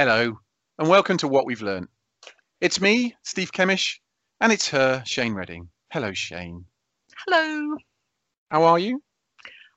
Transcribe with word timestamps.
Hello, 0.00 0.38
and 0.78 0.88
welcome 0.88 1.16
to 1.16 1.26
What 1.26 1.44
We've 1.44 1.60
Learned. 1.60 1.88
It's 2.60 2.80
me, 2.80 3.16
Steve 3.24 3.50
Kemish, 3.50 3.98
and 4.40 4.52
it's 4.52 4.68
her, 4.68 5.02
Shane 5.04 5.34
Redding. 5.34 5.70
Hello, 5.92 6.12
Shane. 6.12 6.66
Hello. 7.26 7.76
How 8.48 8.62
are 8.62 8.78
you? 8.78 9.02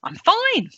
I'm 0.04 0.13
fine. 0.13 0.70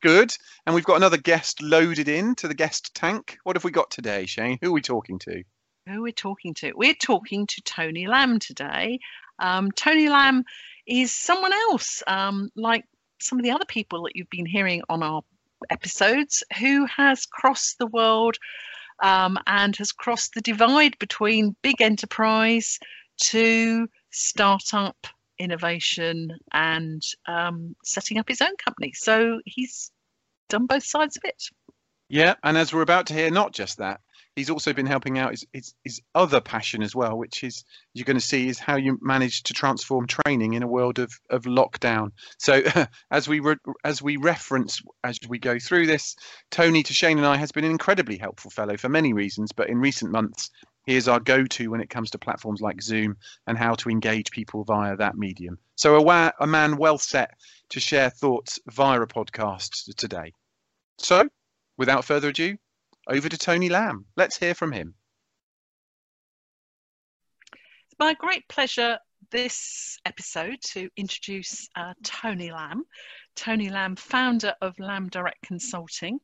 Good. 0.00 0.34
And 0.64 0.74
we've 0.74 0.86
got 0.86 0.96
another 0.96 1.18
guest 1.18 1.60
loaded 1.60 2.08
in 2.08 2.34
to 2.36 2.48
the 2.48 2.54
guest 2.54 2.94
tank. 2.94 3.36
What 3.44 3.56
have 3.56 3.64
we 3.64 3.72
got 3.72 3.90
today, 3.90 4.24
Shane? 4.24 4.56
Who 4.62 4.70
are 4.70 4.72
we 4.72 4.80
talking 4.80 5.18
to? 5.18 5.42
Who 5.86 5.98
are 5.98 6.02
we 6.04 6.12
talking 6.12 6.54
to? 6.54 6.72
We're 6.74 6.94
talking 6.94 7.46
to 7.46 7.60
Tony 7.66 8.06
Lamb 8.06 8.38
today. 8.38 9.00
Um, 9.38 9.70
Tony 9.70 10.08
Lamb 10.08 10.44
is 10.86 11.14
someone 11.14 11.52
else, 11.52 12.02
um, 12.06 12.48
like 12.56 12.86
some 13.20 13.38
of 13.38 13.42
the 13.44 13.50
other 13.50 13.66
people 13.66 14.04
that 14.04 14.16
you've 14.16 14.30
been 14.30 14.46
hearing 14.46 14.80
on 14.88 15.02
our 15.02 15.24
episodes, 15.68 16.42
who 16.58 16.86
has 16.86 17.26
crossed 17.26 17.78
the 17.78 17.86
world 17.86 18.38
um, 19.02 19.38
and 19.46 19.76
has 19.76 19.92
crossed 19.92 20.34
the 20.34 20.40
divide 20.40 20.98
between 20.98 21.56
big 21.62 21.80
enterprise 21.80 22.78
to 23.20 23.88
startup 24.10 25.06
innovation 25.38 26.30
and 26.52 27.02
um, 27.26 27.74
setting 27.84 28.18
up 28.18 28.28
his 28.28 28.40
own 28.40 28.56
company. 28.64 28.92
So 28.94 29.40
he's 29.44 29.90
done 30.48 30.66
both 30.66 30.84
sides 30.84 31.16
of 31.16 31.22
it. 31.24 31.42
Yeah, 32.08 32.34
and 32.42 32.56
as 32.56 32.72
we're 32.72 32.82
about 32.82 33.06
to 33.08 33.14
hear, 33.14 33.30
not 33.30 33.52
just 33.52 33.78
that, 33.78 34.00
he's 34.38 34.50
also 34.50 34.72
been 34.72 34.86
helping 34.86 35.18
out 35.18 35.32
his, 35.32 35.44
his, 35.52 35.74
his 35.82 36.00
other 36.14 36.40
passion 36.40 36.80
as 36.80 36.94
well, 36.94 37.18
which 37.18 37.42
is 37.42 37.64
you're 37.92 38.04
going 38.04 38.16
to 38.16 38.24
see 38.24 38.48
is 38.48 38.58
how 38.58 38.76
you 38.76 38.96
manage 39.02 39.42
to 39.42 39.52
transform 39.52 40.06
training 40.06 40.54
in 40.54 40.62
a 40.62 40.66
world 40.66 41.00
of, 41.00 41.12
of 41.28 41.42
lockdown. 41.42 42.12
So 42.38 42.62
as 43.10 43.28
we 43.28 43.40
re- 43.40 43.56
as 43.84 44.00
we 44.00 44.16
reference 44.16 44.80
as 45.02 45.18
we 45.28 45.40
go 45.40 45.58
through 45.58 45.86
this, 45.86 46.14
Tony 46.52 46.84
to 46.84 46.94
Shane 46.94 47.18
and 47.18 47.26
I 47.26 47.36
has 47.36 47.50
been 47.50 47.64
an 47.64 47.72
incredibly 47.72 48.16
helpful 48.16 48.52
fellow 48.52 48.76
for 48.76 48.88
many 48.88 49.12
reasons, 49.12 49.50
but 49.50 49.68
in 49.68 49.78
recent 49.78 50.12
months 50.12 50.50
he 50.86 50.94
is 50.94 51.08
our 51.08 51.20
go-to 51.20 51.70
when 51.70 51.80
it 51.80 51.90
comes 51.90 52.10
to 52.12 52.18
platforms 52.18 52.60
like 52.60 52.80
Zoom 52.80 53.16
and 53.48 53.58
how 53.58 53.74
to 53.74 53.90
engage 53.90 54.30
people 54.30 54.62
via 54.62 54.96
that 54.96 55.18
medium. 55.18 55.58
So 55.74 55.96
a, 55.96 56.02
wa- 56.02 56.32
a 56.38 56.46
man 56.46 56.76
well 56.76 56.96
set 56.96 57.32
to 57.70 57.80
share 57.80 58.08
thoughts 58.08 58.60
via 58.68 59.00
a 59.02 59.06
podcast 59.06 59.94
today. 59.96 60.32
So, 60.98 61.28
without 61.76 62.04
further 62.04 62.28
ado, 62.28 62.56
over 63.08 63.28
to 63.28 63.38
Tony 63.38 63.68
Lamb. 63.68 64.06
Let's 64.16 64.36
hear 64.38 64.54
from 64.54 64.72
him. 64.72 64.94
It's 67.52 67.98
my 67.98 68.14
great 68.14 68.46
pleasure 68.48 68.98
this 69.30 69.98
episode 70.04 70.58
to 70.62 70.88
introduce 70.96 71.68
uh, 71.76 71.94
Tony 72.02 72.50
Lamb. 72.50 72.84
Tony 73.34 73.70
Lamb, 73.70 73.96
founder 73.96 74.54
of 74.60 74.78
Lamb 74.78 75.08
Direct 75.08 75.40
Consulting. 75.42 76.18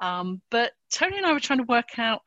Um, 0.00 0.40
but 0.50 0.72
Tony 0.90 1.18
and 1.18 1.26
I 1.26 1.32
were 1.32 1.40
trying 1.40 1.58
to 1.60 1.64
work 1.64 1.98
out 1.98 2.22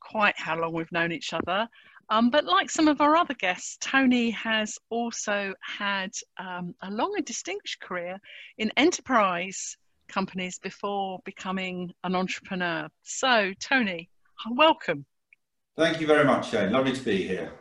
quite 0.00 0.34
how 0.36 0.58
long 0.58 0.72
we've 0.72 0.92
known 0.92 1.12
each 1.12 1.32
other. 1.32 1.68
Um, 2.10 2.30
but 2.30 2.44
like 2.44 2.70
some 2.70 2.88
of 2.88 3.00
our 3.00 3.16
other 3.16 3.34
guests, 3.34 3.78
Tony 3.80 4.30
has 4.30 4.78
also 4.90 5.54
had 5.60 6.10
um, 6.38 6.74
a 6.82 6.90
long 6.90 7.14
and 7.16 7.24
distinguished 7.24 7.80
career 7.80 8.18
in 8.58 8.70
enterprise 8.76 9.76
companies 10.08 10.58
before 10.58 11.20
becoming 11.24 11.92
an 12.04 12.14
entrepreneur. 12.14 12.88
So, 13.02 13.52
Tony, 13.60 14.08
welcome. 14.50 15.04
Thank 15.76 16.00
you 16.00 16.06
very 16.06 16.24
much, 16.24 16.50
Shane. 16.50 16.72
Lovely 16.72 16.92
to 16.92 17.02
be 17.02 17.26
here. 17.26 17.52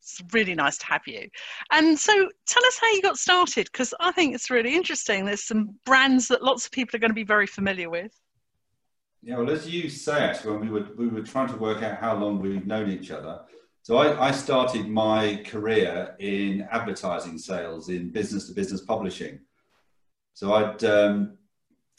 It's 0.00 0.20
really 0.32 0.54
nice 0.54 0.78
to 0.78 0.86
have 0.86 1.02
you. 1.06 1.28
And 1.70 1.98
so, 1.98 2.12
tell 2.46 2.64
us 2.66 2.78
how 2.80 2.90
you 2.92 3.02
got 3.02 3.18
started, 3.18 3.68
because 3.72 3.94
I 4.00 4.12
think 4.12 4.34
it's 4.34 4.50
really 4.50 4.74
interesting. 4.74 5.24
There's 5.24 5.44
some 5.44 5.78
brands 5.86 6.28
that 6.28 6.42
lots 6.42 6.66
of 6.66 6.72
people 6.72 6.96
are 6.96 7.00
going 7.00 7.10
to 7.10 7.14
be 7.14 7.24
very 7.24 7.46
familiar 7.46 7.88
with. 7.90 8.12
Yeah, 9.22 9.36
well, 9.36 9.50
as 9.50 9.68
you 9.68 9.90
say, 9.90 10.24
actually, 10.24 10.52
when 10.52 10.60
we 10.60 10.70
were 10.70 10.88
we 10.96 11.08
were 11.08 11.22
trying 11.22 11.48
to 11.48 11.56
work 11.56 11.82
out 11.82 11.98
how 11.98 12.16
long 12.16 12.40
we've 12.40 12.66
known 12.66 12.90
each 12.90 13.10
other. 13.10 13.40
So 13.82 13.96
I, 13.96 14.28
I 14.28 14.30
started 14.30 14.88
my 14.88 15.42
career 15.46 16.14
in 16.18 16.66
advertising 16.70 17.38
sales 17.38 17.88
in 17.88 18.10
business 18.10 18.46
to 18.48 18.54
business 18.54 18.82
publishing. 18.82 19.40
So 20.34 20.54
I'd 20.54 20.84
um, 20.84 21.38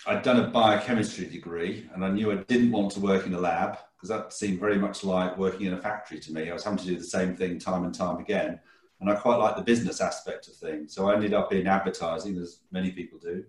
I'd 0.07 0.23
done 0.23 0.39
a 0.39 0.47
biochemistry 0.47 1.25
degree, 1.25 1.87
and 1.93 2.03
I 2.03 2.09
knew 2.09 2.31
I 2.31 2.37
didn't 2.43 2.71
want 2.71 2.91
to 2.93 2.99
work 2.99 3.27
in 3.27 3.33
a 3.33 3.39
lab 3.39 3.77
because 3.95 4.09
that 4.09 4.33
seemed 4.33 4.59
very 4.59 4.77
much 4.77 5.03
like 5.03 5.37
working 5.37 5.67
in 5.67 5.73
a 5.73 5.77
factory 5.77 6.19
to 6.19 6.33
me. 6.33 6.49
I 6.49 6.53
was 6.53 6.63
having 6.63 6.79
to 6.79 6.85
do 6.85 6.97
the 6.97 7.03
same 7.03 7.35
thing 7.35 7.59
time 7.59 7.83
and 7.83 7.93
time 7.93 8.17
again, 8.17 8.59
and 8.99 9.09
I 9.09 9.15
quite 9.15 9.35
like 9.35 9.55
the 9.55 9.61
business 9.61 10.01
aspect 10.01 10.47
of 10.47 10.55
things. 10.55 10.95
So 10.95 11.07
I 11.07 11.13
ended 11.13 11.33
up 11.33 11.53
in 11.53 11.67
advertising, 11.67 12.37
as 12.37 12.61
many 12.71 12.91
people 12.91 13.19
do. 13.19 13.43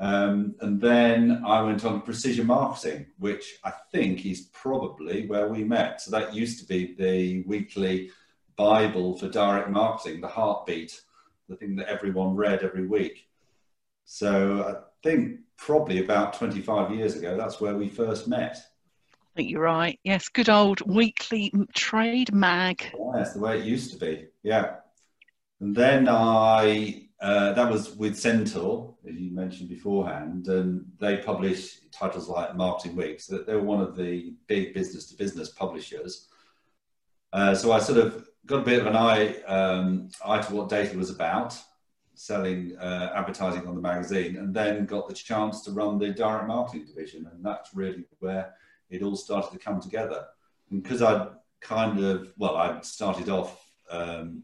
Um, 0.00 0.54
and 0.60 0.80
then 0.80 1.42
I 1.44 1.60
went 1.62 1.84
on 1.84 2.02
precision 2.02 2.46
marketing, 2.46 3.06
which 3.18 3.58
I 3.64 3.72
think 3.92 4.26
is 4.26 4.48
probably 4.52 5.26
where 5.26 5.48
we 5.48 5.64
met. 5.64 6.00
So 6.00 6.10
that 6.12 6.34
used 6.34 6.60
to 6.60 6.66
be 6.66 6.94
the 6.94 7.42
weekly 7.42 8.10
Bible 8.56 9.16
for 9.16 9.28
direct 9.28 9.70
marketing, 9.70 10.20
the 10.20 10.28
heartbeat, 10.28 11.00
the 11.48 11.56
thing 11.56 11.76
that 11.76 11.88
everyone 11.88 12.36
read 12.36 12.62
every 12.62 12.86
week. 12.86 13.28
So 14.04 14.62
I 14.62 15.06
think 15.06 15.40
probably 15.58 16.02
about 16.02 16.32
25 16.32 16.94
years 16.94 17.16
ago, 17.16 17.36
that's 17.36 17.60
where 17.60 17.74
we 17.74 17.88
first 17.88 18.26
met. 18.28 18.56
I 19.12 19.36
think 19.36 19.50
you're 19.50 19.62
right. 19.62 19.98
Yes, 20.04 20.28
good 20.28 20.48
old 20.48 20.80
weekly 20.86 21.52
trade 21.74 22.32
mag. 22.32 22.82
Yes, 23.14 23.34
the 23.34 23.40
way 23.40 23.58
it 23.58 23.64
used 23.64 23.92
to 23.92 23.98
be. 23.98 24.26
Yeah. 24.42 24.76
And 25.60 25.74
then 25.74 26.08
I 26.08 27.08
uh, 27.20 27.52
that 27.52 27.70
was 27.70 27.96
with 27.96 28.16
Centaur, 28.16 28.94
as 29.08 29.16
you 29.16 29.32
mentioned 29.32 29.68
beforehand, 29.68 30.46
and 30.46 30.84
they 31.00 31.16
publish 31.16 31.80
titles 31.90 32.28
like 32.28 32.54
Marketing 32.54 32.96
Week, 32.96 33.20
so 33.20 33.38
they 33.38 33.54
were 33.54 33.62
one 33.62 33.80
of 33.80 33.96
the 33.96 34.34
big 34.46 34.72
business 34.72 35.06
to 35.06 35.16
business 35.16 35.48
publishers. 35.48 36.28
Uh, 37.32 37.56
so 37.56 37.72
I 37.72 37.80
sort 37.80 37.98
of 37.98 38.28
got 38.46 38.60
a 38.60 38.64
bit 38.64 38.80
of 38.80 38.86
an 38.86 38.94
eye, 38.94 39.34
um, 39.42 40.10
eye 40.24 40.40
to 40.40 40.54
what 40.54 40.68
data 40.68 40.96
was 40.96 41.10
about, 41.10 41.60
selling 42.18 42.76
uh, 42.78 43.12
advertising 43.14 43.66
on 43.66 43.74
the 43.74 43.80
magazine, 43.80 44.36
and 44.36 44.52
then 44.52 44.86
got 44.86 45.08
the 45.08 45.14
chance 45.14 45.62
to 45.62 45.70
run 45.70 45.98
the 45.98 46.10
direct 46.10 46.48
marketing 46.48 46.84
division, 46.84 47.28
and 47.32 47.44
that's 47.44 47.74
really 47.74 48.04
where 48.18 48.54
it 48.90 49.02
all 49.02 49.16
started 49.16 49.52
to 49.52 49.58
come 49.58 49.80
together. 49.80 50.26
Because 50.70 51.00
I'd 51.00 51.28
kind 51.60 52.02
of, 52.04 52.32
well, 52.36 52.56
I 52.56 52.80
started 52.80 53.28
off 53.28 53.70
um, 53.90 54.42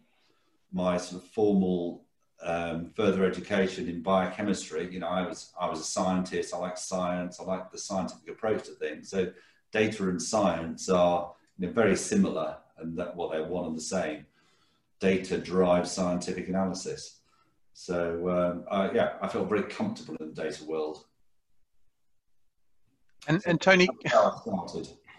my 0.73 0.97
sort 0.97 1.23
of 1.23 1.29
formal 1.31 2.05
um, 2.43 2.91
further 2.91 3.25
education 3.25 3.89
in 3.89 4.03
biochemistry. 4.03 4.93
You 4.93 5.01
know, 5.01 5.09
I 5.09 5.27
was 5.27 5.53
I 5.59 5.69
was 5.69 5.81
a 5.81 5.85
scientist. 5.85 6.55
I 6.55 6.59
like 6.59 6.79
science. 6.79 7.41
I 7.41 7.45
like 7.45 7.73
the 7.73 7.79
scientific 7.79 8.29
approach 8.29 8.65
to 8.65 8.73
things. 8.73 9.11
So 9.11 9.33
data 9.73 10.09
and 10.09 10.23
science 10.23 10.89
are 10.89 11.33
you 11.59 11.67
know, 11.67 11.73
very 11.73 11.97
similar, 11.97 12.57
and 12.79 12.97
that 12.99 13.17
what 13.17 13.33
they're 13.33 13.45
one 13.45 13.67
and 13.67 13.77
the 13.77 13.81
same. 13.81 14.27
Data 15.01 15.39
drives 15.39 15.91
scientific 15.91 16.49
analysis. 16.49 17.21
So 17.75 18.31
um, 18.31 18.65
I, 18.71 18.91
yeah, 18.93 19.15
I 19.21 19.29
felt 19.29 19.49
very 19.49 19.65
comfortable 19.65 20.17
in 20.21 20.33
the 20.33 20.43
data 20.43 20.65
world. 20.65 21.05
And, 23.29 23.43
and 23.47 23.61
Tony, 23.61 23.89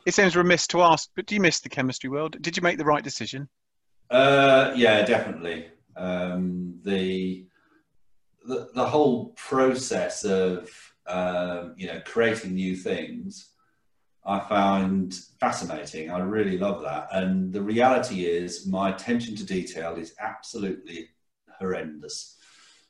it 0.06 0.14
seems 0.14 0.36
remiss 0.36 0.68
to 0.68 0.82
ask, 0.82 1.10
but 1.16 1.26
do 1.26 1.36
you 1.36 1.42
miss 1.42 1.60
the 1.60 1.70
chemistry 1.70 2.10
world? 2.10 2.38
Did 2.42 2.56
you 2.56 2.64
make 2.64 2.78
the 2.78 2.86
right 2.86 3.04
decision? 3.04 3.50
Uh, 4.10 4.72
yeah, 4.76 5.04
definitely 5.04 5.68
um, 5.98 6.80
the, 6.84 7.46
the, 8.48 8.70
the 8.74 8.86
whole 8.86 9.34
process 9.36 10.24
of 10.24 10.70
um, 11.08 11.74
you 11.78 11.88
know 11.88 12.02
creating 12.06 12.56
new 12.56 12.76
things 12.76 13.52
I 14.26 14.40
found 14.40 15.20
fascinating. 15.40 16.10
I 16.10 16.20
really 16.20 16.58
love 16.58 16.82
that. 16.82 17.10
And 17.12 17.54
the 17.54 17.62
reality 17.62 18.26
is, 18.26 18.66
my 18.66 18.90
attention 18.90 19.36
to 19.36 19.46
detail 19.46 19.96
is 19.98 20.16
absolutely 20.20 21.10
horrendous. 21.60 22.38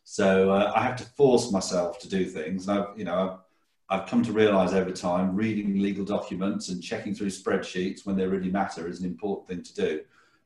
So 0.05 0.51
uh, 0.51 0.71
I 0.75 0.83
have 0.83 0.95
to 0.97 1.03
force 1.03 1.51
myself 1.51 1.99
to 1.99 2.07
do 2.07 2.25
things. 2.25 2.67
And 2.67 2.79
I've, 2.79 2.97
you 2.97 3.03
know, 3.03 3.41
I've, 3.89 4.01
I've 4.01 4.07
come 4.07 4.23
to 4.23 4.31
realize 4.31 4.73
over 4.73 4.91
time, 4.91 5.35
reading 5.35 5.79
legal 5.79 6.05
documents 6.05 6.69
and 6.69 6.81
checking 6.81 7.13
through 7.13 7.31
spreadsheets 7.31 8.05
when 8.05 8.15
they 8.15 8.25
really 8.25 8.51
matter 8.51 8.87
is 8.87 8.99
an 8.99 9.05
important 9.05 9.47
thing 9.47 9.63
to 9.63 9.73
do. 9.75 10.01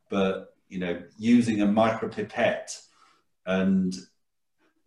But 0.09 0.55
you 0.69 0.79
know, 0.79 1.01
using 1.17 1.61
a 1.61 1.65
micropipette 1.65 2.79
and 3.45 3.95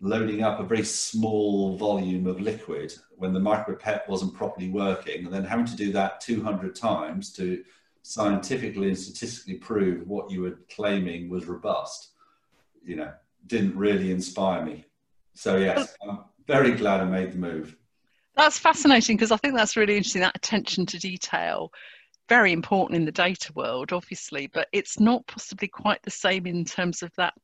loading 0.00 0.42
up 0.42 0.58
a 0.58 0.64
very 0.64 0.84
small 0.84 1.76
volume 1.76 2.26
of 2.26 2.40
liquid 2.40 2.94
when 3.16 3.32
the 3.32 3.40
micropipette 3.40 4.08
wasn't 4.08 4.34
properly 4.34 4.70
working, 4.70 5.25
and 5.25 5.32
then 5.32 5.44
having 5.44 5.66
to 5.66 5.76
do 5.76 5.92
that 5.92 6.20
200 6.20 6.75
times 6.75 7.32
to 7.34 7.62
scientifically 8.02 8.88
and 8.88 8.98
statistically 8.98 9.54
prove 9.54 10.06
what 10.08 10.30
you 10.30 10.42
were 10.42 10.58
claiming 10.75 11.28
was 11.28 11.46
robust, 11.46 12.10
you 12.84 12.96
know, 12.96 13.12
didn't 13.46 13.76
really 13.76 14.10
inspire 14.10 14.64
me. 14.64 14.84
So, 15.34 15.56
yes, 15.56 15.96
I'm 16.08 16.20
very 16.46 16.72
glad 16.72 17.00
I 17.00 17.04
made 17.04 17.32
the 17.32 17.38
move. 17.38 17.76
That's 18.36 18.58
fascinating 18.58 19.16
because 19.16 19.32
I 19.32 19.36
think 19.36 19.54
that's 19.54 19.76
really 19.76 19.96
interesting 19.96 20.22
that 20.22 20.36
attention 20.36 20.86
to 20.86 20.98
detail 20.98 21.70
very 22.28 22.52
important 22.52 22.96
in 22.96 23.04
the 23.04 23.12
data 23.12 23.52
world, 23.54 23.92
obviously, 23.92 24.46
but 24.46 24.68
it's 24.72 24.98
not 24.98 25.26
possibly 25.26 25.68
quite 25.68 26.02
the 26.02 26.10
same 26.10 26.46
in 26.46 26.64
terms 26.64 27.02
of 27.02 27.10
that 27.16 27.34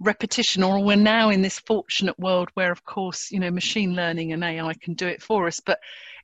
repetition 0.00 0.62
or 0.62 0.82
we're 0.82 0.96
now 0.96 1.30
in 1.30 1.42
this 1.42 1.58
fortunate 1.60 2.18
world 2.18 2.48
where 2.54 2.72
of 2.72 2.84
course 2.84 3.30
you 3.30 3.38
know 3.38 3.50
machine 3.50 3.94
learning 3.94 4.32
and 4.32 4.42
ai 4.42 4.74
can 4.82 4.92
do 4.94 5.06
it 5.06 5.22
for 5.22 5.46
us 5.46 5.60
but 5.60 5.78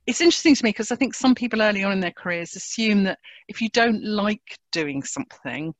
it's 0.07 0.21
interesting 0.21 0.55
to 0.55 0.63
me 0.63 0.69
because 0.69 0.91
I 0.91 0.95
think 0.95 1.13
some 1.13 1.35
people 1.35 1.61
early 1.61 1.83
on 1.83 1.91
in 1.91 1.99
their 1.99 2.11
careers 2.11 2.55
assume 2.55 3.03
that 3.03 3.19
if 3.47 3.61
you 3.61 3.69
don't 3.69 4.03
like 4.03 4.57
doing 4.71 5.03
something, 5.03 5.73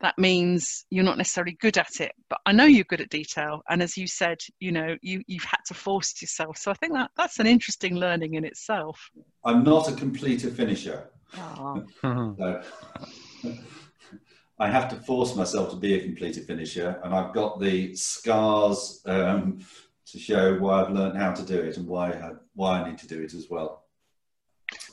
that 0.00 0.18
means 0.18 0.86
you're 0.90 1.04
not 1.04 1.18
necessarily 1.18 1.56
good 1.60 1.76
at 1.76 2.00
it. 2.00 2.12
But 2.30 2.40
I 2.46 2.52
know 2.52 2.64
you're 2.64 2.84
good 2.84 3.00
at 3.00 3.10
detail, 3.10 3.62
and 3.68 3.82
as 3.82 3.96
you 3.96 4.06
said, 4.06 4.38
you 4.60 4.72
know 4.72 4.96
you 5.02 5.22
you've 5.26 5.44
had 5.44 5.60
to 5.66 5.74
force 5.74 6.20
yourself. 6.20 6.58
So 6.58 6.70
I 6.70 6.74
think 6.74 6.92
that 6.94 7.10
that's 7.16 7.38
an 7.38 7.46
interesting 7.46 7.96
learning 7.96 8.34
in 8.34 8.44
itself. 8.44 9.10
I'm 9.44 9.64
not 9.64 9.90
a 9.90 9.94
completer 9.94 10.50
finisher. 10.50 11.10
Oh. 11.36 11.84
so, 12.02 12.62
I 14.60 14.68
have 14.68 14.88
to 14.90 14.96
force 14.96 15.36
myself 15.36 15.70
to 15.70 15.76
be 15.76 15.94
a 15.94 16.02
completer 16.02 16.40
finisher, 16.40 17.00
and 17.04 17.14
I've 17.14 17.32
got 17.32 17.60
the 17.60 17.94
scars 17.94 19.00
um, 19.06 19.60
to 20.06 20.18
show 20.18 20.56
why 20.58 20.82
I've 20.82 20.90
learned 20.90 21.16
how 21.16 21.32
to 21.32 21.42
do 21.42 21.60
it 21.60 21.76
and 21.76 21.86
why 21.86 22.10
I, 22.10 22.32
why 22.54 22.80
I 22.80 22.88
need 22.88 22.98
to 22.98 23.06
do 23.06 23.22
it 23.22 23.34
as 23.34 23.48
well. 23.50 23.84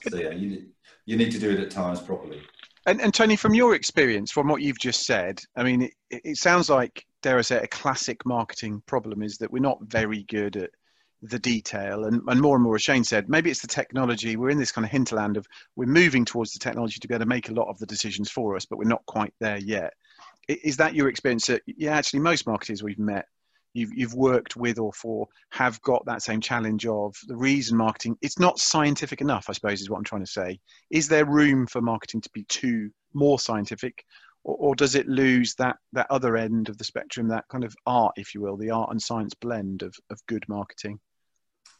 So 0.10 0.18
yeah, 0.18 0.31
you 0.31 0.68
you 1.06 1.18
need 1.18 1.31
to 1.31 1.40
do 1.40 1.52
it 1.52 1.60
at 1.60 1.72
times 1.72 2.00
properly. 2.00 2.42
And, 2.86 3.02
and 3.02 3.14
Tony, 3.14 3.36
from 3.36 3.54
your 3.54 3.74
experience, 3.74 4.32
from 4.32 4.48
what 4.48 4.62
you've 4.62 4.80
just 4.80 5.06
said, 5.06 5.42
I 5.56 5.64
mean, 5.64 5.84
it, 5.84 5.94
it 6.10 6.38
sounds 6.38 6.70
like, 6.70 7.04
dare 7.24 7.40
I 7.40 7.42
say, 7.42 7.58
a 7.58 7.68
classic 7.68 8.26
marketing 8.26 8.84
problem 8.86 9.24
is 9.24 9.38
that 9.38 9.52
we're 9.52 9.60
not 9.60 9.80
very 9.82 10.24
good 10.24 10.56
at 10.58 10.70
the 11.22 11.40
detail. 11.40 12.06
And, 12.06 12.22
and 12.28 12.42
more 12.42 12.56
and 12.56 12.64
more 12.64 12.76
as 12.76 12.84
shane 12.84 13.04
said 13.04 13.30
maybe 13.30 13.50
it's 13.50 13.62
the 13.62 13.68
technology. 13.68 14.36
We're 14.36 14.50
in 14.50 14.58
this 14.58 14.72
kind 14.72 14.86
of 14.86 14.92
hinterland 14.92 15.38
of 15.38 15.48
we're 15.76 15.86
moving 15.86 16.26
towards 16.26 16.52
the 16.52 16.60
technology 16.60 17.00
to 17.00 17.08
be 17.08 17.14
able 17.14 17.26
to 17.26 17.30
make 17.30 17.50
a 17.50 17.54
lot 17.54 17.70
of 17.70 17.78
the 17.80 17.86
decisions 17.86 18.30
for 18.30 18.56
us 18.56 18.66
but 18.66 18.78
we're 18.78 18.86
not 18.86 19.06
quite 19.06 19.34
there 19.40 19.58
yet. 19.58 19.94
Is 20.48 20.78
that 20.78 20.94
your 20.94 21.10
experience 21.10 21.48
that 21.48 21.64
yeah 21.66 21.96
actually 21.96 22.20
most 22.20 22.46
marketers 22.46 22.84
we've 22.84 23.00
met 23.00 23.26
you've, 23.75 23.94
you've 23.94 24.13
worked 24.13 24.56
with 24.56 24.80
or 24.80 24.92
for 24.94 25.27
have 25.51 25.81
got 25.81 26.06
that 26.06 26.22
same 26.22 26.42
challenge 26.42 26.86
of 26.86 27.16
the 27.27 27.36
reason 27.36 27.77
marketing 27.77 28.18
it's 28.22 28.39
not 28.39 28.60
scientific 28.60 29.22
enough 29.22 29.45
i 29.50 29.54
suppose 29.54 29.81
is 29.81 29.89
what 29.89 29.98
i'm 29.98 30.04
trying 30.04 30.24
to 30.25 30.31
say 30.31 30.60
is 30.89 31.07
there 31.07 31.25
room 31.25 31.68
for 31.68 31.81
marketing 31.81 32.22
to 32.22 32.30
be 32.33 32.44
too 32.45 32.89
more 33.13 33.39
scientific 33.39 34.04
or, 34.44 34.56
or 34.60 34.75
does 34.75 34.95
it 34.95 35.07
lose 35.07 35.56
that 35.56 35.77
that 35.94 36.07
other 36.10 36.38
end 36.38 36.69
of 36.69 36.77
the 36.77 36.83
spectrum 36.83 37.27
that 37.27 37.45
kind 37.50 37.63
of 37.63 37.75
art 37.86 38.13
if 38.18 38.33
you 38.33 38.42
will 38.42 38.57
the 38.57 38.72
art 38.72 38.89
and 38.92 39.01
science 39.01 39.33
blend 39.33 39.83
of, 39.83 39.95
of 40.10 40.19
good 40.28 40.44
marketing 40.48 41.00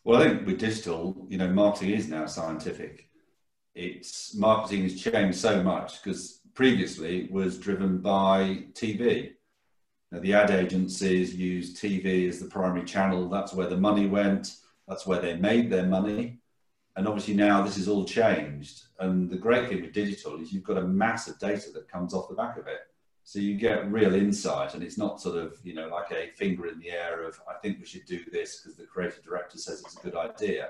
well, 0.06 0.22
I 0.22 0.30
think 0.30 0.46
with 0.46 0.60
digital, 0.60 1.26
you 1.30 1.40
know, 1.40 1.48
marketing 1.48 1.90
is 1.90 2.08
now 2.08 2.28
scientific. 2.28 3.10
It's 3.74 4.36
marketing 4.36 4.84
has 4.84 5.02
changed 5.02 5.40
so 5.40 5.64
much 5.64 6.02
because 6.02 6.42
previously 6.54 7.24
it 7.24 7.32
was 7.32 7.58
driven 7.58 7.98
by 7.98 8.66
TV. 8.74 9.32
Now, 10.12 10.20
the 10.20 10.34
ad 10.34 10.52
agencies 10.52 11.36
used 11.36 11.78
TV 11.78 12.30
as 12.30 12.40
the 12.40 12.46
primary 12.46 12.86
channel. 12.86 13.28
That's 13.28 13.54
where 13.54 13.68
the 13.68 13.78
money 13.78 14.08
went. 14.08 14.56
That's 14.88 15.06
where 15.06 15.20
they 15.20 15.36
made 15.36 15.70
their 15.70 15.86
money. 15.86 16.40
And 16.96 17.08
obviously 17.08 17.34
now 17.34 17.62
this 17.62 17.78
is 17.78 17.88
all 17.88 18.06
changed. 18.06 18.84
And 19.00 19.30
the 19.30 19.38
great 19.38 19.68
thing 19.68 19.82
with 19.82 19.94
digital 19.94 20.40
is 20.40 20.54
you've 20.54 20.64
got 20.64 20.78
a 20.78 20.88
mass 20.88 21.28
of 21.28 21.40
data 21.40 21.72
that 21.74 21.92
comes 21.92 22.14
off 22.14 22.30
the 22.30 22.36
back 22.36 22.58
of 22.58 22.68
it. 22.68 22.80
So 23.26 23.40
you 23.40 23.56
get 23.56 23.92
real 23.92 24.14
insight, 24.14 24.76
and 24.76 24.84
it's 24.84 25.00
not 25.00 25.20
sort 25.20 25.36
of 25.36 25.58
you 25.64 25.74
know 25.74 25.88
like 25.88 26.12
a 26.12 26.30
finger 26.36 26.68
in 26.68 26.78
the 26.80 26.92
air 26.92 27.24
of 27.24 27.40
I 27.50 27.56
think 27.56 27.80
we 27.80 27.86
should 27.86 28.06
do 28.06 28.24
this 28.32 28.60
because 28.60 28.78
the 28.78 28.86
creative 28.86 29.24
director 29.24 29.58
says 29.58 29.82
it's 29.82 29.98
a 29.98 30.00
good 30.00 30.16
idea. 30.16 30.70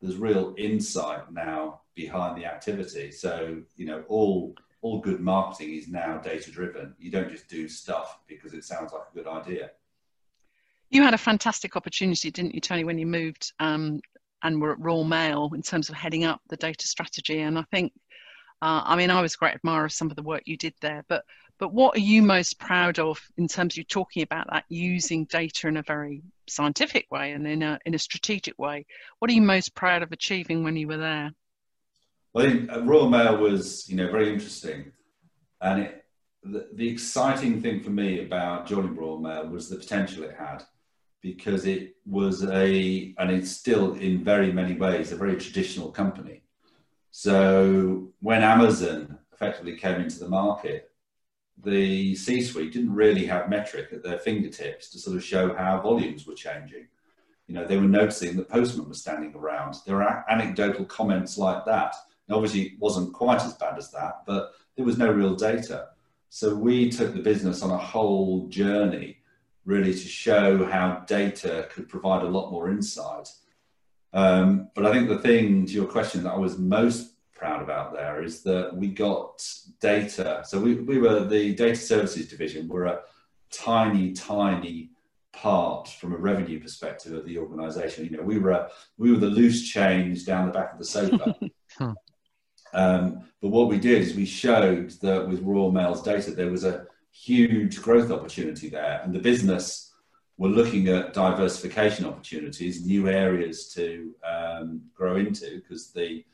There's 0.00 0.16
real 0.16 0.54
insight 0.56 1.32
now 1.32 1.80
behind 1.96 2.38
the 2.38 2.46
activity. 2.46 3.10
So 3.10 3.62
you 3.74 3.86
know 3.86 4.04
all 4.06 4.54
all 4.80 5.00
good 5.00 5.20
marketing 5.20 5.74
is 5.74 5.88
now 5.88 6.18
data 6.18 6.50
driven. 6.50 6.94
You 6.98 7.10
don't 7.10 7.30
just 7.30 7.48
do 7.48 7.68
stuff 7.68 8.20
because 8.26 8.54
it 8.54 8.64
sounds 8.64 8.92
like 8.92 9.02
a 9.12 9.16
good 9.16 9.26
idea. 9.26 9.70
You 10.90 11.02
had 11.02 11.14
a 11.14 11.18
fantastic 11.18 11.76
opportunity, 11.76 12.30
didn't 12.30 12.54
you, 12.54 12.60
Tony, 12.60 12.84
when 12.84 12.98
you 12.98 13.06
moved 13.06 13.52
um, 13.60 14.00
and 14.42 14.60
were 14.60 14.72
at 14.72 14.80
Royal 14.80 15.04
Mail 15.04 15.50
in 15.54 15.62
terms 15.62 15.88
of 15.88 15.96
heading 15.96 16.24
up 16.24 16.40
the 16.48 16.56
data 16.56 16.86
strategy. 16.86 17.40
And 17.40 17.58
I 17.58 17.64
think, 17.70 17.92
uh, 18.62 18.82
I 18.84 18.96
mean, 18.96 19.10
I 19.10 19.20
was 19.20 19.34
a 19.34 19.36
great 19.36 19.54
admirer 19.54 19.86
of 19.86 19.92
some 19.92 20.10
of 20.10 20.16
the 20.16 20.22
work 20.22 20.42
you 20.46 20.56
did 20.56 20.74
there, 20.80 21.04
but 21.08 21.24
but 21.58 21.74
what 21.74 21.96
are 21.96 22.00
you 22.00 22.22
most 22.22 22.60
proud 22.60 23.00
of 23.00 23.20
in 23.36 23.48
terms 23.48 23.74
of 23.74 23.78
you 23.78 23.84
talking 23.84 24.22
about 24.22 24.46
that 24.50 24.64
using 24.68 25.24
data 25.24 25.66
in 25.66 25.76
a 25.76 25.82
very 25.82 26.22
scientific 26.48 27.10
way 27.10 27.32
and 27.32 27.46
in 27.48 27.62
a 27.62 27.80
in 27.84 27.94
a 27.94 27.98
strategic 27.98 28.56
way? 28.58 28.86
What 29.18 29.30
are 29.30 29.34
you 29.34 29.42
most 29.42 29.74
proud 29.74 30.02
of 30.02 30.12
achieving 30.12 30.62
when 30.62 30.76
you 30.76 30.86
were 30.86 30.98
there? 30.98 31.32
I 32.38 32.42
think 32.42 32.72
uh, 32.72 32.82
Royal 32.82 33.10
Mail 33.10 33.36
was, 33.36 33.88
you 33.88 33.96
know, 33.96 34.10
very 34.10 34.32
interesting, 34.32 34.92
and 35.60 35.82
it, 35.82 36.04
the, 36.42 36.68
the 36.72 36.88
exciting 36.88 37.60
thing 37.60 37.82
for 37.82 37.90
me 37.90 38.24
about 38.24 38.66
joining 38.66 38.94
Royal 38.94 39.18
Mail 39.18 39.48
was 39.48 39.68
the 39.68 39.76
potential 39.76 40.22
it 40.22 40.36
had, 40.38 40.62
because 41.20 41.66
it 41.66 41.96
was 42.06 42.44
a, 42.44 43.14
and 43.18 43.30
it's 43.30 43.50
still 43.50 43.94
in 43.94 44.22
very 44.22 44.52
many 44.52 44.74
ways 44.74 45.10
a 45.10 45.16
very 45.16 45.36
traditional 45.36 45.90
company. 45.90 46.42
So 47.10 48.12
when 48.20 48.42
Amazon 48.42 49.18
effectively 49.32 49.76
came 49.76 50.00
into 50.00 50.20
the 50.20 50.28
market, 50.28 50.92
the 51.60 52.14
C 52.14 52.40
suite 52.42 52.72
didn't 52.72 52.94
really 52.94 53.26
have 53.26 53.50
metric 53.50 53.88
at 53.92 54.04
their 54.04 54.18
fingertips 54.18 54.90
to 54.90 54.98
sort 55.00 55.16
of 55.16 55.24
show 55.24 55.54
how 55.54 55.80
volumes 55.80 56.24
were 56.24 56.34
changing. 56.34 56.86
You 57.48 57.54
know, 57.54 57.66
they 57.66 57.78
were 57.78 57.88
noticing 57.88 58.36
that 58.36 58.48
postmen 58.48 58.86
were 58.86 58.94
standing 58.94 59.34
around. 59.34 59.74
There 59.84 59.96
were 59.96 60.24
anecdotal 60.30 60.84
comments 60.84 61.36
like 61.36 61.64
that. 61.64 61.96
And 62.28 62.36
obviously, 62.36 62.62
it 62.62 62.78
wasn't 62.78 63.14
quite 63.14 63.42
as 63.42 63.54
bad 63.54 63.78
as 63.78 63.90
that, 63.92 64.22
but 64.26 64.52
there 64.76 64.84
was 64.84 64.98
no 64.98 65.10
real 65.10 65.34
data. 65.34 65.88
So 66.28 66.54
we 66.54 66.90
took 66.90 67.14
the 67.14 67.22
business 67.22 67.62
on 67.62 67.70
a 67.70 67.78
whole 67.78 68.46
journey, 68.48 69.18
really, 69.64 69.92
to 69.92 69.98
show 69.98 70.64
how 70.66 71.04
data 71.06 71.68
could 71.72 71.88
provide 71.88 72.22
a 72.22 72.28
lot 72.28 72.50
more 72.50 72.70
insight. 72.70 73.28
Um, 74.12 74.70
but 74.74 74.86
I 74.86 74.92
think 74.92 75.08
the 75.08 75.18
thing 75.18 75.66
to 75.66 75.72
your 75.72 75.86
question 75.86 76.22
that 76.24 76.32
I 76.32 76.38
was 76.38 76.58
most 76.58 77.14
proud 77.34 77.62
about 77.62 77.92
there 77.92 78.22
is 78.22 78.42
that 78.42 78.76
we 78.76 78.88
got 78.88 79.42
data. 79.80 80.42
So 80.44 80.60
we, 80.60 80.74
we 80.74 80.98
were 80.98 81.24
the 81.24 81.54
data 81.54 81.76
services 81.76 82.28
division. 82.28 82.68
We're 82.68 82.86
a 82.86 83.00
tiny, 83.50 84.12
tiny 84.12 84.90
part 85.32 85.88
from 85.88 86.12
a 86.12 86.16
revenue 86.16 86.60
perspective 86.60 87.12
of 87.12 87.24
the 87.24 87.38
organization. 87.38 88.06
You 88.06 88.18
know, 88.18 88.22
we 88.22 88.38
were 88.38 88.50
a, 88.50 88.70
we 88.96 89.12
were 89.12 89.18
the 89.18 89.26
loose 89.26 89.68
change 89.68 90.24
down 90.24 90.46
the 90.46 90.52
back 90.52 90.72
of 90.72 90.78
the 90.78 90.84
sofa. 90.84 91.34
um, 92.72 93.24
but 93.40 93.48
what 93.48 93.68
we 93.68 93.78
did 93.78 94.02
is 94.02 94.14
we 94.14 94.26
showed 94.26 94.90
that 95.00 95.28
with 95.28 95.42
Royal 95.42 95.70
Mail's 95.70 96.02
data, 96.02 96.32
there 96.32 96.50
was 96.50 96.64
a 96.64 96.86
huge 97.10 97.80
growth 97.80 98.10
opportunity 98.10 98.68
there, 98.68 99.00
and 99.02 99.14
the 99.14 99.18
business 99.18 99.92
were 100.36 100.48
looking 100.48 100.88
at 100.88 101.12
diversification 101.12 102.06
opportunities, 102.06 102.86
new 102.86 103.08
areas 103.08 103.72
to 103.74 104.14
um, 104.24 104.80
grow 104.94 105.16
into, 105.16 105.60
because 105.60 105.90
the 105.90 106.24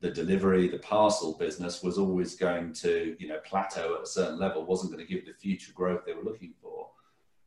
the 0.00 0.10
delivery, 0.10 0.68
the 0.68 0.78
parcel 0.78 1.32
business 1.38 1.82
was 1.82 1.96
always 1.96 2.36
going 2.36 2.70
to, 2.70 3.16
you 3.18 3.28
know, 3.28 3.38
plateau 3.46 3.94
at 3.94 4.02
a 4.02 4.06
certain 4.06 4.38
level, 4.38 4.64
wasn't 4.64 4.92
going 4.92 5.04
to 5.04 5.10
give 5.10 5.24
the 5.24 5.32
future 5.32 5.72
growth 5.72 6.04
they 6.04 6.12
were 6.12 6.22
looking 6.22 6.52
for. 6.60 6.90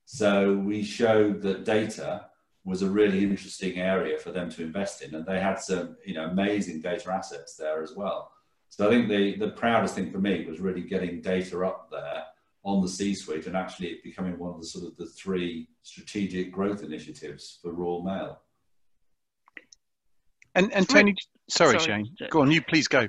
So 0.06 0.56
we 0.56 0.82
showed 0.82 1.44
that 1.44 1.64
data 1.64 2.26
was 2.70 2.84
a 2.84 2.90
really 2.90 3.24
interesting 3.24 3.80
area 3.80 4.18
for 4.18 4.32
them 4.32 4.50
to 4.52 4.62
invest 4.62 5.02
in, 5.02 5.16
and 5.16 5.26
they 5.26 5.40
had 5.40 5.60
some, 5.60 5.98
you 6.06 6.14
know, 6.14 6.26
amazing 6.26 6.82
data 6.82 7.12
assets 7.12 7.56
there 7.56 7.82
as 7.82 7.96
well. 7.96 8.32
So 8.70 8.88
I 8.88 8.92
think 8.92 9.10
the 9.10 9.36
the 9.38 9.50
proudest 9.50 9.96
thing 9.96 10.12
for 10.12 10.20
me 10.20 10.46
was 10.46 10.60
really 10.60 10.82
getting 10.82 11.22
data 11.22 11.66
up 11.66 11.90
there 11.90 12.24
on 12.64 12.82
the 12.82 12.88
C-suite 12.88 13.48
and 13.48 13.58
actually 13.58 14.00
becoming 14.04 14.38
one 14.38 14.54
of 14.54 14.60
the 14.62 14.68
sort 14.68 14.86
of 14.86 14.96
the 14.98 15.08
three 15.08 15.70
strategic 15.82 16.52
growth 16.52 16.84
initiatives 16.84 17.58
for 17.62 17.72
Royal 17.72 18.04
Mail. 18.04 18.40
And 20.54 20.72
and 20.72 20.88
Tony, 20.88 21.16
sorry, 21.50 21.80
sorry, 21.80 22.04
Shane, 22.04 22.16
go 22.30 22.42
on. 22.42 22.52
You 22.52 22.62
please 22.62 22.88
go. 22.88 23.08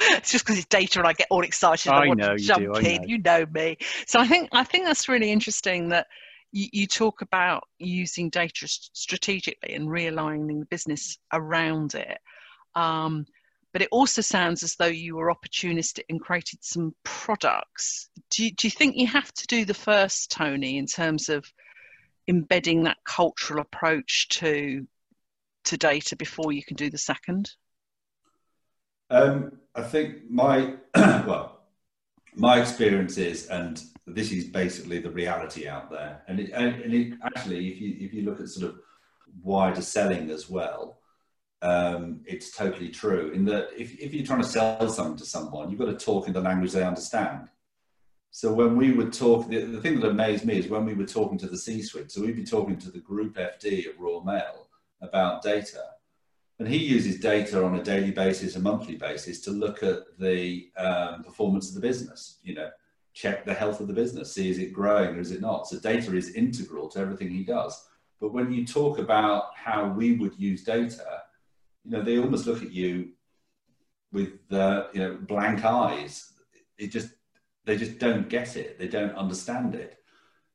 it's 0.00 0.30
just 0.32 0.44
because 0.44 0.58
it's 0.58 0.66
data 0.66 0.98
and 0.98 1.08
I 1.08 1.14
get 1.14 1.28
all 1.30 1.42
excited. 1.42 1.90
I, 1.90 2.04
I 2.04 2.08
want 2.08 2.20
to 2.20 2.36
jump 2.36 2.64
do, 2.64 2.72
in. 2.74 3.02
Know. 3.02 3.06
You 3.06 3.18
know 3.18 3.46
me. 3.50 3.78
So 4.06 4.20
I 4.20 4.26
think 4.26 4.50
I 4.52 4.64
think 4.64 4.84
that's 4.84 5.08
really 5.08 5.30
interesting 5.32 5.88
that 5.88 6.08
you, 6.54 6.86
talk 6.86 7.20
about 7.20 7.64
using 7.78 8.30
data 8.30 8.68
strategically 8.68 9.74
and 9.74 9.88
realigning 9.88 10.60
the 10.60 10.66
business 10.66 11.18
around 11.32 11.94
it. 11.96 12.18
Um, 12.76 13.26
but 13.72 13.82
it 13.82 13.88
also 13.90 14.22
sounds 14.22 14.62
as 14.62 14.76
though 14.76 14.86
you 14.86 15.16
were 15.16 15.34
opportunistic 15.34 16.04
and 16.08 16.20
created 16.20 16.60
some 16.62 16.94
products. 17.02 18.08
Do 18.30 18.44
you, 18.44 18.52
do 18.52 18.68
you 18.68 18.70
think 18.70 18.94
you 18.96 19.08
have 19.08 19.32
to 19.32 19.46
do 19.48 19.64
the 19.64 19.74
first, 19.74 20.30
Tony, 20.30 20.78
in 20.78 20.86
terms 20.86 21.28
of 21.28 21.44
embedding 22.28 22.84
that 22.84 22.98
cultural 23.04 23.60
approach 23.60 24.28
to 24.28 24.86
to 25.64 25.76
data 25.78 26.14
before 26.14 26.52
you 26.52 26.62
can 26.62 26.76
do 26.76 26.90
the 26.90 26.98
second? 26.98 27.50
Um, 29.10 29.58
I 29.74 29.82
think 29.82 30.30
my 30.30 30.74
well, 30.94 31.64
my 32.36 32.60
experience 32.60 33.18
is, 33.18 33.48
and 33.48 33.82
this 34.06 34.32
is 34.32 34.44
basically 34.44 34.98
the 34.98 35.10
reality 35.10 35.66
out 35.66 35.90
there. 35.90 36.22
And, 36.28 36.40
it, 36.40 36.50
and, 36.50 36.92
it, 36.92 37.18
actually, 37.22 37.68
if 37.68 37.80
you 37.80 37.96
if 38.00 38.12
you 38.12 38.22
look 38.22 38.40
at 38.40 38.48
sort 38.48 38.70
of 38.70 38.80
wider 39.42 39.82
selling 39.82 40.30
as 40.30 40.48
well, 40.50 40.98
um, 41.62 42.20
it's 42.26 42.54
totally 42.54 42.90
true. 42.90 43.30
In 43.32 43.44
that, 43.46 43.68
if 43.76 43.98
if 43.98 44.12
you're 44.12 44.26
trying 44.26 44.42
to 44.42 44.48
sell 44.48 44.88
something 44.88 45.16
to 45.16 45.24
someone, 45.24 45.70
you've 45.70 45.80
got 45.80 45.86
to 45.86 46.04
talk 46.04 46.26
in 46.26 46.34
the 46.34 46.40
language 46.40 46.72
they 46.72 46.84
understand. 46.84 47.48
So 48.30 48.52
when 48.52 48.76
we 48.76 48.90
would 48.90 49.12
talk, 49.12 49.48
the, 49.48 49.64
the 49.64 49.80
thing 49.80 50.00
that 50.00 50.08
amazed 50.08 50.44
me 50.44 50.58
is 50.58 50.66
when 50.68 50.84
we 50.84 50.94
were 50.94 51.06
talking 51.06 51.38
to 51.38 51.46
the 51.46 51.56
C-suite. 51.56 52.10
So 52.10 52.20
we'd 52.20 52.34
be 52.34 52.44
talking 52.44 52.76
to 52.78 52.90
the 52.90 52.98
group 52.98 53.36
FD 53.36 53.86
at 53.86 53.98
Royal 53.98 54.24
Mail, 54.24 54.66
about 55.00 55.42
data. 55.42 55.82
And 56.58 56.66
he 56.66 56.78
uses 56.78 57.20
data 57.20 57.64
on 57.64 57.76
a 57.76 57.82
daily 57.82 58.10
basis, 58.10 58.56
a 58.56 58.60
monthly 58.60 58.96
basis, 58.96 59.40
to 59.42 59.52
look 59.52 59.84
at 59.84 60.18
the 60.18 60.68
um, 60.76 61.22
performance 61.22 61.68
of 61.68 61.74
the 61.76 61.80
business. 61.80 62.38
You 62.42 62.54
know, 62.54 62.70
check 63.14 63.44
the 63.44 63.54
health 63.54 63.80
of 63.80 63.86
the 63.86 63.94
business, 63.94 64.32
see 64.32 64.50
is 64.50 64.58
it 64.58 64.72
growing 64.72 65.16
or 65.16 65.20
is 65.20 65.30
it 65.30 65.40
not. 65.40 65.66
So 65.66 65.78
data 65.78 66.14
is 66.14 66.34
integral 66.34 66.88
to 66.90 66.98
everything 66.98 67.30
he 67.30 67.44
does. 67.44 67.88
But 68.20 68.32
when 68.32 68.52
you 68.52 68.66
talk 68.66 68.98
about 68.98 69.50
how 69.56 69.88
we 69.88 70.16
would 70.16 70.38
use 70.38 70.64
data, 70.64 71.22
you 71.84 71.92
know, 71.92 72.02
they 72.02 72.18
almost 72.18 72.46
look 72.46 72.62
at 72.62 72.72
you 72.72 73.10
with 74.12 74.52
uh, 74.52 74.86
you 74.92 75.00
know 75.00 75.18
blank 75.20 75.64
eyes. 75.64 76.32
It 76.78 76.88
just 76.88 77.10
they 77.64 77.76
just 77.76 77.98
don't 77.98 78.28
get 78.28 78.56
it. 78.56 78.78
They 78.78 78.88
don't 78.88 79.16
understand 79.16 79.74
it. 79.74 79.98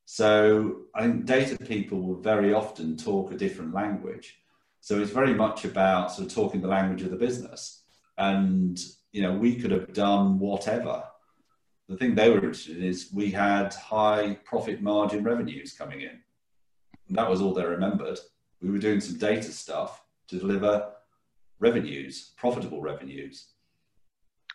So 0.05 0.85
I 0.95 1.03
think 1.03 1.25
data 1.25 1.57
people 1.57 2.01
will 2.01 2.19
very 2.19 2.53
often 2.53 2.97
talk 2.97 3.31
a 3.31 3.37
different 3.37 3.73
language. 3.73 4.39
So 4.81 4.99
it's 4.99 5.11
very 5.11 5.33
much 5.33 5.65
about 5.65 6.11
sort 6.11 6.27
of 6.27 6.33
talking 6.33 6.61
the 6.61 6.67
language 6.67 7.03
of 7.03 7.11
the 7.11 7.17
business. 7.17 7.83
And, 8.17 8.79
you 9.11 9.21
know, 9.21 9.33
we 9.33 9.55
could 9.55 9.71
have 9.71 9.93
done 9.93 10.39
whatever. 10.39 11.03
The 11.89 11.97
thing 11.97 12.13
they 12.13 12.29
were 12.29 12.35
interested 12.35 12.77
in 12.77 12.83
is 12.83 13.09
we 13.11 13.31
had 13.31 13.73
high 13.73 14.37
profit 14.45 14.81
margin 14.81 15.23
revenues 15.23 15.73
coming 15.73 16.01
in. 16.01 16.21
And 17.07 17.17
that 17.17 17.29
was 17.29 17.41
all 17.41 17.53
they 17.53 17.65
remembered. 17.65 18.19
We 18.61 18.69
were 18.69 18.77
doing 18.77 19.01
some 19.01 19.17
data 19.17 19.51
stuff 19.51 20.03
to 20.27 20.37
deliver 20.37 20.91
revenues, 21.59 22.33
profitable 22.37 22.79
revenues. 22.79 23.47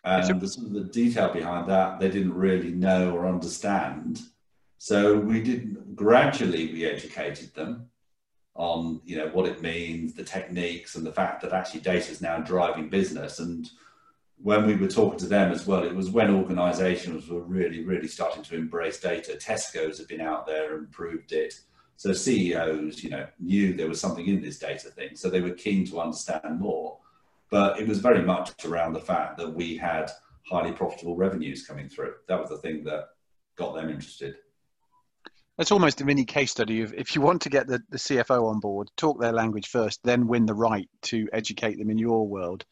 And 0.05 0.39
the, 0.39 0.47
sort 0.47 0.67
of 0.67 0.73
the 0.73 0.83
detail 0.85 1.33
behind 1.33 1.67
that, 1.69 1.99
they 1.99 2.09
didn't 2.09 2.33
really 2.33 2.71
know 2.71 3.13
or 3.13 3.27
understand. 3.27 4.21
So 4.77 5.17
we 5.17 5.41
did 5.41 5.95
gradually 5.95 6.71
we 6.71 6.85
educated 6.85 7.53
them 7.55 7.89
on 8.53 9.01
you 9.03 9.17
know 9.17 9.27
what 9.33 9.47
it 9.47 9.61
means, 9.61 10.13
the 10.13 10.23
techniques, 10.23 10.95
and 10.95 11.05
the 11.05 11.11
fact 11.11 11.41
that 11.41 11.53
actually 11.53 11.81
data 11.81 12.11
is 12.11 12.21
now 12.21 12.37
driving 12.37 12.87
business. 12.87 13.39
And 13.39 13.67
when 14.37 14.65
we 14.65 14.75
were 14.75 14.87
talking 14.87 15.19
to 15.19 15.27
them 15.27 15.51
as 15.51 15.65
well, 15.65 15.83
it 15.83 15.95
was 15.95 16.09
when 16.09 16.33
organisations 16.33 17.29
were 17.29 17.41
really, 17.41 17.83
really 17.83 18.07
starting 18.07 18.43
to 18.43 18.55
embrace 18.55 18.99
data. 18.99 19.37
Tesco's 19.41 19.97
had 19.97 20.07
been 20.07 20.21
out 20.21 20.45
there 20.45 20.77
and 20.77 20.91
proved 20.91 21.31
it. 21.31 21.53
So 21.97 22.11
CEOs, 22.11 23.03
you 23.03 23.09
know, 23.09 23.27
knew 23.39 23.73
there 23.73 23.87
was 23.87 24.01
something 24.01 24.27
in 24.27 24.41
this 24.41 24.59
data 24.59 24.89
thing, 24.89 25.15
so 25.15 25.29
they 25.29 25.41
were 25.41 25.51
keen 25.51 25.85
to 25.87 26.01
understand 26.01 26.59
more. 26.59 26.97
But 27.49 27.79
it 27.79 27.87
was 27.87 27.99
very 27.99 28.21
much 28.21 28.65
around 28.65 28.93
the 28.93 28.99
fact 28.99 29.37
that 29.37 29.53
we 29.53 29.77
had 29.77 30.11
highly 30.49 30.73
profitable 30.73 31.15
revenues 31.15 31.65
coming 31.65 31.87
through. 31.87 32.13
That 32.27 32.39
was 32.39 32.49
the 32.49 32.57
thing 32.57 32.83
that 32.83 33.05
got 33.55 33.75
them 33.75 33.89
interested. 33.89 34.35
That's 35.57 35.71
almost 35.71 36.01
a 36.01 36.05
mini 36.05 36.25
case 36.25 36.51
study 36.51 36.81
of 36.81 36.93
if 36.93 37.15
you 37.15 37.21
want 37.21 37.41
to 37.43 37.49
get 37.49 37.67
the, 37.67 37.81
the 37.89 37.97
CFO 37.97 38.49
on 38.49 38.59
board, 38.59 38.91
talk 38.97 39.19
their 39.19 39.31
language 39.31 39.67
first, 39.67 40.01
then 40.03 40.27
win 40.27 40.45
the 40.45 40.53
right 40.53 40.89
to 41.03 41.29
educate 41.31 41.77
them 41.77 41.89
in 41.89 41.97
your 41.97 42.27
world, 42.27 42.65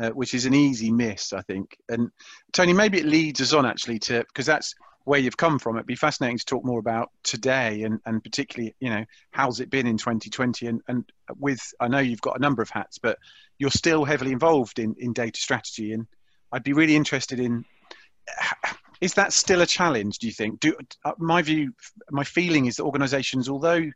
uh, 0.00 0.10
which 0.10 0.34
is 0.34 0.46
an 0.46 0.54
easy 0.54 0.90
miss, 0.90 1.32
I 1.32 1.42
think. 1.42 1.76
And 1.88 2.10
Tony, 2.52 2.72
maybe 2.72 2.98
it 2.98 3.06
leads 3.06 3.40
us 3.40 3.52
on 3.52 3.66
actually 3.66 3.98
to 4.00 4.24
because 4.28 4.46
that's 4.46 4.74
where 5.04 5.20
you've 5.20 5.36
come 5.36 5.58
from. 5.58 5.76
It'd 5.76 5.86
be 5.86 5.94
fascinating 5.94 6.38
to 6.38 6.44
talk 6.44 6.64
more 6.64 6.78
about 6.78 7.10
today 7.22 7.82
and, 7.82 8.00
and 8.06 8.22
particularly, 8.22 8.74
you 8.80 8.88
know, 8.88 9.04
how's 9.30 9.60
it 9.60 9.70
been 9.70 9.86
in 9.86 9.98
2020? 9.98 10.66
And, 10.66 10.80
and 10.88 11.04
with, 11.38 11.60
I 11.78 11.88
know 11.88 11.98
you've 11.98 12.22
got 12.22 12.38
a 12.38 12.40
number 12.40 12.62
of 12.62 12.70
hats, 12.70 12.98
but 12.98 13.18
you're 13.58 13.70
still 13.70 14.04
heavily 14.04 14.32
involved 14.32 14.78
in, 14.78 14.94
in 14.98 15.12
data 15.12 15.38
strategy. 15.38 15.92
And 15.92 16.06
I'd 16.52 16.64
be 16.64 16.72
really 16.72 16.96
interested 16.96 17.38
in 17.38 17.64
is 19.00 19.14
that 19.14 19.32
still 19.32 19.60
a 19.60 19.66
challenge? 19.66 20.18
Do 20.18 20.26
you 20.26 20.32
think? 20.32 20.60
Do 20.60 20.74
uh, 21.04 21.12
my 21.18 21.42
view, 21.42 21.74
my 22.10 22.24
feeling 22.24 22.66
is 22.66 22.76
that 22.76 22.84
organisations, 22.84 23.48
although 23.50 23.90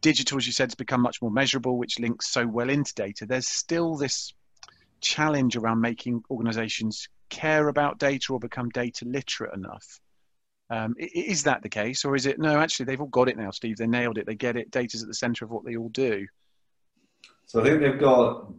digital, 0.00 0.38
as 0.38 0.46
you 0.46 0.52
said, 0.52 0.70
has 0.70 0.74
become 0.74 1.00
much 1.00 1.22
more 1.22 1.30
measurable, 1.30 1.78
which 1.78 2.00
links 2.00 2.32
so 2.32 2.46
well 2.46 2.70
into 2.70 2.94
data, 2.94 3.26
there's 3.26 3.46
still 3.46 3.96
this 3.96 4.32
challenge 5.02 5.56
around 5.56 5.80
making 5.80 6.22
organisations 6.30 7.08
care 7.28 7.68
about 7.68 7.98
data 7.98 8.32
or 8.32 8.40
become 8.40 8.68
data 8.70 9.04
literate 9.04 9.54
enough. 9.54 10.00
Um, 10.70 10.94
is 10.98 11.42
that 11.42 11.62
the 11.62 11.68
case, 11.68 12.04
or 12.04 12.16
is 12.16 12.24
it 12.24 12.38
no? 12.38 12.58
Actually, 12.58 12.86
they've 12.86 13.00
all 13.00 13.06
got 13.08 13.28
it 13.28 13.36
now, 13.36 13.50
Steve. 13.50 13.76
They 13.76 13.86
nailed 13.86 14.16
it. 14.16 14.24
They 14.24 14.34
get 14.34 14.56
it. 14.56 14.70
Data's 14.70 15.02
at 15.02 15.08
the 15.08 15.14
centre 15.14 15.44
of 15.44 15.50
what 15.50 15.64
they 15.66 15.76
all 15.76 15.90
do. 15.90 16.26
So 17.44 17.60
I 17.60 17.64
think 17.64 17.80
they've 17.80 18.00
got 18.00 18.50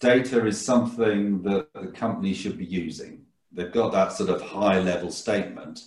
data 0.00 0.46
is 0.46 0.58
something 0.58 1.42
that 1.42 1.68
the 1.74 1.88
company 1.88 2.32
should 2.32 2.56
be 2.56 2.64
using 2.64 3.26
they've 3.52 3.72
got 3.72 3.92
that 3.92 4.12
sort 4.12 4.30
of 4.30 4.42
high 4.42 4.78
level 4.78 5.10
statement. 5.10 5.80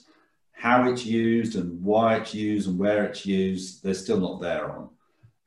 How 0.52 0.90
it's 0.90 1.06
used 1.06 1.56
and 1.56 1.82
why 1.84 2.18
it's 2.18 2.34
used 2.34 2.68
and 2.68 2.78
where 2.78 3.06
it's 3.06 3.26
used, 3.26 3.84
they're 3.84 3.94
still 3.94 4.20
not 4.20 4.42
there 4.42 4.72
on. 4.72 4.90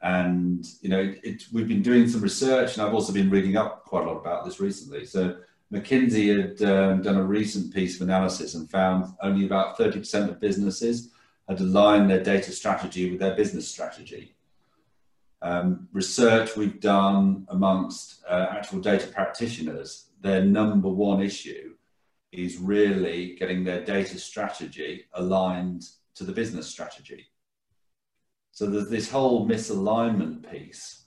And 0.05 0.67
you 0.83 0.91
know, 0.91 1.01
it, 1.01 1.21
it, 1.25 1.45
we've 1.51 1.67
been 1.67 1.81
doing 1.81 2.07
some 2.07 2.21
research, 2.21 2.75
and 2.75 2.87
I've 2.87 2.93
also 2.93 3.11
been 3.11 3.31
reading 3.31 3.57
up 3.57 3.85
quite 3.87 4.05
a 4.05 4.07
lot 4.07 4.19
about 4.19 4.45
this 4.45 4.61
recently. 4.61 5.07
So 5.07 5.39
McKinsey 5.73 6.29
had 6.37 6.71
um, 6.71 7.01
done 7.01 7.17
a 7.17 7.25
recent 7.25 7.73
piece 7.73 7.97
of 7.97 8.03
analysis 8.03 8.55
and 8.55 8.71
found 8.71 9.15
only 9.23 9.47
about 9.47 9.79
30% 9.79 10.29
of 10.29 10.41
businesses 10.41 11.11
had 11.49 11.59
aligned 11.59 12.11
their 12.11 12.23
data 12.23 12.53
strategy 12.53 13.11
with 13.11 13.19
their 13.19 13.35
business 13.35 13.67
strategy. 13.67 14.35
Um, 15.41 15.89
research 15.93 16.55
we've 16.55 16.81
done 16.81 17.47
amongst 17.49 18.23
uh, 18.29 18.49
actual 18.51 18.81
data 18.81 19.07
practitioners, 19.07 20.11
their 20.21 20.45
number 20.45 20.89
one 20.91 21.23
issue 21.23 21.75
is 22.31 22.59
really 22.59 23.37
getting 23.37 23.65
their 23.65 23.83
data 23.83 24.19
strategy 24.19 25.07
aligned 25.15 25.89
to 26.15 26.25
the 26.25 26.33
business 26.33 26.67
strategy. 26.67 27.27
So 28.55 28.67
there's 28.67 28.89
this 28.89 29.11
whole 29.11 29.49
misalignment 29.49 30.49
piece, 30.49 31.07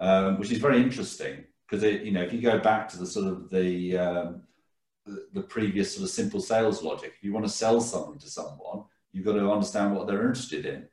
um, 0.00 0.38
which 0.38 0.50
is 0.50 0.58
very 0.58 0.82
interesting 0.82 1.44
because 1.66 1.84
you 1.84 2.10
know 2.10 2.22
if 2.22 2.32
you 2.32 2.42
go 2.42 2.58
back 2.58 2.88
to 2.88 2.98
the 2.98 3.06
sort 3.06 3.28
of 3.28 3.48
the, 3.48 3.96
um, 3.96 4.42
the, 5.06 5.28
the 5.32 5.42
previous 5.42 5.94
sort 5.94 6.02
of 6.02 6.10
simple 6.10 6.40
sales 6.40 6.82
logic, 6.82 7.12
if 7.16 7.22
you 7.22 7.32
want 7.32 7.46
to 7.46 7.52
sell 7.52 7.80
something 7.80 8.18
to 8.18 8.28
someone, 8.28 8.82
you've 9.12 9.24
got 9.24 9.34
to 9.34 9.50
understand 9.50 9.94
what 9.94 10.08
they're 10.08 10.26
interested 10.26 10.66
in. 10.66 10.88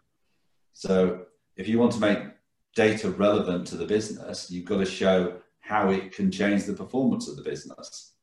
So 0.74 1.26
if 1.56 1.68
you 1.68 1.80
want 1.80 1.94
to 1.94 2.00
make 2.00 2.20
data 2.76 3.10
relevant 3.10 3.66
to 3.68 3.76
the 3.76 3.88
business, 3.88 4.52
you've 4.52 4.66
got 4.66 4.78
to 4.78 4.86
show 4.86 5.40
how 5.62 5.90
it 5.90 6.12
can 6.12 6.30
change 6.30 6.66
the 6.66 6.74
performance 6.74 7.28
of 7.28 7.38
the 7.38 7.44
business. 7.44 8.14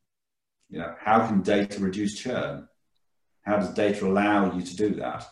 You 0.70 0.78
know, 0.78 0.94
how 1.00 1.26
can 1.26 1.42
data 1.42 1.80
reduce 1.80 2.16
churn? 2.16 2.68
How 3.42 3.56
does 3.56 3.74
data 3.74 4.06
allow 4.06 4.54
you 4.54 4.62
to 4.62 4.76
do 4.76 4.90
that? 4.94 5.26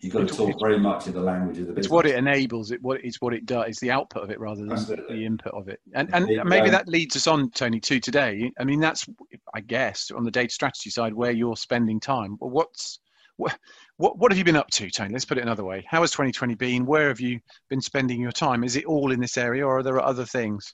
You've 0.00 0.14
got 0.14 0.28
to 0.28 0.34
talk 0.34 0.58
very 0.58 0.78
much 0.78 1.08
in 1.08 1.12
the 1.12 1.20
language 1.20 1.58
of 1.58 1.66
the 1.66 1.72
business. 1.72 1.86
It's 1.86 1.92
what 1.92 2.06
it 2.06 2.16
enables. 2.16 2.70
It 2.70 2.82
what 2.82 3.04
it's 3.04 3.20
what 3.20 3.34
it 3.34 3.44
does. 3.44 3.66
It's 3.68 3.80
the 3.80 3.90
output 3.90 4.22
of 4.22 4.30
it 4.30 4.40
rather 4.40 4.62
than 4.62 4.72
Absolutely. 4.72 5.18
the 5.18 5.26
input 5.26 5.52
of 5.52 5.68
it. 5.68 5.78
And 5.94 6.08
and 6.14 6.26
maybe 6.48 6.70
that 6.70 6.88
leads 6.88 7.16
us 7.16 7.26
on, 7.26 7.50
Tony, 7.50 7.80
to 7.80 8.00
today. 8.00 8.50
I 8.58 8.64
mean, 8.64 8.80
that's 8.80 9.06
I 9.52 9.60
guess 9.60 10.10
on 10.10 10.24
the 10.24 10.30
data 10.30 10.52
strategy 10.52 10.88
side 10.88 11.12
where 11.12 11.32
you're 11.32 11.56
spending 11.56 12.00
time. 12.00 12.38
Well, 12.40 12.50
what's 12.50 13.00
what 13.36 13.58
what 13.98 14.16
what 14.18 14.32
have 14.32 14.38
you 14.38 14.44
been 14.44 14.56
up 14.56 14.70
to, 14.70 14.90
Tony? 14.90 15.12
Let's 15.12 15.26
put 15.26 15.36
it 15.36 15.42
another 15.42 15.64
way. 15.64 15.84
How 15.86 16.00
has 16.00 16.12
2020 16.12 16.54
been? 16.54 16.86
Where 16.86 17.08
have 17.08 17.20
you 17.20 17.38
been 17.68 17.82
spending 17.82 18.20
your 18.20 18.32
time? 18.32 18.64
Is 18.64 18.76
it 18.76 18.86
all 18.86 19.12
in 19.12 19.20
this 19.20 19.36
area, 19.36 19.66
or 19.66 19.78
are 19.78 19.82
there 19.82 20.00
other 20.00 20.24
things? 20.24 20.72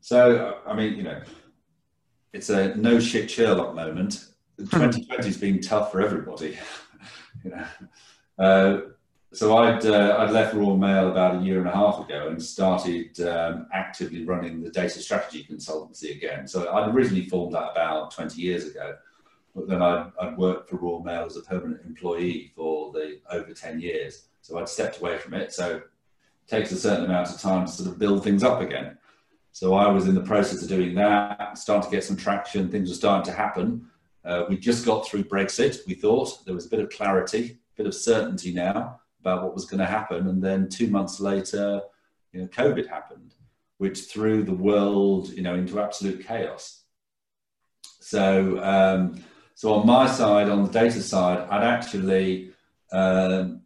So, 0.00 0.58
I 0.66 0.74
mean, 0.74 0.94
you 0.94 1.02
know, 1.04 1.20
it's 2.32 2.50
a 2.50 2.74
no 2.74 2.98
shit 2.98 3.30
Sherlock 3.30 3.74
moment. 3.74 4.26
2020 4.58 5.24
has 5.24 5.36
been 5.36 5.60
tough 5.60 5.92
for 5.92 6.00
everybody. 6.00 6.58
you 7.44 7.50
know, 7.50 7.64
uh, 8.38 8.80
so 9.32 9.58
I'd 9.58 9.84
uh, 9.84 10.16
I'd 10.18 10.30
left 10.30 10.54
Royal 10.54 10.76
Mail 10.76 11.10
about 11.10 11.36
a 11.36 11.44
year 11.44 11.58
and 11.58 11.68
a 11.68 11.72
half 11.72 12.00
ago 12.00 12.28
and 12.28 12.42
started 12.42 13.20
um, 13.20 13.66
actively 13.74 14.24
running 14.24 14.62
the 14.62 14.70
data 14.70 15.00
strategy 15.00 15.46
consultancy 15.48 16.16
again. 16.16 16.48
So 16.48 16.72
I'd 16.72 16.94
originally 16.94 17.28
formed 17.28 17.54
that 17.54 17.72
about 17.72 18.10
20 18.10 18.40
years 18.40 18.66
ago, 18.66 18.96
but 19.54 19.68
then 19.68 19.82
I'd, 19.82 20.10
I'd 20.18 20.38
worked 20.38 20.70
for 20.70 20.76
Royal 20.76 21.02
Mail 21.02 21.26
as 21.26 21.36
a 21.36 21.42
permanent 21.42 21.84
employee 21.84 22.52
for 22.56 22.90
the 22.92 23.20
over 23.30 23.52
10 23.52 23.80
years. 23.80 24.28
So 24.40 24.58
I'd 24.58 24.68
stepped 24.68 25.00
away 25.00 25.18
from 25.18 25.34
it. 25.34 25.52
So 25.52 25.76
it 25.76 25.82
takes 26.46 26.72
a 26.72 26.76
certain 26.76 27.04
amount 27.04 27.28
of 27.28 27.38
time 27.38 27.66
to 27.66 27.72
sort 27.72 27.90
of 27.90 27.98
build 27.98 28.24
things 28.24 28.42
up 28.42 28.62
again. 28.62 28.96
So 29.52 29.74
I 29.74 29.90
was 29.90 30.08
in 30.08 30.14
the 30.14 30.22
process 30.22 30.62
of 30.62 30.68
doing 30.68 30.94
that, 30.94 31.58
starting 31.58 31.90
to 31.90 31.94
get 31.94 32.04
some 32.04 32.16
traction. 32.16 32.70
Things 32.70 32.88
were 32.88 32.94
starting 32.94 33.30
to 33.30 33.36
happen. 33.36 33.88
Uh, 34.24 34.44
we 34.48 34.56
just 34.56 34.86
got 34.86 35.06
through 35.06 35.24
Brexit. 35.24 35.86
We 35.86 35.94
thought 35.94 36.44
there 36.46 36.54
was 36.54 36.66
a 36.66 36.70
bit 36.70 36.80
of 36.80 36.90
clarity, 36.90 37.58
bit 37.78 37.86
of 37.86 37.94
certainty 37.94 38.52
now 38.52 39.00
about 39.20 39.42
what 39.42 39.54
was 39.54 39.64
going 39.64 39.78
to 39.78 39.86
happen. 39.86 40.28
And 40.28 40.42
then 40.42 40.68
two 40.68 40.88
months 40.88 41.20
later, 41.20 41.80
you 42.32 42.40
know, 42.42 42.48
COVID 42.48 42.88
happened, 42.88 43.34
which 43.78 44.10
threw 44.10 44.42
the 44.42 44.52
world, 44.52 45.30
you 45.30 45.42
know, 45.42 45.54
into 45.54 45.80
absolute 45.80 46.26
chaos. 46.26 46.82
So, 48.00 48.62
um, 48.62 49.22
so 49.54 49.72
on 49.74 49.86
my 49.86 50.06
side, 50.06 50.48
on 50.48 50.64
the 50.64 50.70
data 50.70 51.00
side, 51.00 51.46
I'd 51.50 51.64
actually 51.64 52.52
um, 52.92 53.62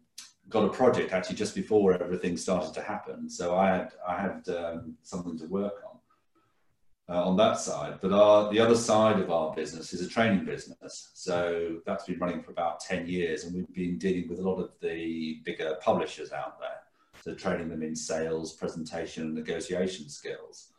got 0.49 0.65
a 0.65 0.69
project 0.69 1.11
actually 1.11 1.35
just 1.35 1.55
before 1.55 1.93
everything 1.93 2.37
started 2.37 2.73
to 2.75 2.81
happen. 2.81 3.29
So 3.29 3.55
I 3.55 3.67
had 3.69 3.91
I 4.07 4.21
had 4.21 4.49
um, 4.49 4.95
something 5.01 5.37
to 5.39 5.45
work 5.45 5.77
on 5.89 5.92
uh, 7.09 7.23
on 7.23 7.35
that 7.37 7.59
side. 7.59 7.99
But 8.01 8.11
our, 8.11 8.51
the 8.51 8.59
other 8.59 8.75
side 8.75 9.19
of 9.19 9.29
our 9.29 9.53
business 9.53 9.93
is 9.93 10.01
a 10.01 10.09
training 10.09 10.45
business. 10.45 11.11
So 11.13 11.79
that's 11.85 12.05
been 12.05 12.19
running 12.19 12.41
for 12.41 12.51
about 12.51 12.79
ten 12.79 13.07
years, 13.07 13.43
and 13.43 13.53
we've 13.53 13.73
been 13.73 13.97
dealing 13.97 14.29
with 14.29 14.39
a 14.39 14.43
lot 14.43 14.59
of 14.59 14.71
the 14.81 15.41
bigger 15.43 15.77
publishers 15.81 16.31
out 16.31 16.59
there. 16.59 16.69
So 17.23 17.33
training 17.33 17.69
them 17.69 17.83
in 17.83 17.95
sales, 17.95 18.53
presentation, 18.53 19.23
and 19.23 19.35
negotiation 19.35 20.09
skills. 20.09 20.73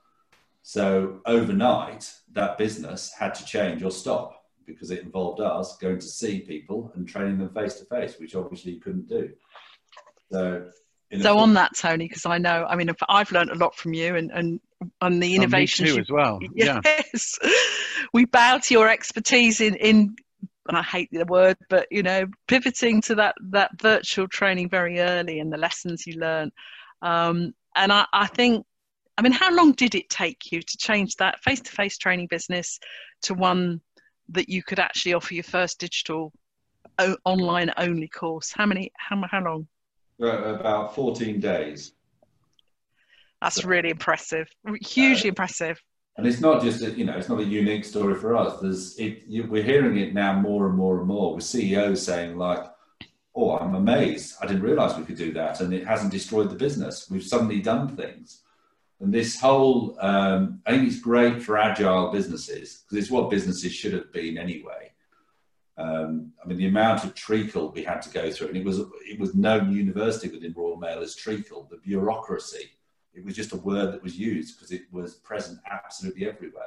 So 0.63 1.21
overnight, 1.27 2.13
that 2.33 2.57
business 2.59 3.13
had 3.13 3.35
to 3.35 3.45
change 3.45 3.83
or 3.83 3.91
stop 3.91 4.45
because 4.67 4.91
it 4.91 5.03
involved 5.03 5.41
us 5.41 5.77
going 5.77 5.99
to 5.99 6.07
see 6.07 6.41
people 6.41 6.91
and 6.95 7.07
training 7.07 7.39
them 7.39 7.51
face 7.51 7.75
to 7.75 7.85
face, 7.85 8.19
which 8.19 8.35
obviously 8.35 8.73
you 8.73 8.81
couldn't 8.81 9.09
do. 9.09 9.31
So, 10.33 10.71
so 11.21 11.39
on 11.39 11.53
that, 11.55 11.77
Tony, 11.77 12.09
because 12.09 12.25
I 12.25 12.39
know, 12.39 12.67
I 12.69 12.77
mean, 12.77 12.91
I've 13.09 13.31
learned 13.31 13.51
a 13.51 13.57
lot 13.57 13.75
from 13.75 13.93
you 13.93 14.17
and, 14.17 14.31
and 14.33 14.61
on 15.01 15.21
the 15.21 15.35
innovation. 15.35 15.87
oh, 15.87 15.89
you, 15.89 16.01
as 16.01 16.11
well. 16.11 16.41
Yes, 16.55 17.39
yeah. 17.43 17.51
we 18.13 18.25
bow 18.25 18.59
to 18.59 18.75
your 18.75 18.89
expertise 18.89 19.61
in 19.61 19.75
in 19.77 20.17
and 20.69 20.77
I 20.79 20.83
hate 20.83 21.11
the 21.13 21.27
word, 21.27 21.57
but 21.69 21.87
you 21.91 22.03
know, 22.03 22.27
pivoting 22.49 23.03
to 23.03 23.15
that 23.17 23.35
that 23.51 23.81
virtual 23.81 24.29
training 24.29 24.71
very 24.71 25.01
early 25.01 25.39
and 25.41 25.53
the 25.53 25.59
lessons 25.59 26.07
you 26.07 26.19
learn. 26.19 26.51
Um, 27.03 27.55
and 27.77 27.93
I, 27.93 28.07
I 28.13 28.27
think, 28.29 28.65
I 29.19 29.23
mean, 29.23 29.33
how 29.33 29.55
long 29.55 29.73
did 29.73 29.95
it 29.95 30.09
take 30.09 30.53
you 30.53 30.63
to 30.63 30.77
change 30.79 31.17
that 31.17 31.43
face 31.43 31.61
to 31.61 31.71
face 31.71 31.99
training 31.99 32.29
business 32.31 32.79
to 33.23 33.35
one 33.35 33.81
that 34.31 34.49
you 34.49 34.63
could 34.63 34.79
actually 34.79 35.13
offer 35.13 35.35
your 35.35 35.45
first 35.45 35.79
digital 35.81 36.33
o- 36.99 37.19
online 37.25 37.71
only 37.77 38.09
course? 38.09 38.53
How 38.53 38.67
many? 38.67 38.91
How 38.97 39.21
how 39.31 39.45
long? 39.45 39.69
About 40.19 40.95
fourteen 40.95 41.41
days. 41.41 41.93
That's 43.45 43.63
really 43.63 43.91
impressive. 43.91 44.49
Hugely 44.81 45.29
uh, 45.29 45.33
impressive. 45.33 45.79
and 46.17 46.27
it's 46.27 46.41
not 46.41 46.63
just 46.63 46.81
a, 46.81 46.91
you 46.93 47.05
know 47.05 47.15
it's 47.19 47.29
not 47.29 47.41
a 47.41 47.45
unique 47.45 47.85
story 47.85 48.15
for 48.15 48.35
us. 48.35 48.59
There's 48.59 48.99
it 48.99 49.25
you, 49.27 49.47
we're 49.47 49.63
hearing 49.63 49.99
it 49.99 50.15
now 50.15 50.33
more 50.41 50.67
and 50.67 50.75
more 50.75 50.99
and 50.99 51.07
more 51.07 51.35
with 51.35 51.45
ceos 51.45 52.03
saying 52.03 52.39
like 52.39 52.65
oh 53.35 53.59
i'm 53.59 53.75
amazed. 53.75 54.37
I 54.41 54.47
didn't 54.47 54.63
realize 54.63 54.97
we 54.97 55.05
could 55.05 55.19
do 55.19 55.31
that 55.35 55.61
and 55.61 55.75
it 55.75 55.87
hasn't 55.87 56.11
destroyed 56.11 56.49
the 56.49 56.57
business. 56.57 57.11
We've 57.11 57.23
suddenly 57.33 57.61
done 57.61 57.95
things. 57.95 58.41
And 59.01 59.13
this 59.13 59.39
whole 59.39 59.99
um, 60.01 60.63
i 60.65 60.71
think 60.71 60.89
it's 60.89 61.01
great 61.01 61.43
for 61.43 61.59
agile 61.59 62.11
businesses 62.11 62.67
because 62.83 62.97
it's 63.05 63.13
what 63.13 63.29
businesses 63.29 63.73
should 63.75 63.93
have 63.93 64.11
been 64.11 64.39
anyway. 64.39 64.93
Um, 65.77 66.33
I 66.43 66.47
mean, 66.47 66.57
the 66.57 66.69
amount 66.69 67.05
of 67.05 67.15
treacle 67.15 67.73
we 67.73 67.83
had 67.83 68.01
to 68.03 68.11
go 68.11 68.31
through, 68.31 68.49
and 68.49 68.57
it 68.57 68.65
was 68.65 68.79
it 69.13 69.19
was 69.19 69.35
known 69.35 69.73
university 69.73 70.29
within 70.29 70.55
Royal 70.57 70.77
Mail 70.77 71.01
as 71.01 71.15
treacle, 71.15 71.67
the 71.69 71.79
bureaucracy 71.79 72.71
it 73.15 73.25
was 73.25 73.37
just 73.37 73.53
a 73.53 73.57
word 73.57 73.93
that 73.93 74.03
was 74.03 74.19
used 74.19 74.57
because 74.57 74.73
it 74.73 74.83
was 74.91 75.15
present 75.15 75.61
absolutely 75.71 76.27
everywhere. 76.27 76.65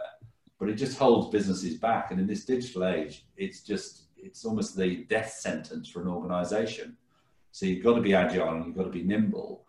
But 0.59 0.69
it 0.69 0.75
just 0.75 0.97
holds 0.97 1.29
businesses 1.29 1.75
back. 1.75 2.11
And 2.11 2.19
in 2.19 2.27
this 2.27 2.45
digital 2.45 2.85
age, 2.85 3.25
it's 3.35 3.61
just, 3.61 4.03
it's 4.17 4.45
almost 4.45 4.75
the 4.75 5.03
death 5.05 5.31
sentence 5.31 5.89
for 5.89 6.01
an 6.01 6.07
organization. 6.07 6.97
So 7.51 7.65
you've 7.65 7.83
got 7.83 7.95
to 7.95 8.01
be 8.01 8.13
agile 8.13 8.55
and 8.55 8.65
you've 8.65 8.77
got 8.77 8.83
to 8.83 8.89
be 8.89 9.03
nimble. 9.03 9.65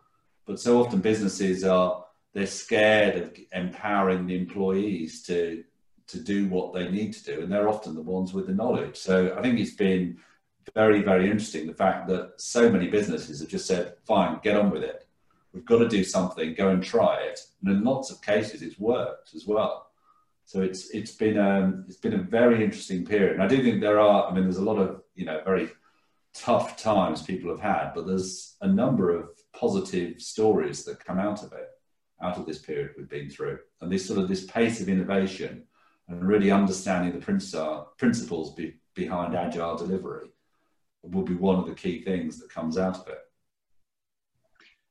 But 0.47 0.61
so 0.61 0.83
often 0.83 1.01
businesses 1.01 1.65
are, 1.65 2.05
they're 2.33 2.47
scared 2.47 3.17
of 3.17 3.37
empowering 3.53 4.27
the 4.27 4.37
employees 4.37 5.23
to, 5.25 5.65
to 6.07 6.21
do 6.21 6.49
what 6.49 6.73
they 6.73 6.89
need 6.89 7.13
to 7.15 7.25
do. 7.25 7.43
And 7.43 7.53
they're 7.53 7.69
often 7.69 7.95
the 7.95 8.03
ones 8.03 8.33
with 8.33 8.47
the 8.47 8.55
knowledge. 8.55 8.97
So 8.97 9.35
I 9.37 9.43
think 9.43 9.59
it's 9.59 9.75
been 9.75 10.19
very, 10.75 11.03
very 11.03 11.25
interesting 11.25 11.67
the 11.67 11.75
fact 11.75 12.09
that 12.09 12.35
so 12.37 12.71
many 12.71 12.89
businesses 12.89 13.41
have 13.41 13.49
just 13.49 13.67
said, 13.67 13.95
fine, 14.07 14.39
get 14.43 14.57
on 14.57 14.71
with 14.71 14.85
it 14.85 15.08
we've 15.59 15.67
got 15.67 15.79
to 15.79 15.89
do 15.89 16.05
something, 16.05 16.55
go 16.55 16.69
and 16.69 16.83
try 16.83 17.17
it. 17.17 17.41
And 17.63 17.75
in 17.75 17.85
lots 17.85 18.13
of 18.13 18.23
cases, 18.23 18.63
it's 18.63 18.79
worked 18.79 19.35
as 19.35 19.45
well. 19.45 19.91
So 20.45 20.63
it's 20.63 20.91
it's 20.91 21.11
been 21.11 21.37
um, 21.37 21.85
it's 21.89 21.99
been 21.99 22.15
a 22.15 22.23
very 22.23 22.65
interesting 22.65 23.05
period. 23.05 23.35
And 23.35 23.43
I 23.43 23.49
do 23.49 23.63
think 23.63 23.81
there 23.81 23.99
are. 23.99 24.31
I 24.31 24.35
mean, 24.35 24.45
there's 24.45 24.59
a 24.59 24.63
lot 24.63 24.79
of 24.79 25.03
you 25.15 25.27
know 25.27 25.43
very 25.45 25.69
tough 26.33 26.81
times 26.81 27.23
people 27.23 27.51
have 27.51 27.61
had, 27.61 27.93
but 27.93 28.07
there's 28.07 28.57
a 28.61 28.69
number 28.69 29.11
of 29.11 29.31
positive 29.53 30.23
stories 30.23 30.85
that 30.85 31.05
come 31.05 31.19
out 31.19 31.43
of 31.43 31.53
it, 31.53 31.69
out 32.23 32.39
of 32.39 32.47
this 32.47 32.61
period 32.61 32.93
we've 32.97 33.09
been 33.09 33.29
through, 33.29 33.59
and 33.81 33.91
this 33.91 34.07
sort 34.07 34.21
of 34.21 34.29
this 34.29 34.45
pace 34.45 34.81
of 34.81 34.89
innovation 34.89 35.65
and 36.07 36.27
really 36.27 36.51
understanding 36.51 37.13
the 37.13 37.85
principles 37.99 38.55
be, 38.55 38.75
behind 38.95 39.35
agile 39.35 39.77
delivery 39.77 40.29
will 41.03 41.23
be 41.23 41.35
one 41.35 41.57
of 41.57 41.67
the 41.67 41.75
key 41.75 42.01
things 42.03 42.39
that 42.39 42.49
comes 42.49 42.79
out 42.79 42.97
of 42.97 43.09
it. 43.09 43.28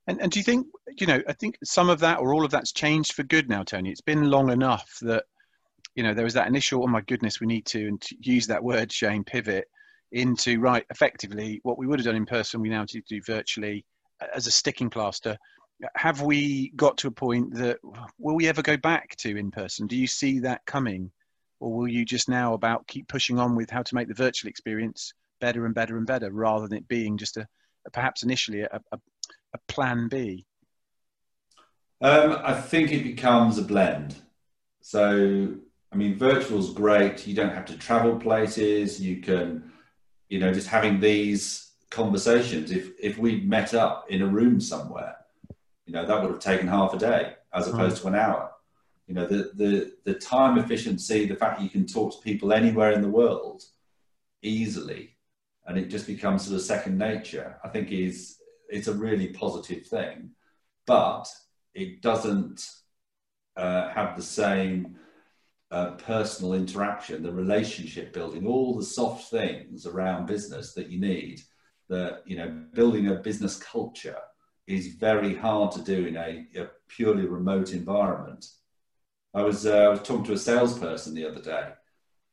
And, 0.08 0.22
and 0.22 0.32
do 0.32 0.39
you 0.39 0.43
think, 0.43 0.67
you 1.00 1.06
know, 1.06 1.22
I 1.28 1.34
think 1.34 1.58
some 1.63 1.89
of 1.89 2.00
that 2.00 2.20
or 2.20 2.34
all 2.34 2.46
of 2.46 2.52
that's 2.52 2.72
changed 2.72 3.13
for 3.13 3.24
good 3.24 3.50
now, 3.50 3.63
Tony? 3.63 3.91
It's 3.91 4.02
been 4.02 4.30
long 4.30 4.50
enough 4.50 4.98
that, 5.02 5.26
you 5.96 6.04
know, 6.04 6.13
there 6.13 6.24
was 6.24 6.36
that 6.36 6.48
initial, 6.48 6.84
oh 6.84 6.88
my 6.88 7.02
goodness, 7.02 7.41
we 7.41 7.48
need 7.48 7.65
to, 7.67 7.88
and 7.88 8.02
to 8.02 8.15
use 8.22 8.48
that 8.48 8.63
word, 8.63 8.91
Shane, 8.91 9.24
pivot 9.24 9.67
into, 10.12 10.60
right, 10.60 10.86
effectively, 10.89 11.60
what 11.63 11.78
we 11.78 11.88
would 11.88 12.00
have 12.00 12.06
done 12.06 12.15
in 12.15 12.26
person, 12.26 12.62
we 12.62 12.70
now 12.70 12.86
do, 12.86 13.02
do 13.10 13.22
virtually 13.26 13.86
as 14.34 14.48
a 14.48 14.52
sticking 14.52 14.89
plaster. 14.89 15.38
Have 15.96 16.22
we 16.22 16.72
got 16.76 16.98
to 17.00 17.08
a 17.08 17.12
point 17.12 17.54
that, 17.56 17.78
will 18.17 18.36
we 18.36 18.48
ever 18.48 18.62
go 18.62 18.78
back 18.78 19.15
to 19.17 19.36
in 19.36 19.52
person? 19.52 19.88
Do 19.88 19.98
you 19.98 20.08
see 20.08 20.39
that 20.39 20.65
coming? 20.65 21.12
Or 21.60 21.74
will 21.74 21.88
you 21.88 22.06
just 22.06 22.30
now 22.30 22.54
about 22.54 22.88
keep 22.88 23.08
pushing 23.08 23.39
on 23.39 23.56
with 23.56 23.70
how 23.70 23.82
to 23.82 23.96
make 23.96 24.08
the 24.08 24.13
virtual 24.13 24.50
experience 24.50 25.13
better 25.41 25.65
and 25.65 25.76
better 25.76 25.98
and 25.98 26.06
better 26.06 26.32
rather 26.32 26.67
than 26.67 26.78
it 26.78 26.88
being 26.88 27.17
just 27.17 27.36
a, 27.38 27.48
perhaps 27.91 28.24
initially 28.24 28.62
a, 28.62 28.80
a, 28.91 29.00
a 29.54 29.58
plan 29.68 30.08
B? 30.08 30.46
Um, 32.02 32.40
I 32.44 32.54
think 32.54 32.92
it 32.92 33.04
becomes 33.04 33.58
a 33.58 33.64
blend. 33.64 34.16
So, 34.82 35.56
I 35.92 35.96
mean, 35.96 36.16
virtual 36.16 36.60
is 36.60 36.70
great. 36.70 37.26
You 37.26 37.34
don't 37.34 37.54
have 37.54 37.66
to 37.66 37.78
travel 37.78 38.18
places. 38.18 39.02
You 39.02 39.18
can, 39.18 39.72
you 40.30 40.40
know, 40.40 40.54
just 40.54 40.68
having 40.68 41.00
these 41.00 41.72
conversations. 41.90 42.72
If 42.72 42.92
if 43.00 43.18
we 43.18 43.42
met 43.42 43.74
up 43.74 44.06
in 44.10 44.22
a 44.22 44.28
room 44.28 44.60
somewhere, 44.62 45.16
you 45.86 45.94
know, 45.94 46.06
that 46.06 46.22
would 46.22 46.32
have 46.32 46.40
taken 46.40 46.68
half 46.68 46.94
a 46.94 46.98
day 46.98 47.34
as 47.54 47.68
opposed 47.68 48.02
to 48.02 48.08
an 48.08 48.16
hour. 48.16 48.52
You 49.08 49.16
know, 49.16 49.26
the 49.26 49.52
the 49.56 49.94
the 50.04 50.14
time 50.14 50.58
efficiency, 50.58 51.26
the 51.26 51.36
fact 51.36 51.58
that 51.58 51.64
you 51.64 51.70
can 51.70 51.88
talk 51.88 52.14
to 52.14 52.22
people 52.22 52.54
anywhere 52.54 52.92
in 52.92 53.02
the 53.02 53.10
world 53.10 53.64
easily, 54.42 55.16
and 55.66 55.78
it 55.78 55.90
just 55.90 56.06
becomes 56.06 56.44
sort 56.44 56.56
of 56.56 56.62
second 56.62 56.98
nature. 56.98 57.58
I 57.64 57.70
think 57.70 57.92
is 57.92 58.38
it's 58.70 58.88
a 58.88 58.94
really 58.94 59.28
positive 59.30 59.86
thing, 59.86 60.32
but 60.86 61.28
it 61.74 62.02
doesn't 62.02 62.70
uh, 63.56 63.90
have 63.90 64.16
the 64.16 64.24
same 64.24 64.96
uh, 65.72 65.92
personal 65.92 66.54
interaction, 66.54 67.24
the 67.24 67.32
relationship 67.32 68.14
building, 68.14 68.48
all 68.48 68.76
the 68.76 68.86
soft 68.86 69.30
things 69.30 69.86
around 69.86 70.26
business 70.26 70.74
that 70.74 70.90
you 70.90 71.00
need. 71.00 71.42
That 71.90 72.24
you 72.26 72.38
know, 72.38 72.64
building 72.74 73.08
a 73.08 73.16
business 73.16 73.58
culture 73.58 74.18
is 74.68 74.96
very 74.96 75.34
hard 75.34 75.72
to 75.72 75.82
do 75.82 76.06
in 76.06 76.18
a, 76.18 76.46
a 76.60 76.68
purely 76.90 77.26
remote 77.26 77.72
environment. 77.74 78.46
I 79.34 79.42
was, 79.44 79.66
uh, 79.66 79.78
I 79.78 79.88
was 79.88 80.02
talking 80.02 80.26
to 80.26 80.34
a 80.34 80.38
salesperson 80.38 81.14
the 81.14 81.26
other 81.26 81.42
day 81.42 81.70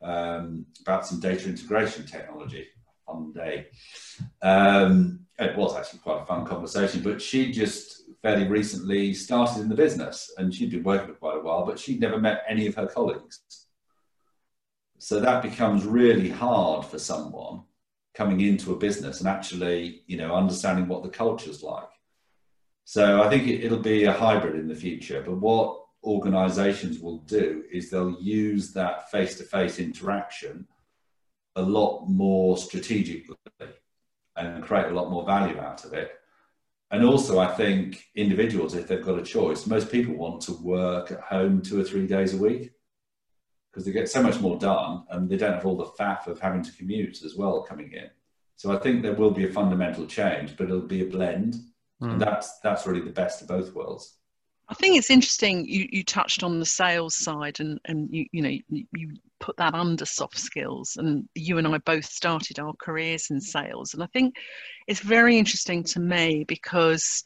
um, 0.02 0.66
about 0.80 1.06
some 1.06 1.20
data 1.20 1.48
integration 1.48 2.06
technology. 2.06 2.66
Fun 3.06 3.32
day. 3.32 3.66
Um, 4.42 5.20
it 5.38 5.56
was 5.56 5.76
actually 5.76 6.00
quite 6.00 6.22
a 6.22 6.26
fun 6.26 6.46
conversation, 6.46 7.02
but 7.02 7.20
she 7.20 7.52
just 7.52 8.02
fairly 8.22 8.48
recently 8.48 9.12
started 9.12 9.60
in 9.60 9.68
the 9.68 9.74
business 9.74 10.32
and 10.38 10.54
she'd 10.54 10.70
been 10.70 10.82
working 10.82 11.08
for 11.08 11.14
quite 11.14 11.36
a 11.36 11.40
while, 11.40 11.66
but 11.66 11.78
she'd 11.78 12.00
never 12.00 12.18
met 12.18 12.44
any 12.48 12.66
of 12.66 12.74
her 12.74 12.86
colleagues. 12.86 13.40
So 14.98 15.20
that 15.20 15.42
becomes 15.42 15.84
really 15.84 16.30
hard 16.30 16.86
for 16.86 16.98
someone 16.98 17.64
coming 18.14 18.40
into 18.40 18.72
a 18.72 18.78
business 18.78 19.20
and 19.20 19.28
actually, 19.28 20.02
you 20.06 20.16
know, 20.16 20.34
understanding 20.34 20.88
what 20.88 21.02
the 21.02 21.10
culture's 21.10 21.62
like. 21.62 21.88
So 22.84 23.22
I 23.22 23.28
think 23.28 23.46
it, 23.46 23.64
it'll 23.64 23.78
be 23.78 24.04
a 24.04 24.12
hybrid 24.12 24.54
in 24.54 24.68
the 24.68 24.74
future. 24.74 25.22
But 25.22 25.38
what 25.38 25.80
organizations 26.04 27.00
will 27.00 27.18
do 27.18 27.64
is 27.72 27.90
they'll 27.90 28.20
use 28.20 28.72
that 28.72 29.10
face 29.10 29.36
to 29.38 29.44
face 29.44 29.78
interaction 29.78 30.66
a 31.56 31.62
lot 31.62 32.06
more 32.08 32.56
strategically 32.56 33.36
and 34.36 34.62
create 34.64 34.86
a 34.86 34.94
lot 34.94 35.10
more 35.10 35.24
value 35.24 35.58
out 35.58 35.84
of 35.84 35.92
it. 35.92 36.12
And 36.90 37.04
also, 37.04 37.38
I 37.38 37.48
think 37.48 38.04
individuals, 38.14 38.74
if 38.74 38.86
they've 38.86 39.04
got 39.04 39.18
a 39.18 39.22
choice, 39.22 39.66
most 39.66 39.90
people 39.90 40.14
want 40.14 40.42
to 40.42 40.52
work 40.52 41.10
at 41.10 41.20
home 41.20 41.62
two 41.62 41.80
or 41.80 41.84
three 41.84 42.06
days 42.06 42.34
a 42.34 42.38
week 42.38 42.72
because 43.70 43.84
they 43.84 43.92
get 43.92 44.08
so 44.08 44.22
much 44.22 44.40
more 44.40 44.58
done 44.58 45.04
and 45.10 45.28
they 45.28 45.36
don't 45.36 45.54
have 45.54 45.66
all 45.66 45.76
the 45.76 46.02
faff 46.02 46.26
of 46.26 46.38
having 46.38 46.62
to 46.62 46.72
commute 46.72 47.22
as 47.24 47.34
well 47.34 47.62
coming 47.62 47.92
in. 47.92 48.08
So 48.56 48.72
I 48.72 48.78
think 48.78 49.02
there 49.02 49.14
will 49.14 49.32
be 49.32 49.48
a 49.48 49.52
fundamental 49.52 50.06
change, 50.06 50.56
but 50.56 50.64
it'll 50.64 50.82
be 50.82 51.02
a 51.02 51.10
blend. 51.10 51.54
Mm. 52.00 52.12
And 52.12 52.12
hmm. 52.12 52.18
that's 52.18 52.60
that's 52.60 52.86
really 52.86 53.00
the 53.00 53.10
best 53.10 53.42
of 53.42 53.48
both 53.48 53.74
worlds. 53.74 54.16
I 54.68 54.74
think 54.74 54.96
it's 54.96 55.10
interesting 55.10 55.66
you, 55.66 55.86
you 55.90 56.04
touched 56.04 56.42
on 56.42 56.58
the 56.58 56.66
sales 56.66 57.14
side 57.16 57.60
and, 57.60 57.78
and 57.84 58.08
you, 58.10 58.26
you 58.32 58.42
know, 58.42 58.58
you, 58.70 59.14
put 59.40 59.56
that 59.58 59.74
under 59.74 60.06
soft 60.06 60.38
skills 60.38 60.96
and 60.96 61.28
you 61.34 61.58
and 61.58 61.68
I 61.68 61.76
both 61.76 62.06
started 62.06 62.58
our 62.58 62.72
careers 62.80 63.28
in 63.30 63.42
sales. 63.42 63.92
And 63.92 64.02
I 64.02 64.06
think 64.06 64.36
it's 64.86 65.00
very 65.00 65.36
interesting 65.36 65.84
to 65.84 66.00
me 66.00 66.44
because 66.48 67.22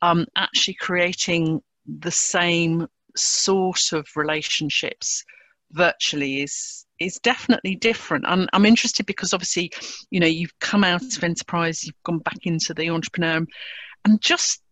um, 0.00 0.24
actually 0.34 0.74
creating 0.80 1.60
the 1.86 2.10
same 2.10 2.86
sort 3.16 3.92
of 3.92 4.06
relationships 4.16 5.24
virtually 5.72 6.40
is 6.40 6.86
is 6.98 7.18
definitely 7.22 7.76
different. 7.76 8.24
I'm, 8.26 8.48
I'm 8.52 8.66
interested 8.66 9.06
because 9.06 9.32
obviously, 9.32 9.70
you 10.10 10.20
know, 10.20 10.26
you've 10.26 10.58
come 10.58 10.82
out 10.82 11.16
of 11.16 11.22
enterprise, 11.22 11.84
you've 11.84 12.02
gone 12.02 12.18
back 12.18 12.38
into 12.44 12.74
the 12.74 12.90
entrepreneur, 12.90 13.46
and 14.04 14.20
just 14.20 14.62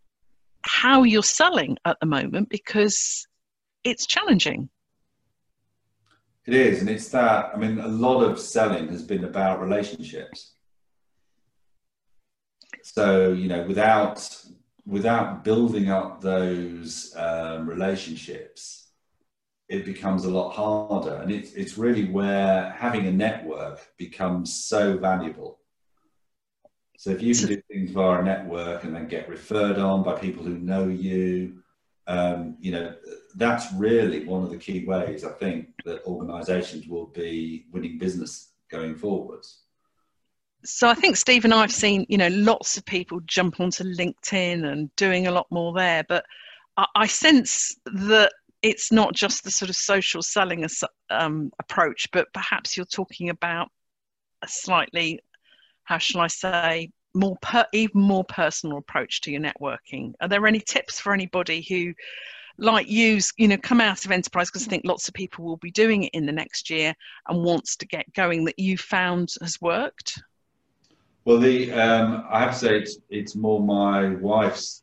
how 0.67 1.03
you're 1.05 1.23
selling 1.23 1.77
at 1.85 1.97
the 2.01 2.07
moment 2.07 2.49
because 2.49 3.27
it's 3.85 4.07
challenging. 4.07 4.69
It 6.47 6.55
is, 6.55 6.81
and 6.81 6.91
it's 6.91 7.09
that. 7.09 7.51
I 7.55 7.57
mean, 7.57 7.79
a 7.79 7.89
lot 7.89 8.23
of 8.23 8.39
selling 8.39 8.89
has 8.89 9.03
been 9.03 9.25
about 9.25 9.61
relationships. 9.61 10.53
So 12.83 13.33
you 13.33 13.49
know, 13.49 13.65
without 13.65 14.45
without 14.87 15.43
building 15.43 15.91
up 15.91 16.21
those 16.21 17.13
um, 17.17 17.69
relationships, 17.69 18.91
it 19.69 19.85
becomes 19.85 20.25
a 20.25 20.31
lot 20.31 20.53
harder. 20.53 21.17
And 21.17 21.33
it's 21.33 21.53
it's 21.55 21.77
really 21.77 22.09
where 22.09 22.71
having 22.71 23.07
a 23.07 23.13
network 23.13 23.81
becomes 23.99 24.55
so 24.55 24.97
valuable. 24.97 25.59
So 26.99 27.11
if 27.11 27.23
you 27.23 27.35
can 27.35 27.49
do 27.49 27.63
things 27.71 27.91
via 27.91 28.21
a 28.21 28.25
network 28.25 28.85
and 28.85 28.95
then 28.95 29.09
get 29.09 29.29
referred 29.29 29.79
on 29.79 30.03
by 30.03 30.19
people 30.19 30.43
who 30.43 30.59
know 30.59 30.89
you, 30.89 31.63
um, 32.07 32.57
you 32.61 32.73
know, 32.73 32.95
that's 33.35 33.73
really 33.75 34.25
one 34.25 34.43
of 34.43 34.51
the 34.51 34.57
key 34.57 34.85
ways 34.85 35.25
I 35.25 35.33
think 35.33 35.69
that 35.85 36.05
organisations 36.05 36.87
will 36.87 37.07
be 37.07 37.67
winning 37.73 37.99
business 37.99 38.53
going 38.71 38.95
forwards. 38.95 39.63
So 40.65 40.89
I 40.89 40.95
think 40.95 41.17
Steve 41.17 41.45
and 41.45 41.55
I 41.55 41.61
have 41.61 41.73
seen, 41.73 42.07
you 42.09 42.19
know, 42.19 42.29
lots 42.29 42.77
of 42.77 42.85
people 42.85 43.21
jump 43.27 43.61
onto 43.61 43.85
LinkedIn 43.85 44.65
and 44.65 44.95
doing 44.97 45.27
a 45.27 45.31
lot 45.31 45.47
more 45.51 45.73
there, 45.73 46.05
but 46.09 46.25
I, 46.77 46.87
I 46.95 47.07
sense 47.07 47.77
that 47.87 48.33
it's 48.63 48.91
not 48.91 49.15
just 49.15 49.45
the 49.45 49.51
sort 49.51 49.69
of 49.69 49.77
social 49.77 50.23
selling 50.23 50.67
um, 51.11 51.53
approach, 51.61 52.09
but 52.13 52.33
perhaps 52.33 52.77
you're 52.77 52.87
talking 52.87 53.29
about 53.31 53.69
a 54.43 54.49
slightly, 54.49 55.21
how 55.87 55.99
shall 55.99 56.21
I 56.21 56.27
say, 56.27 56.91
more 57.15 57.37
per, 57.41 57.65
even 57.73 58.01
more 58.01 58.25
personal 58.25 58.79
approach 58.79 59.23
to 59.23 59.31
your 59.31 59.41
networking. 59.41 60.13
Are 60.21 60.29
there 60.29 60.47
any 60.47 60.61
tips 60.61 61.01
for 61.01 61.15
anybody 61.15 61.63
who, 61.63 61.95
like 62.59 62.89
you, 62.89 63.21
you 63.39 63.49
know, 63.49 63.57
come 63.57 63.81
out 63.81 64.05
of 64.05 64.11
enterprise 64.11 64.51
because 64.51 64.67
I 64.67 64.71
think 64.71 64.85
lots 64.85 65.09
of 65.09 65.15
people 65.15 65.45
will 65.45 65.57
be 65.57 65.71
doing 65.71 66.05
it 66.05 66.11
in 66.13 66.27
the 66.27 66.33
next 66.33 66.69
year 66.69 66.95
and 67.29 67.43
wants 67.43 67.77
to 67.77 67.87
get 67.87 68.13
going 68.15 68.45
that 68.45 68.59
you 68.59 68.77
found 68.77 69.33
has 69.41 69.61
worked? 69.61 70.21
Well, 71.25 71.39
the 71.39 71.73
um, 71.73 72.25
I 72.31 72.41
have 72.41 72.53
to 72.53 72.59
say 72.59 72.79
it's 72.79 72.99
it's 73.09 73.35
more 73.35 73.61
my 73.61 74.11
wife's 74.15 74.83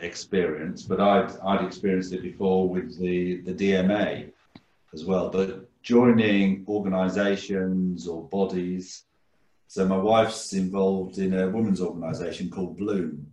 experience, 0.00 0.82
but 0.82 1.00
I'd 1.00 1.36
I'd 1.44 1.64
experienced 1.64 2.12
it 2.12 2.22
before 2.22 2.68
with 2.68 2.98
the 2.98 3.40
the 3.42 3.52
DMA 3.52 4.30
as 4.94 5.04
well. 5.04 5.28
But 5.28 5.68
joining 5.82 6.64
organisations 6.68 8.06
or 8.06 8.22
bodies 8.28 9.04
so 9.72 9.86
my 9.86 9.96
wife's 9.96 10.52
involved 10.52 11.16
in 11.16 11.32
a 11.32 11.48
women's 11.48 11.80
organisation 11.80 12.50
called 12.50 12.76
Bloom, 12.76 13.26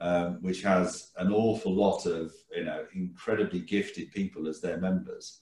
um, 0.00 0.38
which 0.40 0.62
has 0.62 1.10
an 1.18 1.30
awful 1.30 1.74
lot 1.74 2.06
of 2.06 2.32
you 2.56 2.64
know 2.64 2.86
incredibly 2.94 3.60
gifted 3.60 4.10
people 4.10 4.48
as 4.48 4.62
their 4.62 4.78
members, 4.78 5.40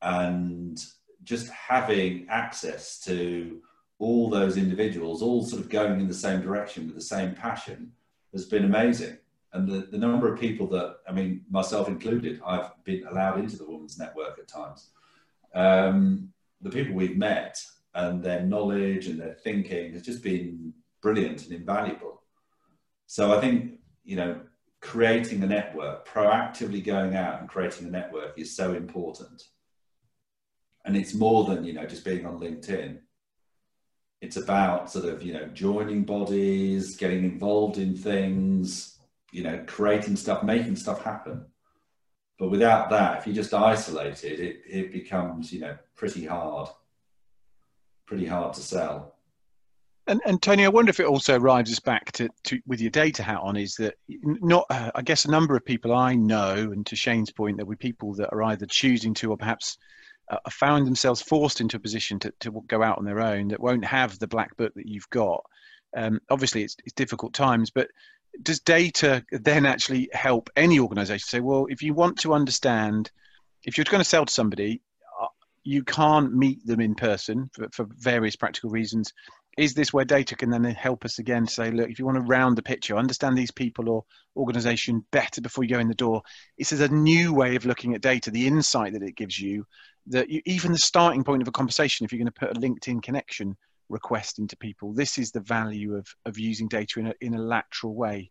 and 0.00 0.84
just 1.22 1.48
having 1.48 2.26
access 2.28 2.98
to 3.02 3.60
all 4.00 4.28
those 4.28 4.56
individuals, 4.56 5.22
all 5.22 5.44
sort 5.44 5.62
of 5.62 5.68
going 5.68 6.00
in 6.00 6.08
the 6.08 6.22
same 6.26 6.42
direction 6.42 6.86
with 6.86 6.96
the 6.96 7.00
same 7.00 7.32
passion, 7.32 7.92
has 8.32 8.44
been 8.46 8.64
amazing. 8.64 9.16
And 9.52 9.68
the, 9.68 9.86
the 9.92 9.98
number 9.98 10.26
of 10.32 10.40
people 10.40 10.66
that, 10.70 10.96
I 11.08 11.12
mean, 11.12 11.44
myself 11.48 11.86
included, 11.86 12.40
I've 12.44 12.72
been 12.82 13.06
allowed 13.06 13.38
into 13.38 13.58
the 13.58 13.70
Women's 13.70 13.96
Network 13.96 14.40
at 14.40 14.48
times. 14.48 14.88
Um, 15.54 16.32
the 16.62 16.70
people 16.70 16.94
we've 16.94 17.16
met 17.16 17.64
and 17.94 18.22
their 18.22 18.42
knowledge 18.42 19.06
and 19.06 19.20
their 19.20 19.34
thinking 19.34 19.92
has 19.92 20.02
just 20.02 20.22
been 20.22 20.72
brilliant 21.02 21.44
and 21.44 21.52
invaluable. 21.52 22.22
So 23.06 23.36
I 23.36 23.40
think, 23.40 23.80
you 24.04 24.16
know, 24.16 24.40
creating 24.80 25.42
a 25.42 25.46
network, 25.46 26.08
proactively 26.08 26.82
going 26.82 27.14
out 27.14 27.40
and 27.40 27.48
creating 27.48 27.86
a 27.86 27.90
network 27.90 28.38
is 28.38 28.56
so 28.56 28.72
important. 28.74 29.42
And 30.84 30.96
it's 30.96 31.14
more 31.14 31.44
than, 31.44 31.64
you 31.64 31.72
know, 31.72 31.86
just 31.86 32.04
being 32.04 32.26
on 32.26 32.40
LinkedIn. 32.40 32.98
It's 34.20 34.36
about 34.36 34.90
sort 34.90 35.04
of, 35.04 35.22
you 35.22 35.34
know, 35.34 35.46
joining 35.46 36.04
bodies, 36.04 36.96
getting 36.96 37.24
involved 37.24 37.78
in 37.78 37.96
things, 37.96 38.98
you 39.32 39.42
know, 39.42 39.62
creating 39.66 40.16
stuff, 40.16 40.42
making 40.42 40.76
stuff 40.76 41.02
happen. 41.04 41.44
But 42.38 42.50
without 42.50 42.90
that, 42.90 43.18
if 43.18 43.26
you're 43.26 43.36
just 43.36 43.54
isolate 43.54 44.24
it, 44.24 44.40
it, 44.40 44.62
it 44.66 44.92
becomes, 44.92 45.52
you 45.52 45.60
know, 45.60 45.76
pretty 45.94 46.24
hard 46.24 46.68
pretty 48.12 48.26
hard 48.26 48.52
to 48.52 48.60
sell. 48.60 49.14
And, 50.06 50.20
and 50.26 50.42
Tony, 50.42 50.66
I 50.66 50.68
wonder 50.68 50.90
if 50.90 51.00
it 51.00 51.06
also 51.06 51.38
arrives 51.38 51.72
us 51.72 51.80
back 51.80 52.12
to, 52.12 52.28
to 52.44 52.60
with 52.66 52.80
your 52.80 52.90
data 52.90 53.22
hat 53.22 53.40
on 53.40 53.56
is 53.56 53.74
that 53.76 53.94
not 54.08 54.66
uh, 54.68 54.90
I 54.94 55.00
guess 55.00 55.24
a 55.24 55.30
number 55.30 55.56
of 55.56 55.64
people 55.64 55.94
I 55.94 56.14
know, 56.14 56.54
and 56.54 56.84
to 56.86 56.96
Shane's 56.96 57.30
point, 57.30 57.56
there 57.56 57.64
were 57.64 57.76
people 57.76 58.12
that 58.14 58.30
are 58.30 58.42
either 58.42 58.66
choosing 58.66 59.14
to 59.14 59.30
or 59.30 59.38
perhaps 59.38 59.78
uh, 60.30 60.36
found 60.50 60.86
themselves 60.86 61.22
forced 61.22 61.62
into 61.62 61.78
a 61.78 61.80
position 61.80 62.18
to, 62.18 62.34
to 62.40 62.62
go 62.66 62.82
out 62.82 62.98
on 62.98 63.04
their 63.06 63.20
own 63.20 63.48
that 63.48 63.60
won't 63.60 63.84
have 63.84 64.18
the 64.18 64.26
black 64.26 64.54
book 64.58 64.74
that 64.74 64.86
you've 64.86 65.08
got. 65.08 65.42
Um, 65.96 66.20
obviously, 66.28 66.64
it's, 66.64 66.76
it's 66.84 66.94
difficult 66.94 67.32
times, 67.32 67.70
but 67.70 67.88
does 68.42 68.60
data 68.60 69.24
then 69.30 69.64
actually 69.64 70.10
help 70.12 70.50
any 70.56 70.78
organization 70.78 71.26
say, 71.26 71.40
well, 71.40 71.66
if 71.70 71.82
you 71.82 71.94
want 71.94 72.18
to 72.18 72.34
understand, 72.34 73.10
if 73.64 73.78
you're 73.78 73.84
going 73.84 74.02
to 74.02 74.08
sell 74.08 74.26
to 74.26 74.32
somebody, 74.32 74.82
you 75.64 75.84
can't 75.84 76.34
meet 76.34 76.64
them 76.66 76.80
in 76.80 76.94
person 76.94 77.50
for, 77.52 77.68
for 77.72 77.86
various 77.96 78.36
practical 78.36 78.70
reasons. 78.70 79.12
Is 79.58 79.74
this 79.74 79.92
where 79.92 80.04
data 80.04 80.34
can 80.34 80.50
then 80.50 80.64
help 80.64 81.04
us 81.04 81.18
again 81.18 81.46
say 81.46 81.70
look 81.70 81.90
if 81.90 81.98
you 81.98 82.06
want 82.06 82.16
to 82.16 82.22
round 82.22 82.56
the 82.56 82.62
picture 82.62 82.96
understand 82.96 83.36
these 83.36 83.50
people 83.50 83.90
or 83.90 84.04
organization 84.34 85.04
better 85.10 85.42
before 85.42 85.62
you 85.62 85.68
go 85.68 85.78
in 85.78 85.88
the 85.88 85.94
door 85.94 86.22
this 86.56 86.72
is 86.72 86.80
a 86.80 86.88
new 86.88 87.34
way 87.34 87.54
of 87.54 87.66
looking 87.66 87.94
at 87.94 88.00
data 88.00 88.30
the 88.30 88.46
insight 88.46 88.94
that 88.94 89.02
it 89.02 89.14
gives 89.14 89.38
you 89.38 89.66
that 90.06 90.30
you, 90.30 90.40
even 90.46 90.72
the 90.72 90.78
starting 90.78 91.22
point 91.22 91.42
of 91.42 91.48
a 91.48 91.52
conversation 91.52 92.06
if 92.06 92.12
you're 92.12 92.18
going 92.18 92.24
to 92.24 92.32
put 92.32 92.56
a 92.56 92.60
linkedin 92.60 93.02
connection 93.02 93.54
request 93.90 94.38
into 94.38 94.56
people 94.56 94.94
this 94.94 95.18
is 95.18 95.30
the 95.32 95.40
value 95.40 95.96
of 95.96 96.06
of 96.24 96.38
using 96.38 96.66
data 96.66 96.98
in 96.98 97.08
a, 97.08 97.14
in 97.20 97.34
a 97.34 97.42
lateral 97.42 97.94
way 97.94 98.30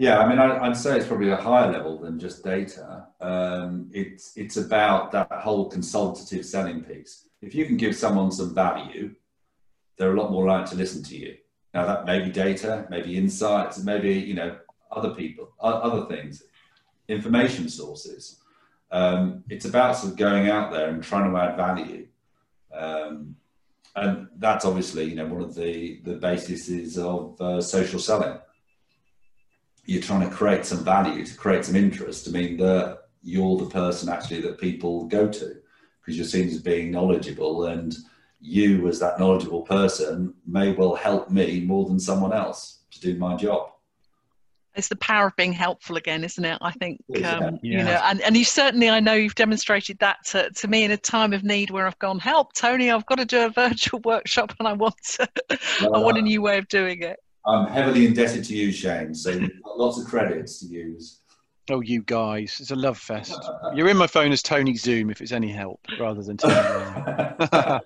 yeah, 0.00 0.18
I 0.18 0.26
mean, 0.26 0.38
I, 0.38 0.66
would 0.66 0.78
say 0.78 0.96
it's 0.96 1.06
probably 1.06 1.28
a 1.28 1.36
higher 1.36 1.70
level 1.70 1.98
than 1.98 2.18
just 2.18 2.42
data. 2.42 3.08
Um, 3.20 3.90
it's 3.92 4.34
it's 4.34 4.56
about 4.56 5.12
that 5.12 5.30
whole 5.30 5.68
consultative 5.68 6.46
selling 6.46 6.82
piece. 6.82 7.26
If 7.42 7.54
you 7.54 7.66
can 7.66 7.76
give 7.76 7.94
someone 7.94 8.32
some 8.32 8.54
value, 8.54 9.14
they're 9.98 10.14
a 10.14 10.18
lot 10.18 10.32
more 10.32 10.46
likely 10.46 10.70
to 10.70 10.76
listen 10.76 11.02
to 11.02 11.18
you. 11.18 11.36
Now 11.74 11.84
that 11.84 12.06
may 12.06 12.20
be 12.20 12.30
data, 12.30 12.86
maybe 12.88 13.18
insights, 13.18 13.84
maybe 13.84 14.14
you 14.14 14.32
know 14.32 14.56
other 14.90 15.10
people, 15.10 15.52
other 15.60 16.06
things, 16.06 16.44
information 17.08 17.68
sources. 17.68 18.40
Um, 18.90 19.44
it's 19.50 19.66
about 19.66 19.96
sort 19.96 20.12
of 20.12 20.18
going 20.18 20.48
out 20.48 20.72
there 20.72 20.88
and 20.88 21.04
trying 21.04 21.30
to 21.30 21.36
add 21.36 21.58
value. 21.58 22.06
Um, 22.72 23.36
and 23.94 24.28
that's 24.38 24.64
obviously 24.64 25.04
you 25.04 25.16
know 25.16 25.26
one 25.26 25.42
of 25.42 25.54
the 25.54 26.00
the 26.04 26.14
bases 26.14 26.96
of 26.96 27.38
uh, 27.38 27.60
social 27.60 27.98
selling 27.98 28.38
you're 29.84 30.02
trying 30.02 30.28
to 30.28 30.34
create 30.34 30.64
some 30.64 30.84
value, 30.84 31.24
to 31.24 31.36
create 31.36 31.64
some 31.64 31.76
interest. 31.76 32.28
I 32.28 32.30
mean, 32.32 32.56
that 32.58 33.00
you're 33.22 33.58
the 33.58 33.66
person 33.66 34.08
actually 34.08 34.40
that 34.42 34.58
people 34.58 35.04
go 35.06 35.28
to 35.28 35.56
because 36.00 36.16
you're 36.16 36.26
seen 36.26 36.48
as 36.48 36.62
being 36.62 36.90
knowledgeable, 36.90 37.66
and 37.66 37.96
you, 38.40 38.88
as 38.88 38.98
that 39.00 39.18
knowledgeable 39.18 39.62
person, 39.62 40.34
may 40.46 40.72
well 40.72 40.94
help 40.94 41.30
me 41.30 41.60
more 41.60 41.86
than 41.86 42.00
someone 42.00 42.32
else 42.32 42.80
to 42.90 43.00
do 43.00 43.18
my 43.18 43.36
job. 43.36 43.70
It's 44.74 44.88
the 44.88 44.96
power 44.96 45.26
of 45.26 45.36
being 45.36 45.52
helpful 45.52 45.96
again, 45.96 46.22
isn't 46.22 46.44
it? 46.44 46.56
I 46.62 46.70
think 46.70 47.00
um, 47.24 47.58
yeah. 47.62 47.78
you 47.78 47.84
know, 47.84 48.00
and, 48.04 48.20
and 48.22 48.36
you 48.36 48.44
certainly, 48.44 48.88
I 48.88 49.00
know 49.00 49.14
you've 49.14 49.34
demonstrated 49.34 49.98
that 49.98 50.18
to, 50.26 50.48
to 50.50 50.68
me 50.68 50.84
in 50.84 50.92
a 50.92 50.96
time 50.96 51.32
of 51.32 51.42
need 51.42 51.70
where 51.70 51.86
I've 51.86 51.98
gone, 51.98 52.20
help, 52.20 52.52
Tony, 52.52 52.90
I've 52.90 53.04
got 53.06 53.18
to 53.18 53.24
do 53.24 53.44
a 53.44 53.50
virtual 53.54 54.00
workshop, 54.04 54.54
and 54.58 54.68
I 54.68 54.72
want 54.72 54.94
to, 55.16 55.28
I 55.82 55.98
want 55.98 56.18
a 56.18 56.22
new 56.22 56.40
way 56.40 56.58
of 56.58 56.68
doing 56.68 57.02
it. 57.02 57.18
I'm 57.46 57.66
heavily 57.66 58.06
indebted 58.06 58.44
to 58.44 58.56
you, 58.56 58.72
Shane. 58.72 59.14
So 59.14 59.40
lots 59.64 59.98
of 59.98 60.06
credits 60.06 60.60
to 60.60 60.66
use. 60.66 61.20
Oh, 61.70 61.80
you 61.80 62.02
guys! 62.02 62.58
It's 62.60 62.72
a 62.72 62.76
love 62.76 62.98
fest. 62.98 63.38
You're 63.74 63.88
in 63.88 63.96
my 63.96 64.08
phone 64.08 64.32
as 64.32 64.42
Tony 64.42 64.76
Zoom, 64.76 65.08
if 65.08 65.20
it's 65.20 65.32
any 65.32 65.52
help, 65.52 65.80
rather 66.00 66.22
than 66.22 66.36
Tony. 66.36 66.54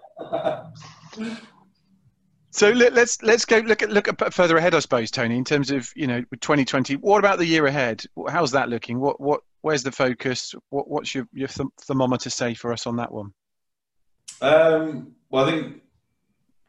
so 2.50 2.70
let, 2.70 2.96
us 2.96 3.22
let's 3.22 3.44
go 3.44 3.58
look 3.58 3.82
at 3.82 3.90
look 3.90 4.08
at 4.08 4.32
further 4.32 4.56
ahead, 4.56 4.74
I 4.74 4.78
suppose, 4.78 5.10
Tony. 5.10 5.36
In 5.36 5.44
terms 5.44 5.70
of 5.70 5.92
you 5.94 6.06
know 6.06 6.22
2020, 6.40 6.96
what 6.96 7.18
about 7.18 7.38
the 7.38 7.44
year 7.44 7.66
ahead? 7.66 8.02
How's 8.28 8.52
that 8.52 8.70
looking? 8.70 9.00
What 9.00 9.20
what 9.20 9.42
where's 9.60 9.82
the 9.82 9.92
focus? 9.92 10.54
What 10.70 10.88
what's 10.88 11.14
your 11.14 11.28
your 11.34 11.48
th- 11.48 11.68
thermometer 11.82 12.30
say 12.30 12.54
for 12.54 12.72
us 12.72 12.86
on 12.86 12.96
that 12.96 13.12
one? 13.12 13.34
Um, 14.40 15.14
well, 15.28 15.44
I 15.44 15.50
think 15.50 15.82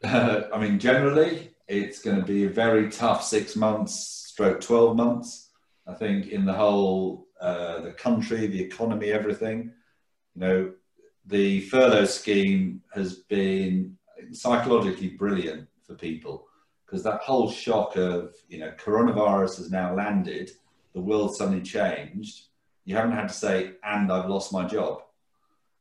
uh, 0.03 0.41
I 0.53 0.59
mean 0.59 0.79
generally 0.79 1.54
it's 1.67 1.99
going 2.01 2.17
to 2.17 2.25
be 2.25 2.45
a 2.45 2.49
very 2.49 2.89
tough 2.89 3.23
six 3.23 3.55
months, 3.55 3.95
stroke 4.29 4.61
12 4.61 4.95
months. 4.95 5.49
I 5.87 5.93
think 5.93 6.27
in 6.27 6.45
the 6.45 6.53
whole, 6.53 7.27
uh, 7.39 7.81
the 7.81 7.91
country, 7.91 8.47
the 8.47 8.61
economy, 8.61 9.11
everything. 9.11 9.71
You 10.35 10.41
know, 10.41 10.71
the 11.25 11.61
furlough 11.61 12.05
scheme 12.05 12.81
has 12.93 13.15
been 13.15 13.97
psychologically 14.31 15.09
brilliant 15.09 15.67
for 15.85 15.95
people. 15.95 16.47
because 16.85 17.03
that 17.03 17.21
whole 17.21 17.49
shock 17.49 17.95
of 17.95 18.35
you 18.47 18.59
know 18.59 18.71
coronavirus 18.77 19.57
has 19.57 19.71
now 19.71 19.93
landed, 19.95 20.51
the 20.93 21.01
world 21.01 21.35
suddenly 21.35 21.61
changed. 21.61 22.45
You 22.85 22.95
haven't 22.95 23.13
had 23.13 23.29
to 23.29 23.33
say, 23.33 23.73
and 23.83 24.11
I've 24.11 24.29
lost 24.29 24.53
my 24.53 24.65
job. 24.65 25.01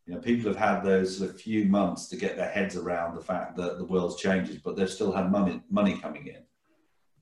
You 0.07 0.15
know, 0.15 0.21
people 0.21 0.49
have 0.53 0.59
had 0.59 0.83
those 0.83 1.17
sort 1.17 1.31
of 1.31 1.41
few 1.41 1.65
months 1.65 2.09
to 2.09 2.17
get 2.17 2.37
their 2.37 2.51
heads 2.51 2.77
around 2.77 3.15
the 3.15 3.23
fact 3.23 3.57
that 3.57 3.79
the 3.79 3.85
world's 3.85 4.17
changes, 4.17 4.59
but 4.59 4.77
they've 4.77 4.91
still 4.91 5.13
had 5.13 5.33
money 5.33 5.63
money 5.71 5.99
coming 5.99 6.27
in. 6.27 6.43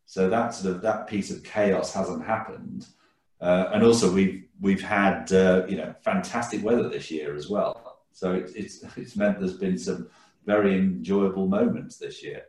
So 0.07 0.29
that 0.29 0.55
sort 0.55 0.75
of 0.75 0.83
that 0.83 1.07
piece 1.07 1.31
of 1.31 1.45
chaos 1.45 1.93
hasn't 1.95 2.25
happened. 2.25 2.87
Uh, 3.41 3.71
and 3.73 3.83
also 3.83 4.13
we've 4.13 4.45
we've 4.61 4.83
had 4.83 5.33
uh, 5.33 5.65
you 5.69 5.77
know 5.77 5.95
fantastic 6.03 6.65
weather 6.65 6.89
this 6.89 7.11
year 7.11 7.35
as 7.35 7.49
well. 7.49 8.01
So 8.13 8.33
it, 8.33 8.53
it's 8.55 8.85
it's 8.97 9.17
meant 9.17 9.39
there's 9.39 9.59
been 9.59 9.79
some 9.79 10.09
very 10.45 10.77
enjoyable 10.77 11.47
moments 11.47 11.99
this 11.99 12.23
year. 12.23 12.43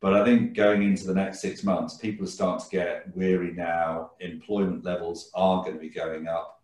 But 0.00 0.14
I 0.14 0.24
think 0.24 0.54
going 0.54 0.82
into 0.84 1.06
the 1.06 1.14
next 1.14 1.40
six 1.40 1.64
months, 1.64 1.96
people 1.96 2.24
are 2.24 2.30
starting 2.30 2.64
to 2.64 2.70
get 2.70 3.16
weary 3.16 3.52
now. 3.52 4.12
Employment 4.20 4.84
levels 4.84 5.30
are 5.34 5.62
going 5.62 5.74
to 5.74 5.80
be 5.80 5.88
going 5.88 6.28
up. 6.28 6.62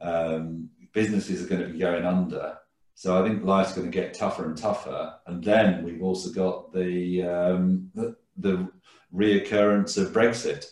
Um, 0.00 0.70
businesses 0.94 1.44
are 1.44 1.48
going 1.48 1.62
to 1.62 1.68
be 1.68 1.78
going 1.78 2.04
under. 2.04 2.58
So 2.94 3.20
I 3.20 3.28
think 3.28 3.44
life's 3.44 3.74
going 3.74 3.90
to 3.90 3.98
get 3.98 4.14
tougher 4.14 4.46
and 4.46 4.56
tougher. 4.56 5.14
And 5.26 5.42
then 5.42 5.84
we've 5.84 6.02
also 6.02 6.30
got 6.30 6.72
the 6.72 7.22
um, 7.22 7.90
the, 7.94 8.16
the 8.36 8.68
reoccurrence 9.14 10.00
of 10.00 10.12
Brexit. 10.12 10.66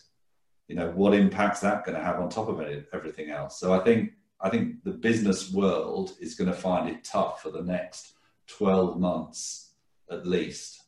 You 0.69 0.77
know, 0.77 0.91
what 0.93 1.13
impact's 1.13 1.61
that 1.61 1.85
going 1.85 1.99
to 1.99 2.05
have 2.05 2.21
on 2.21 2.31
top 2.31 2.49
of 2.49 2.61
it, 2.61 2.89
everything 2.95 3.31
else? 3.31 3.59
So 3.59 3.75
I 3.75 3.81
think 3.81 4.13
I 4.41 4.49
think 4.49 4.85
the 4.85 4.93
business 4.93 5.53
world 5.53 6.13
is 6.21 6.35
going 6.35 6.51
to 6.51 6.57
find 6.57 6.89
it 6.89 7.05
tough 7.05 7.43
for 7.43 7.51
the 7.51 7.63
next 7.63 8.15
12 8.47 8.99
months 8.99 9.75
at 10.11 10.27
least 10.27 10.83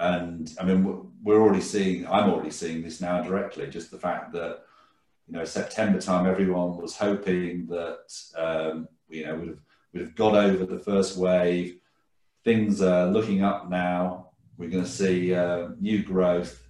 and 0.00 0.50
I 0.58 0.64
mean, 0.64 1.12
we're 1.22 1.40
already 1.40 1.60
seeing, 1.60 2.06
I'm 2.06 2.30
already 2.30 2.50
seeing 2.50 2.82
this 2.82 3.02
now 3.02 3.22
directly, 3.22 3.66
just 3.68 3.90
the 3.90 3.98
fact 3.98 4.32
that, 4.32 4.62
you 5.30 5.38
know, 5.38 5.44
September 5.44 6.00
time, 6.00 6.26
everyone 6.26 6.76
was 6.76 6.96
hoping 6.96 7.64
that, 7.68 8.12
um, 8.36 8.88
you 9.08 9.24
know, 9.24 9.36
we'd 9.36 9.48
have, 9.48 9.60
we'd 9.92 10.00
have 10.00 10.16
got 10.16 10.34
over 10.34 10.66
the 10.66 10.80
first 10.80 11.16
wave. 11.16 11.78
Things 12.42 12.82
are 12.82 13.06
looking 13.06 13.44
up 13.44 13.70
now. 13.70 14.30
We're 14.58 14.70
going 14.70 14.82
to 14.82 14.90
see 14.90 15.32
uh, 15.32 15.68
new 15.78 16.02
growth, 16.02 16.66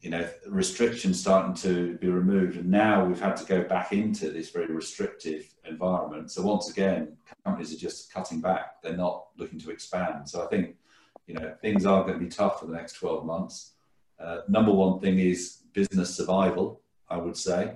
you 0.00 0.08
know, 0.08 0.26
restrictions 0.48 1.20
starting 1.20 1.52
to 1.56 1.98
be 1.98 2.08
removed. 2.08 2.56
And 2.56 2.70
now 2.70 3.04
we've 3.04 3.20
had 3.20 3.36
to 3.36 3.44
go 3.44 3.64
back 3.64 3.92
into 3.92 4.30
this 4.30 4.48
very 4.48 4.72
restrictive 4.72 5.54
environment. 5.68 6.30
So 6.30 6.40
once 6.40 6.70
again, 6.70 7.18
companies 7.44 7.74
are 7.74 7.78
just 7.78 8.10
cutting 8.10 8.40
back. 8.40 8.80
They're 8.82 8.96
not 8.96 9.26
looking 9.36 9.58
to 9.60 9.70
expand. 9.70 10.26
So 10.26 10.42
I 10.42 10.46
think 10.46 10.76
you 11.26 11.34
know, 11.34 11.54
things 11.60 11.84
are 11.84 12.02
going 12.02 12.14
to 12.14 12.24
be 12.24 12.30
tough 12.30 12.60
for 12.60 12.66
the 12.66 12.72
next 12.72 12.94
12 12.94 13.26
months. 13.26 13.72
Uh, 14.18 14.38
number 14.48 14.72
one 14.72 15.00
thing 15.00 15.18
is 15.18 15.58
business 15.74 16.16
survival, 16.16 16.81
I 17.12 17.18
would 17.18 17.36
say. 17.36 17.74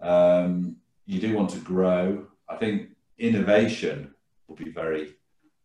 Um, 0.00 0.76
you 1.06 1.20
do 1.20 1.34
want 1.34 1.50
to 1.50 1.58
grow. 1.58 2.26
I 2.48 2.56
think 2.56 2.90
innovation 3.18 4.14
will 4.46 4.56
be 4.56 4.70
very, 4.70 5.14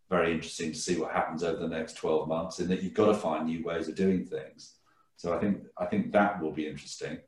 very 0.10 0.32
interesting 0.32 0.72
to 0.72 0.78
see 0.78 0.98
what 0.98 1.12
happens 1.12 1.44
over 1.44 1.60
the 1.60 1.68
next 1.68 1.98
12 1.98 2.28
months 2.28 2.60
in 2.60 2.68
that 2.70 2.82
you've 2.82 2.94
got 2.94 3.08
to 3.08 3.14
find 3.16 3.46
new 3.46 3.64
ways 3.64 3.88
of 3.90 3.96
doing 3.96 4.26
things. 4.26 4.76
So 5.18 5.36
I 5.36 5.40
think, 5.40 5.64
I 5.78 5.86
think 5.86 6.12
that 6.14 6.42
will 6.42 6.52
be 6.52 6.68
interesting. 6.68 7.20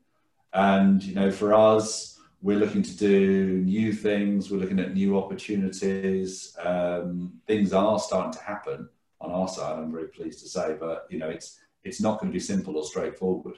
And, 0.52 1.02
you 1.02 1.14
know, 1.14 1.30
for 1.30 1.52
us, 1.52 2.18
we're 2.42 2.58
looking 2.58 2.82
to 2.82 2.96
do 2.96 3.62
new 3.64 3.92
things. 3.92 4.50
We're 4.50 4.58
looking 4.58 4.80
at 4.80 4.94
new 4.94 5.18
opportunities. 5.18 6.56
Um, 6.62 7.32
things 7.46 7.72
are 7.72 7.98
starting 7.98 8.32
to 8.32 8.44
happen 8.44 8.88
on 9.20 9.32
our 9.32 9.48
side. 9.48 9.78
I'm 9.78 9.92
very 9.92 10.08
pleased 10.08 10.40
to 10.40 10.48
say, 10.48 10.76
but 10.78 11.06
you 11.08 11.18
know, 11.18 11.30
it's 11.30 11.60
it's 11.84 12.00
not 12.00 12.20
going 12.20 12.30
to 12.30 12.34
be 12.34 12.40
simple 12.40 12.76
or 12.76 12.84
straightforward. 12.84 13.56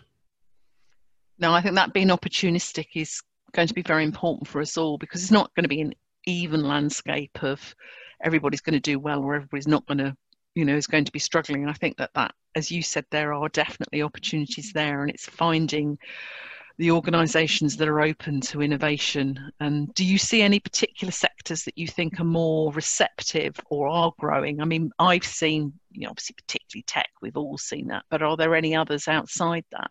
No, 1.38 1.52
I 1.52 1.60
think 1.60 1.74
that 1.74 1.92
being 1.92 2.08
opportunistic 2.08 2.86
is 2.94 3.22
going 3.52 3.68
to 3.68 3.74
be 3.74 3.82
very 3.82 4.04
important 4.04 4.48
for 4.48 4.60
us 4.60 4.76
all 4.76 4.98
because 4.98 5.22
it's 5.22 5.30
not 5.30 5.54
going 5.54 5.64
to 5.64 5.68
be 5.68 5.80
an 5.80 5.92
even 6.26 6.62
landscape 6.66 7.42
of 7.42 7.74
everybody's 8.22 8.60
going 8.60 8.74
to 8.74 8.80
do 8.80 8.98
well 8.98 9.22
or 9.22 9.34
everybody's 9.34 9.68
not 9.68 9.86
going 9.86 9.98
to, 9.98 10.16
you 10.54 10.64
know, 10.64 10.76
is 10.76 10.86
going 10.86 11.04
to 11.04 11.12
be 11.12 11.18
struggling. 11.18 11.62
And 11.62 11.70
I 11.70 11.74
think 11.74 11.98
that 11.98 12.10
that, 12.14 12.34
as 12.54 12.70
you 12.70 12.82
said, 12.82 13.04
there 13.10 13.32
are 13.32 13.48
definitely 13.50 14.02
opportunities 14.02 14.72
there, 14.72 15.02
and 15.02 15.10
it's 15.10 15.26
finding 15.26 15.98
the 16.78 16.90
organisations 16.90 17.76
that 17.76 17.88
are 17.88 18.00
open 18.00 18.40
to 18.40 18.62
innovation? 18.62 19.38
And 19.60 19.92
do 19.94 20.04
you 20.04 20.18
see 20.18 20.42
any 20.42 20.60
particular 20.60 21.10
sectors 21.10 21.64
that 21.64 21.78
you 21.78 21.86
think 21.86 22.20
are 22.20 22.24
more 22.24 22.72
receptive 22.72 23.58
or 23.70 23.88
are 23.88 24.12
growing? 24.18 24.60
I 24.60 24.64
mean, 24.64 24.90
I've 24.98 25.24
seen, 25.24 25.72
you 25.90 26.02
know, 26.02 26.10
obviously, 26.10 26.34
particularly 26.34 26.84
tech, 26.86 27.08
we've 27.22 27.36
all 27.36 27.58
seen 27.58 27.88
that, 27.88 28.04
but 28.10 28.22
are 28.22 28.36
there 28.36 28.54
any 28.54 28.76
others 28.76 29.08
outside 29.08 29.64
that? 29.72 29.90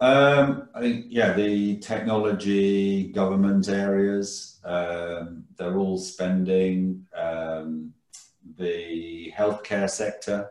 Um, 0.00 0.68
I 0.74 0.80
think, 0.80 1.06
yeah, 1.08 1.32
the 1.32 1.78
technology, 1.78 3.08
government 3.12 3.68
areas, 3.68 4.60
um, 4.64 5.44
they're 5.56 5.76
all 5.76 5.98
spending. 5.98 7.06
Um, 7.16 7.94
the 8.58 9.32
healthcare 9.36 9.88
sector, 9.88 10.50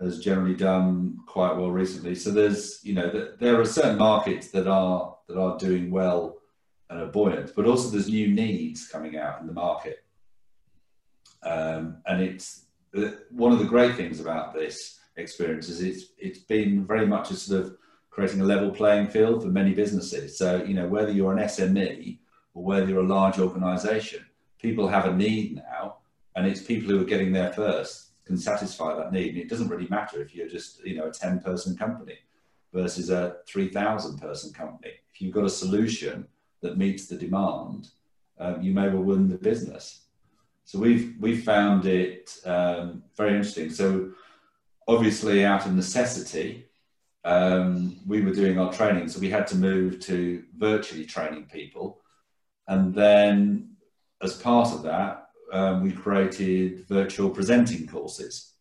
has 0.00 0.18
generally 0.18 0.54
done 0.54 1.18
quite 1.26 1.54
well 1.54 1.70
recently. 1.70 2.14
So 2.14 2.30
there's, 2.30 2.80
you 2.82 2.94
know, 2.94 3.28
there 3.38 3.60
are 3.60 3.64
certain 3.64 3.98
markets 3.98 4.48
that 4.48 4.66
are 4.66 5.16
that 5.28 5.38
are 5.38 5.58
doing 5.58 5.90
well 5.90 6.38
and 6.88 7.00
are 7.00 7.06
buoyant, 7.06 7.54
but 7.54 7.66
also 7.66 7.90
there's 7.90 8.08
new 8.08 8.28
needs 8.28 8.88
coming 8.88 9.16
out 9.16 9.40
in 9.40 9.46
the 9.46 9.52
market. 9.52 10.04
Um, 11.42 11.98
and 12.06 12.22
it's 12.22 12.64
one 13.30 13.52
of 13.52 13.58
the 13.58 13.64
great 13.64 13.94
things 13.94 14.20
about 14.20 14.54
this 14.54 14.98
experience 15.16 15.68
is 15.68 15.82
it's 15.82 16.04
it's 16.18 16.38
been 16.40 16.86
very 16.86 17.06
much 17.06 17.30
a 17.30 17.34
sort 17.34 17.66
of 17.66 17.76
creating 18.20 18.42
a 18.42 18.44
level 18.44 18.70
playing 18.70 19.08
field 19.08 19.42
for 19.42 19.48
many 19.48 19.72
businesses. 19.72 20.36
So 20.36 20.62
you 20.62 20.74
know 20.74 20.86
whether 20.86 21.10
you're 21.10 21.32
an 21.32 21.44
SME 21.44 22.18
or 22.52 22.62
whether 22.62 22.86
you're 22.86 23.00
a 23.00 23.06
large 23.06 23.38
organisation, 23.38 24.26
people 24.60 24.86
have 24.88 25.06
a 25.06 25.16
need 25.16 25.56
now, 25.56 25.96
and 26.36 26.46
it's 26.46 26.60
people 26.60 26.90
who 26.90 27.00
are 27.00 27.06
getting 27.06 27.32
there 27.32 27.50
first 27.54 28.10
can 28.26 28.36
satisfy 28.36 28.94
that 28.94 29.10
need. 29.10 29.30
And 29.30 29.38
it 29.38 29.48
doesn't 29.48 29.70
really 29.70 29.88
matter 29.88 30.20
if 30.20 30.34
you're 30.34 30.50
just, 30.50 30.84
you 30.84 30.96
know, 30.96 31.06
a 31.06 31.10
10 31.10 31.40
person 31.40 31.74
company 31.78 32.18
versus 32.74 33.08
a 33.08 33.36
3,000 33.46 34.18
person 34.18 34.52
company. 34.52 34.92
If 35.14 35.22
you've 35.22 35.34
got 35.34 35.46
a 35.46 35.50
solution 35.50 36.28
that 36.60 36.76
meets 36.76 37.06
the 37.06 37.16
demand, 37.16 37.88
um, 38.38 38.60
you 38.60 38.74
may 38.74 38.90
well 38.90 39.02
win 39.02 39.30
the 39.30 39.38
business. 39.38 40.02
So 40.66 40.78
we've, 40.78 41.14
we've 41.18 41.42
found 41.42 41.86
it 41.86 42.38
um, 42.44 43.02
very 43.16 43.30
interesting. 43.30 43.70
So 43.70 44.10
obviously 44.86 45.42
out 45.42 45.64
of 45.64 45.74
necessity, 45.74 46.66
um, 47.24 47.98
we 48.06 48.22
were 48.22 48.32
doing 48.32 48.58
our 48.58 48.72
training. 48.72 49.08
So 49.08 49.20
we 49.20 49.30
had 49.30 49.46
to 49.48 49.56
move 49.56 50.00
to 50.00 50.44
virtually 50.56 51.04
training 51.04 51.48
people. 51.52 52.00
And 52.68 52.94
then 52.94 53.76
as 54.22 54.34
part 54.36 54.72
of 54.72 54.82
that, 54.84 55.28
um, 55.52 55.82
we 55.82 55.92
created 55.92 56.86
virtual 56.86 57.30
presenting 57.30 57.86
courses. 57.86 58.54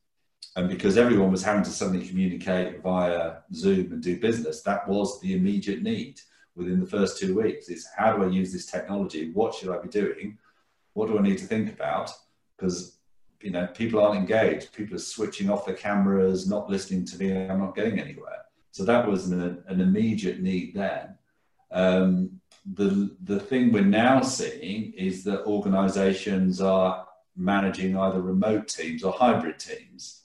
And 0.55 0.67
because 0.67 0.97
everyone 0.97 1.31
was 1.31 1.43
having 1.43 1.63
to 1.63 1.69
suddenly 1.69 2.05
communicate 2.05 2.81
via 2.81 3.37
Zoom 3.53 3.93
and 3.93 4.01
do 4.01 4.19
business, 4.19 4.61
that 4.63 4.87
was 4.87 5.21
the 5.21 5.33
immediate 5.33 5.83
need 5.83 6.19
within 6.55 6.79
the 6.79 6.85
first 6.87 7.19
two 7.19 7.35
weeks. 7.35 7.69
Is 7.69 7.87
how 7.95 8.15
do 8.15 8.23
I 8.23 8.27
use 8.27 8.51
this 8.51 8.65
technology? 8.65 9.31
What 9.31 9.53
should 9.53 9.69
I 9.69 9.79
be 9.79 9.89
doing? 9.89 10.37
What 10.93 11.07
do 11.07 11.17
I 11.17 11.21
need 11.21 11.37
to 11.37 11.45
think 11.45 11.71
about? 11.71 12.11
Because 12.57 12.97
you 13.41 13.51
know 13.51 13.67
people 13.67 14.01
aren't 14.01 14.19
engaged. 14.19 14.73
People 14.73 14.95
are 14.95 14.99
switching 14.99 15.49
off 15.49 15.65
their 15.65 15.75
cameras, 15.75 16.49
not 16.49 16.69
listening 16.69 17.05
to 17.05 17.17
me. 17.17 17.31
I'm 17.31 17.59
not 17.59 17.75
getting 17.75 17.99
anywhere. 17.99 18.43
So 18.79 18.85
that 18.85 19.05
was 19.05 19.29
an, 19.29 19.61
an 19.67 19.81
immediate 19.81 20.39
need 20.39 20.73
then. 20.73 21.17
Um, 21.69 22.39
the 22.65 23.13
the 23.25 23.37
thing 23.37 23.73
we're 23.73 23.83
now 23.83 24.21
seeing 24.21 24.93
is 24.93 25.25
that 25.25 25.43
organisations 25.43 26.61
are 26.61 27.05
managing 27.35 27.97
either 27.97 28.21
remote 28.21 28.69
teams 28.69 29.03
or 29.03 29.11
hybrid 29.11 29.59
teams, 29.59 30.21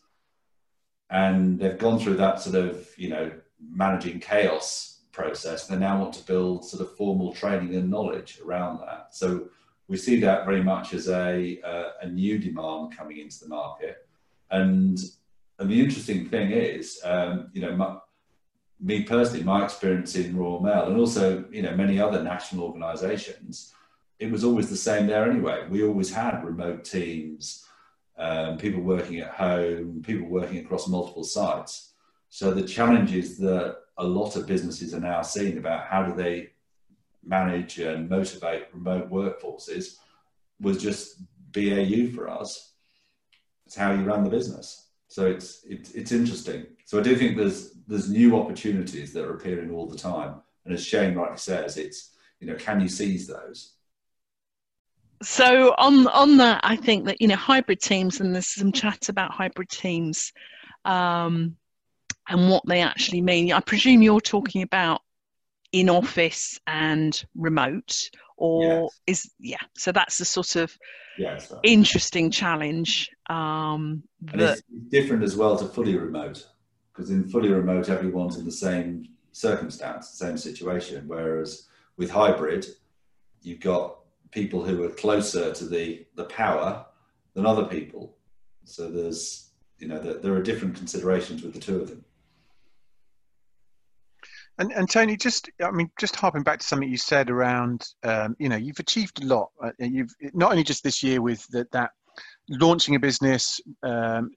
and 1.10 1.58
they've 1.58 1.76
gone 1.76 1.98
through 1.98 2.14
that 2.18 2.40
sort 2.40 2.54
of 2.54 2.88
you 2.96 3.08
know 3.08 3.32
managing 3.58 4.20
chaos 4.20 5.00
process. 5.10 5.66
They 5.66 5.76
now 5.76 6.00
want 6.00 6.14
to 6.14 6.24
build 6.24 6.64
sort 6.64 6.82
of 6.82 6.96
formal 6.96 7.32
training 7.32 7.74
and 7.74 7.90
knowledge 7.90 8.38
around 8.38 8.78
that. 8.82 9.16
So 9.16 9.48
we 9.88 9.96
see 9.96 10.20
that 10.20 10.46
very 10.46 10.62
much 10.62 10.94
as 10.94 11.08
a 11.08 11.58
a, 11.64 11.90
a 12.02 12.08
new 12.08 12.38
demand 12.38 12.96
coming 12.96 13.16
into 13.16 13.40
the 13.40 13.48
market, 13.48 14.06
and 14.52 14.96
and 15.58 15.68
the 15.68 15.80
interesting 15.80 16.28
thing 16.28 16.52
is, 16.52 17.00
um, 17.02 17.50
you 17.52 17.60
know, 17.60 18.00
me 18.84 19.02
personally, 19.02 19.42
my 19.42 19.64
experience 19.64 20.14
in 20.14 20.36
Royal 20.36 20.60
Mail, 20.60 20.86
and 20.86 20.98
also 20.98 21.44
you 21.50 21.62
know 21.62 21.74
many 21.74 21.98
other 21.98 22.22
national 22.22 22.64
organisations, 22.64 23.72
it 24.18 24.30
was 24.30 24.44
always 24.44 24.68
the 24.68 24.76
same 24.76 25.06
there 25.06 25.28
anyway. 25.28 25.66
We 25.68 25.82
always 25.82 26.12
had 26.12 26.44
remote 26.44 26.84
teams, 26.84 27.64
um, 28.18 28.58
people 28.58 28.82
working 28.82 29.20
at 29.20 29.30
home, 29.30 30.02
people 30.04 30.28
working 30.28 30.58
across 30.58 30.86
multiple 30.86 31.24
sites. 31.24 31.94
So 32.28 32.50
the 32.50 32.68
challenges 32.68 33.38
that 33.38 33.78
a 33.96 34.04
lot 34.04 34.36
of 34.36 34.46
businesses 34.46 34.92
are 34.92 35.00
now 35.00 35.22
seeing 35.22 35.56
about 35.56 35.86
how 35.86 36.02
do 36.02 36.14
they 36.14 36.50
manage 37.24 37.78
and 37.78 38.10
motivate 38.10 38.66
remote 38.74 39.10
workforces 39.10 39.96
was 40.60 40.76
just 40.82 41.22
BAU 41.52 42.14
for 42.14 42.28
us. 42.28 42.72
It's 43.66 43.76
how 43.76 43.92
you 43.92 44.02
run 44.02 44.24
the 44.24 44.30
business. 44.30 44.83
So 45.14 45.26
it's, 45.26 45.64
it's 45.64 45.92
it's 45.92 46.10
interesting. 46.10 46.66
So 46.86 46.98
I 46.98 47.02
do 47.04 47.14
think 47.14 47.36
there's 47.36 47.74
there's 47.86 48.10
new 48.10 48.36
opportunities 48.36 49.12
that 49.12 49.24
are 49.24 49.36
appearing 49.36 49.70
all 49.70 49.86
the 49.86 49.96
time, 49.96 50.40
and 50.64 50.74
as 50.74 50.84
Shane 50.84 51.14
rightly 51.14 51.36
says, 51.36 51.76
it's 51.76 52.16
you 52.40 52.48
know 52.48 52.56
can 52.56 52.80
you 52.80 52.88
seize 52.88 53.28
those? 53.28 53.74
So 55.22 55.72
on 55.78 56.08
on 56.08 56.38
that, 56.38 56.62
I 56.64 56.74
think 56.74 57.04
that 57.04 57.20
you 57.20 57.28
know 57.28 57.36
hybrid 57.36 57.80
teams, 57.80 58.18
and 58.18 58.34
there's 58.34 58.48
some 58.48 58.72
chat 58.72 59.08
about 59.08 59.30
hybrid 59.30 59.68
teams, 59.68 60.32
um, 60.84 61.58
and 62.28 62.50
what 62.50 62.64
they 62.66 62.80
actually 62.80 63.22
mean. 63.22 63.52
I 63.52 63.60
presume 63.60 64.02
you're 64.02 64.20
talking 64.20 64.62
about 64.62 65.00
in 65.74 65.90
office 65.90 66.60
and 66.68 67.24
remote, 67.34 68.08
or 68.36 68.62
yes. 68.62 69.00
is 69.08 69.30
yeah. 69.40 69.64
So 69.76 69.90
that's 69.90 70.18
the 70.18 70.24
sort 70.24 70.54
of 70.54 70.78
yes, 71.18 71.52
interesting 71.64 72.30
challenge. 72.30 73.10
Um, 73.28 74.04
and 74.30 74.40
that, 74.40 74.58
it's 74.58 74.62
different 74.88 75.24
as 75.24 75.36
well 75.36 75.56
to 75.58 75.64
fully 75.66 75.98
remote, 75.98 76.46
because 76.92 77.10
in 77.10 77.28
fully 77.28 77.48
remote, 77.48 77.88
everyone's 77.88 78.36
in 78.36 78.44
the 78.44 78.52
same 78.52 79.08
circumstance, 79.32 80.12
the 80.12 80.24
same 80.24 80.38
situation. 80.38 81.08
Whereas 81.08 81.66
with 81.96 82.08
hybrid, 82.08 82.66
you've 83.42 83.60
got 83.60 83.98
people 84.30 84.64
who 84.64 84.84
are 84.84 84.90
closer 84.90 85.52
to 85.52 85.64
the 85.66 86.06
the 86.14 86.26
power 86.26 86.86
than 87.34 87.46
other 87.46 87.64
people. 87.64 88.16
So 88.62 88.88
there's 88.92 89.50
you 89.80 89.88
know 89.88 89.98
there, 89.98 90.18
there 90.18 90.34
are 90.34 90.42
different 90.42 90.76
considerations 90.76 91.42
with 91.42 91.52
the 91.52 91.60
two 91.60 91.80
of 91.80 91.88
them. 91.88 92.04
And, 94.58 94.72
and 94.72 94.88
Tony, 94.88 95.16
just 95.16 95.50
I 95.62 95.70
mean, 95.70 95.90
just 95.98 96.16
harping 96.16 96.42
back 96.42 96.60
to 96.60 96.66
something 96.66 96.88
you 96.88 96.96
said 96.96 97.30
around, 97.30 97.86
um, 98.04 98.36
you 98.38 98.48
know, 98.48 98.56
you've 98.56 98.78
achieved 98.78 99.22
a 99.22 99.26
lot. 99.26 99.50
Uh, 99.62 99.70
you've 99.78 100.14
not 100.32 100.52
only 100.52 100.64
just 100.64 100.84
this 100.84 101.02
year 101.02 101.20
with 101.20 101.46
that 101.72 101.90
launching 102.48 102.94
a 102.94 103.00
business, 103.00 103.60
um, 103.82 104.30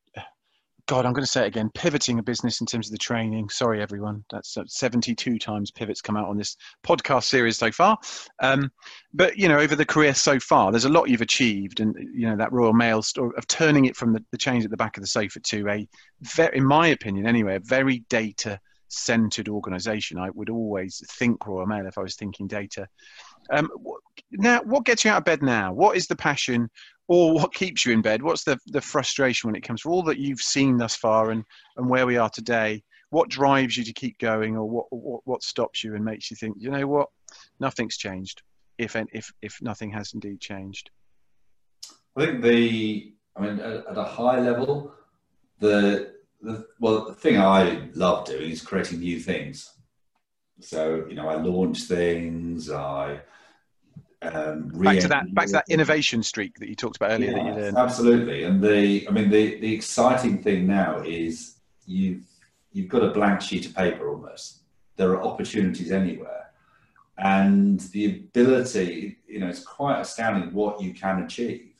God, 0.87 1.05
I'm 1.05 1.11
going 1.11 1.23
to 1.23 1.29
say 1.29 1.43
it 1.43 1.47
again, 1.47 1.69
pivoting 1.73 2.17
a 2.17 2.23
business 2.23 2.61
in 2.61 2.65
terms 2.65 2.87
of 2.87 2.93
the 2.93 2.97
training. 2.97 3.49
Sorry, 3.49 3.81
everyone. 3.81 4.23
That's 4.31 4.57
72 4.67 5.37
times 5.37 5.69
pivots 5.69 6.01
come 6.01 6.15
out 6.15 6.29
on 6.29 6.37
this 6.37 6.55
podcast 6.81 7.25
series 7.25 7.57
so 7.57 7.71
far. 7.73 7.97
Um, 8.41 8.71
but, 9.13 9.37
you 9.37 9.49
know, 9.49 9.59
over 9.59 9.75
the 9.75 9.85
career 9.85 10.13
so 10.13 10.39
far, 10.39 10.71
there's 10.71 10.85
a 10.85 10.89
lot 10.89 11.09
you've 11.09 11.21
achieved. 11.21 11.81
And, 11.81 11.93
you 12.13 12.29
know, 12.29 12.37
that 12.37 12.53
Royal 12.53 12.71
Mail 12.71 13.01
story 13.01 13.33
of 13.37 13.45
turning 13.47 13.83
it 13.83 13.97
from 13.97 14.13
the, 14.13 14.23
the 14.31 14.37
change 14.37 14.63
at 14.63 14.71
the 14.71 14.77
back 14.77 14.95
of 14.95 15.03
the 15.03 15.07
sofa 15.07 15.41
to 15.41 15.67
a, 15.67 15.87
very, 16.21 16.57
in 16.57 16.63
my 16.63 16.87
opinion 16.87 17.27
anyway, 17.27 17.57
a 17.57 17.59
very 17.59 17.99
data 18.09 18.57
centered 18.87 19.49
organization. 19.49 20.17
I 20.17 20.29
would 20.31 20.49
always 20.49 21.03
think 21.11 21.45
Royal 21.45 21.65
Mail 21.65 21.87
if 21.87 21.97
I 21.97 22.01
was 22.01 22.15
thinking 22.15 22.47
data. 22.47 22.87
Um, 23.51 23.69
now, 24.31 24.61
what 24.63 24.85
gets 24.85 25.05
you 25.05 25.11
out 25.11 25.19
of 25.19 25.25
bed 25.25 25.41
now? 25.41 25.73
What 25.73 25.97
is 25.97 26.07
the 26.07 26.15
passion? 26.15 26.69
or 27.07 27.33
what 27.33 27.53
keeps 27.53 27.85
you 27.85 27.93
in 27.93 28.01
bed? 28.01 28.21
What's 28.21 28.43
the, 28.43 28.59
the 28.67 28.81
frustration 28.81 29.47
when 29.47 29.55
it 29.55 29.63
comes 29.63 29.81
to 29.81 29.89
all 29.89 30.03
that 30.03 30.19
you've 30.19 30.41
seen 30.41 30.77
thus 30.77 30.95
far 30.95 31.31
and, 31.31 31.43
and 31.77 31.89
where 31.89 32.05
we 32.05 32.17
are 32.17 32.29
today? 32.29 32.83
What 33.09 33.29
drives 33.29 33.77
you 33.77 33.85
to 33.85 33.93
keep 33.93 34.19
going, 34.19 34.57
or 34.57 34.69
what, 34.69 34.85
what, 34.89 35.21
what 35.23 35.43
stops 35.43 35.83
you 35.83 35.95
and 35.95 36.03
makes 36.03 36.29
you 36.29 36.35
think, 36.35 36.57
you 36.59 36.69
know 36.69 36.85
what, 36.87 37.07
nothing's 37.59 37.95
changed, 37.95 38.41
if 38.77 38.97
if 39.13 39.31
if 39.41 39.61
nothing 39.61 39.91
has 39.91 40.11
indeed 40.13 40.41
changed? 40.41 40.89
I 42.17 42.25
think 42.25 42.41
the, 42.41 43.13
I 43.37 43.41
mean, 43.41 43.59
at, 43.59 43.87
at 43.87 43.97
a 43.97 44.03
high 44.03 44.41
level, 44.41 44.93
the, 45.59 46.15
the 46.41 46.67
well, 46.79 47.05
the 47.05 47.13
thing 47.13 47.39
I 47.39 47.89
love 47.93 48.25
doing 48.25 48.51
is 48.51 48.61
creating 48.61 48.99
new 48.99 49.19
things. 49.19 49.73
So 50.59 51.05
you 51.07 51.15
know, 51.15 51.27
I 51.29 51.35
launch 51.35 51.83
things, 51.83 52.69
I 52.71 53.21
um, 54.21 54.69
back 54.69 54.99
to 54.99 55.07
that 55.09 55.33
back 55.33 55.47
to 55.47 55.51
that 55.53 55.65
innovation 55.69 56.23
streak 56.23 56.57
that 56.59 56.67
you 56.67 56.75
talked 56.75 56.95
about 56.95 57.11
earlier 57.11 57.31
yeah, 57.31 57.37
that 57.37 57.45
you 57.45 57.53
learned. 57.53 57.77
Absolutely, 57.77 58.43
and 58.43 58.61
the 58.61 59.07
I 59.07 59.11
mean 59.11 59.29
the 59.29 59.59
the 59.59 59.73
exciting 59.73 60.41
thing 60.41 60.65
now 60.65 61.01
is 61.01 61.57
you've 61.85 62.23
you've 62.73 62.89
got 62.89 63.03
a 63.03 63.11
blank 63.11 63.41
sheet 63.41 63.67
of 63.67 63.75
paper 63.75 64.09
almost. 64.09 64.61
There 64.95 65.11
are 65.11 65.23
opportunities 65.23 65.91
anywhere, 65.91 66.51
and 67.19 67.79
the 67.79 68.05
ability 68.05 69.17
you 69.27 69.39
know 69.39 69.47
it's 69.47 69.63
quite 69.63 69.99
astounding 69.99 70.51
what 70.51 70.81
you 70.81 70.93
can 70.93 71.23
achieve. 71.23 71.73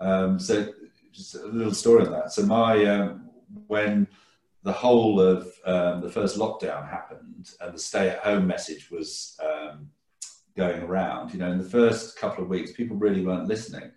Um, 0.00 0.38
so 0.38 0.72
just 1.12 1.34
a 1.34 1.46
little 1.46 1.74
story 1.74 2.06
on 2.06 2.12
that. 2.12 2.32
So 2.32 2.42
my 2.46 2.84
um, 2.84 3.25
when 3.66 4.06
the 4.62 4.72
whole 4.72 5.20
of 5.20 5.52
um, 5.64 6.00
the 6.00 6.10
first 6.10 6.38
lockdown 6.38 6.88
happened 6.88 7.50
and 7.60 7.74
the 7.74 7.78
stay 7.78 8.08
at 8.08 8.18
home 8.18 8.46
message 8.46 8.90
was 8.90 9.38
um, 9.42 9.88
going 10.56 10.82
around. 10.82 11.32
You 11.32 11.38
know, 11.38 11.52
in 11.52 11.58
the 11.58 11.64
first 11.64 12.18
couple 12.18 12.42
of 12.42 12.50
weeks, 12.50 12.72
people 12.72 12.96
really 12.96 13.24
weren't 13.24 13.48
listening. 13.48 13.92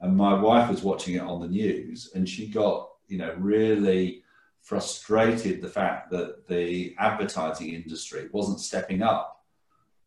And 0.00 0.16
my 0.16 0.34
wife 0.34 0.70
was 0.70 0.82
watching 0.82 1.14
it 1.14 1.22
on 1.22 1.40
the 1.40 1.48
news 1.48 2.12
and 2.14 2.28
she 2.28 2.46
got, 2.46 2.90
you 3.08 3.18
know, 3.18 3.34
really 3.38 4.22
frustrated 4.60 5.60
the 5.60 5.68
fact 5.68 6.10
that 6.10 6.48
the 6.48 6.94
advertising 6.98 7.74
industry 7.74 8.28
wasn't 8.32 8.60
stepping 8.60 9.02
up 9.02 9.44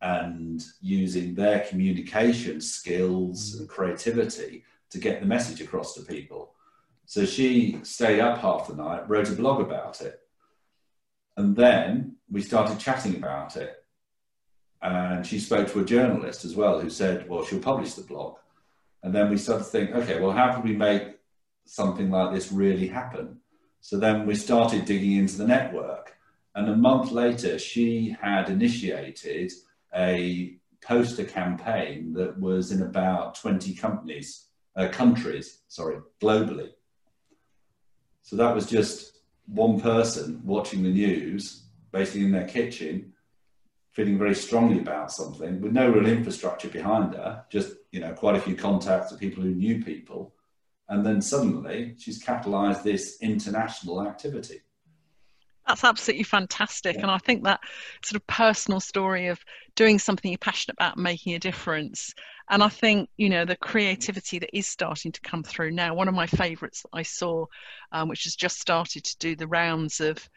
and 0.01 0.63
using 0.81 1.36
their 1.36 1.62
communication 1.62 2.60
skills 2.60 3.60
and 3.60 3.69
creativity 3.69 4.63
to 4.89 4.97
get 4.97 5.19
the 5.19 5.25
message 5.25 5.62
across 5.62 5.93
to 5.93 6.01
people. 6.01 6.53
So 7.08 7.26
she 7.26 7.80
stayed 7.84 8.20
up 8.20 8.38
half 8.39 8.67
the 8.67 8.76
night, 8.76 9.10
wrote 9.10 9.30
a 9.30 9.34
blog 9.34 9.62
about 9.62 10.02
it. 10.02 10.20
And 11.36 11.56
then 11.56 12.17
we 12.30 12.41
started 12.41 12.80
chatting 12.80 13.15
about 13.15 13.56
it 13.56 13.78
and 14.82 15.26
she 15.26 15.39
spoke 15.39 15.72
to 15.72 15.80
a 15.80 15.86
journalist 15.86 16.46
as 16.46 16.56
well 16.56 16.80
who 16.80 16.89
said, 16.89 17.28
well, 17.28 17.43
she'll 17.43 17.60
publish 17.60 17.93
the 17.93 18.04
blog. 18.04 18.36
And 19.04 19.13
then 19.13 19.30
we 19.30 19.38
started 19.38 19.63
to 19.63 19.70
think, 19.70 19.91
okay, 19.91 20.20
well, 20.20 20.32
how 20.32 20.54
can 20.54 20.63
we 20.63 20.76
make 20.76 21.17
something 21.65 22.12
like 22.12 22.34
this 22.34 22.52
really 22.52 22.88
happen? 22.88 23.39
So 23.80 23.98
then 23.98 24.26
we 24.26 24.36
started 24.36 24.86
digging 24.86 25.13
into 25.13 25.38
the 25.38 25.48
network. 25.48 26.15
And 26.56 26.70
a 26.70 26.76
month 26.76 27.12
later, 27.12 27.58
she 27.58 28.15
had 28.22 28.50
initiated 28.50 29.52
a 29.96 30.58
poster 30.84 31.24
campaign 31.24 32.13
that 32.13 32.39
was 32.39 32.72
in 32.72 32.82
about 32.82 33.36
20 33.36 33.74
companies, 33.76 34.48
uh, 34.76 34.89
countries, 34.89 35.60
sorry, 35.67 36.00
globally. 36.22 36.72
So 38.28 38.36
that 38.36 38.54
was 38.54 38.66
just 38.66 39.20
one 39.46 39.80
person 39.80 40.42
watching 40.44 40.84
the 40.84 40.90
news, 40.90 41.63
basically 41.94 42.26
in 42.26 42.34
their 42.34 42.46
kitchen, 42.46 43.13
feeling 43.94 44.18
very 44.18 44.36
strongly 44.36 44.80
about 44.80 45.13
something 45.13 45.62
with 45.62 45.72
no 45.72 45.90
real 45.90 46.06
infrastructure 46.06 46.68
behind 46.68 47.13
her, 47.13 47.46
just 47.50 47.76
you 47.90 48.02
know 48.02 48.12
quite 48.12 48.36
a 48.36 48.42
few 48.42 48.54
contacts 48.54 49.13
of 49.13 49.20
people 49.22 49.42
who 49.44 49.56
knew 49.56 49.82
people, 49.82 50.36
and 50.90 51.06
then 51.06 51.22
suddenly 51.22 51.96
she's 51.98 52.22
capitalised 52.22 52.84
this 52.84 53.18
international 53.22 54.06
activity. 54.06 54.60
That's 55.67 55.84
absolutely 55.84 56.23
fantastic, 56.23 56.95
yeah. 56.95 57.01
and 57.01 57.12
I 57.12 57.17
think 57.17 57.43
that 57.43 57.60
sort 58.01 58.15
of 58.15 58.25
personal 58.27 58.80
story 58.80 59.27
of 59.27 59.43
doing 59.75 59.99
something 59.99 60.32
you're 60.32 60.38
passionate 60.38 60.77
about, 60.80 60.97
making 60.97 61.34
a 61.34 61.39
difference, 61.39 62.13
and 62.49 62.63
I 62.63 62.69
think 62.69 63.10
you 63.17 63.30
know 63.30 63.43
the 63.43 63.58
creativity 63.58 64.39
that 64.39 64.58
is 64.58 64.65
starting 64.65 65.12
to 65.12 65.21
come 65.21 65.43
through 65.43 65.71
now. 65.71 65.93
One 65.93 66.08
of 66.08 66.13
my 66.13 66.25
favourites 66.25 66.84
that 66.84 66.97
I 66.97 67.03
saw, 67.03 67.47
um, 67.91 68.08
which 68.08 68.23
has 68.23 68.36
just 68.36 68.62
started 68.62 69.03
to 69.03 69.17
do 69.17 69.36
the 69.36 69.47
rounds 69.47 69.99
of 69.99 70.30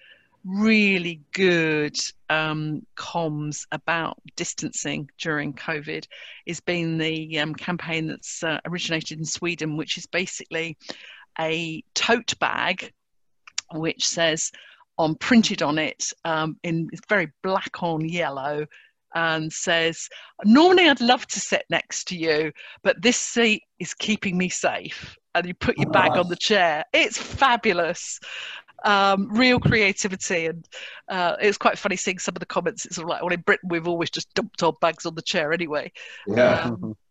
really 0.44 1.20
good 1.32 1.96
um, 2.28 2.84
comms 2.96 3.66
about 3.70 4.18
distancing 4.34 5.08
during 5.18 5.52
COVID 5.52 6.06
is 6.46 6.60
been 6.60 6.98
the 6.98 7.38
um, 7.38 7.54
campaign 7.54 8.08
that's 8.08 8.42
uh, 8.42 8.58
originated 8.64 9.18
in 9.18 9.24
Sweden, 9.24 9.76
which 9.76 9.96
is 9.96 10.06
basically 10.06 10.76
a 11.38 11.84
tote 11.94 12.36
bag 12.40 12.92
which 13.72 14.06
says 14.06 14.50
on 15.00 15.14
printed 15.16 15.62
on 15.62 15.78
it 15.78 16.12
um, 16.24 16.56
in 16.62 16.88
very 17.08 17.32
black 17.42 17.82
on 17.82 18.06
yellow 18.06 18.66
and 19.14 19.52
says, 19.52 20.08
Normally 20.44 20.88
I'd 20.88 21.00
love 21.00 21.26
to 21.28 21.40
sit 21.40 21.64
next 21.70 22.04
to 22.08 22.16
you, 22.16 22.52
but 22.82 23.00
this 23.00 23.16
seat 23.16 23.62
is 23.78 23.94
keeping 23.94 24.36
me 24.36 24.48
safe. 24.48 25.16
And 25.34 25.46
you 25.46 25.54
put 25.54 25.78
your 25.78 25.90
bag 25.90 26.12
on 26.12 26.28
the 26.28 26.36
chair. 26.36 26.84
It's 26.92 27.16
fabulous 27.16 28.18
um, 28.84 29.28
real 29.30 29.60
creativity. 29.60 30.46
And 30.46 30.66
uh, 31.08 31.36
it 31.40 31.46
was 31.46 31.56
quite 31.56 31.78
funny 31.78 31.96
seeing 31.96 32.18
some 32.18 32.34
of 32.34 32.40
the 32.40 32.46
comments. 32.46 32.84
It's 32.84 32.96
sort 32.96 33.04
of 33.04 33.10
like, 33.10 33.22
well, 33.22 33.32
in 33.32 33.40
Britain, 33.40 33.68
we've 33.68 33.88
always 33.88 34.10
just 34.10 34.32
dumped 34.34 34.62
our 34.62 34.72
bags 34.80 35.06
on 35.06 35.14
the 35.14 35.22
chair 35.22 35.52
anyway. 35.52 35.92
Yeah. 36.26 36.64
Um, 36.64 36.96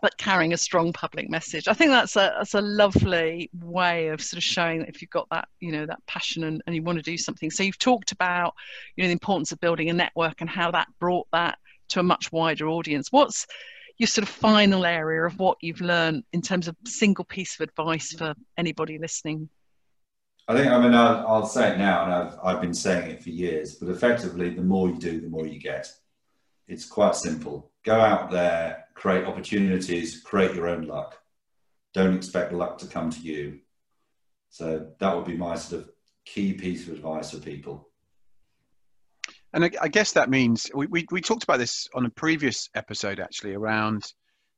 but 0.00 0.16
carrying 0.18 0.52
a 0.52 0.56
strong 0.56 0.92
public 0.92 1.28
message. 1.28 1.68
I 1.68 1.74
think 1.74 1.90
that's 1.90 2.16
a 2.16 2.34
that's 2.38 2.54
a 2.54 2.60
lovely 2.60 3.50
way 3.60 4.08
of 4.08 4.20
sort 4.20 4.38
of 4.38 4.44
showing 4.44 4.80
that 4.80 4.88
if 4.88 5.02
you've 5.02 5.10
got 5.10 5.28
that 5.30 5.48
you 5.60 5.72
know 5.72 5.86
that 5.86 6.04
passion 6.06 6.44
and, 6.44 6.62
and 6.66 6.74
you 6.76 6.82
want 6.82 6.98
to 6.98 7.02
do 7.02 7.16
something. 7.16 7.50
So 7.50 7.62
you've 7.62 7.78
talked 7.78 8.12
about 8.12 8.54
you 8.96 9.04
know 9.04 9.08
the 9.08 9.12
importance 9.12 9.52
of 9.52 9.60
building 9.60 9.90
a 9.90 9.94
network 9.94 10.40
and 10.40 10.50
how 10.50 10.70
that 10.70 10.88
brought 11.00 11.26
that 11.32 11.58
to 11.90 12.00
a 12.00 12.04
much 12.04 12.32
wider 12.32 12.68
audience. 12.68 13.10
What's 13.10 13.46
your 13.98 14.06
sort 14.06 14.22
of 14.22 14.28
final 14.28 14.86
area 14.86 15.24
of 15.24 15.38
what 15.38 15.58
you've 15.60 15.80
learned 15.80 16.22
in 16.32 16.40
terms 16.40 16.68
of 16.68 16.76
single 16.86 17.24
piece 17.24 17.58
of 17.58 17.68
advice 17.68 18.12
for 18.12 18.34
anybody 18.56 18.98
listening 18.98 19.48
I 20.48 20.56
think, 20.56 20.72
I 20.72 20.80
mean, 20.80 20.94
I'll, 20.94 21.26
I'll, 21.26 21.46
say 21.46 21.72
it 21.72 21.78
now, 21.78 22.04
and 22.04 22.12
I've, 22.12 22.38
I've 22.42 22.60
been 22.62 22.72
saying 22.72 23.10
it 23.10 23.22
for 23.22 23.28
years, 23.28 23.74
but 23.74 23.90
effectively, 23.90 24.48
the 24.48 24.62
more 24.62 24.88
you 24.88 24.98
do, 24.98 25.20
the 25.20 25.28
more 25.28 25.46
you 25.46 25.60
get. 25.60 25.92
It's 26.66 26.86
quite 26.86 27.16
simple. 27.16 27.70
Go 27.84 28.00
out 28.00 28.30
there, 28.30 28.86
create 28.98 29.24
opportunities, 29.24 30.20
create 30.22 30.56
your 30.56 30.68
own 30.68 30.82
luck. 30.82 31.16
Don't 31.94 32.16
expect 32.16 32.52
luck 32.52 32.78
to 32.78 32.86
come 32.86 33.10
to 33.10 33.20
you. 33.20 33.60
So 34.50 34.88
that 34.98 35.14
would 35.14 35.24
be 35.24 35.36
my 35.36 35.54
sort 35.54 35.82
of 35.82 35.90
key 36.24 36.52
piece 36.52 36.88
of 36.88 36.94
advice 36.94 37.30
for 37.30 37.38
people. 37.38 37.90
And 39.52 39.64
I, 39.64 39.70
I 39.80 39.88
guess 39.88 40.12
that 40.12 40.28
means 40.28 40.68
we, 40.74 40.86
we, 40.86 41.06
we 41.12 41.20
talked 41.20 41.44
about 41.44 41.58
this 41.58 41.88
on 41.94 42.06
a 42.06 42.10
previous 42.10 42.68
episode 42.74 43.20
actually 43.20 43.54
around 43.54 44.02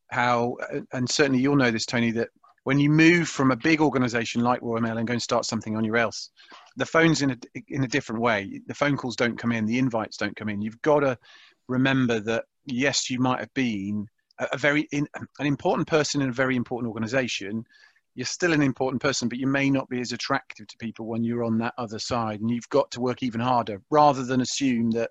how, 0.08 0.56
and 0.92 1.08
certainly 1.08 1.40
you'll 1.40 1.56
know 1.56 1.70
this, 1.70 1.86
Tony, 1.86 2.10
that 2.12 2.30
when 2.64 2.78
you 2.78 2.88
move 2.88 3.28
from 3.28 3.50
a 3.50 3.56
big 3.56 3.82
organization 3.82 4.42
like 4.42 4.62
Royal 4.62 4.80
Mail 4.80 4.96
and 4.96 5.06
go 5.06 5.12
and 5.12 5.22
start 5.22 5.44
something 5.44 5.76
on 5.76 5.84
your 5.84 5.98
else, 5.98 6.30
the 6.76 6.86
phone's 6.86 7.20
in 7.20 7.32
a, 7.32 7.36
in 7.68 7.84
a 7.84 7.88
different 7.88 8.22
way. 8.22 8.62
The 8.66 8.74
phone 8.74 8.96
calls 8.96 9.16
don't 9.16 9.38
come 9.38 9.52
in, 9.52 9.66
the 9.66 9.78
invites 9.78 10.16
don't 10.16 10.36
come 10.36 10.48
in. 10.48 10.62
You've 10.62 10.80
got 10.80 11.00
to 11.00 11.18
remember 11.68 12.20
that, 12.20 12.44
yes, 12.64 13.10
you 13.10 13.20
might 13.20 13.40
have 13.40 13.52
been 13.54 14.06
a, 14.52 14.56
very 14.56 14.88
in, 14.92 15.06
an 15.38 15.46
important 15.46 15.88
person 15.88 16.22
in 16.22 16.28
a 16.28 16.32
very 16.32 16.56
important 16.56 16.88
organization, 16.88 17.64
you're 18.14 18.26
still 18.26 18.52
an 18.52 18.62
important 18.62 19.00
person, 19.00 19.28
but 19.28 19.38
you 19.38 19.46
may 19.46 19.70
not 19.70 19.88
be 19.88 20.00
as 20.00 20.12
attractive 20.12 20.66
to 20.66 20.76
people 20.78 21.06
when 21.06 21.22
you're 21.22 21.44
on 21.44 21.58
that 21.58 21.74
other 21.78 21.98
side. 21.98 22.40
And 22.40 22.50
you've 22.50 22.68
got 22.68 22.90
to 22.92 23.00
work 23.00 23.22
even 23.22 23.40
harder 23.40 23.80
rather 23.90 24.24
than 24.24 24.40
assume 24.40 24.90
that, 24.92 25.10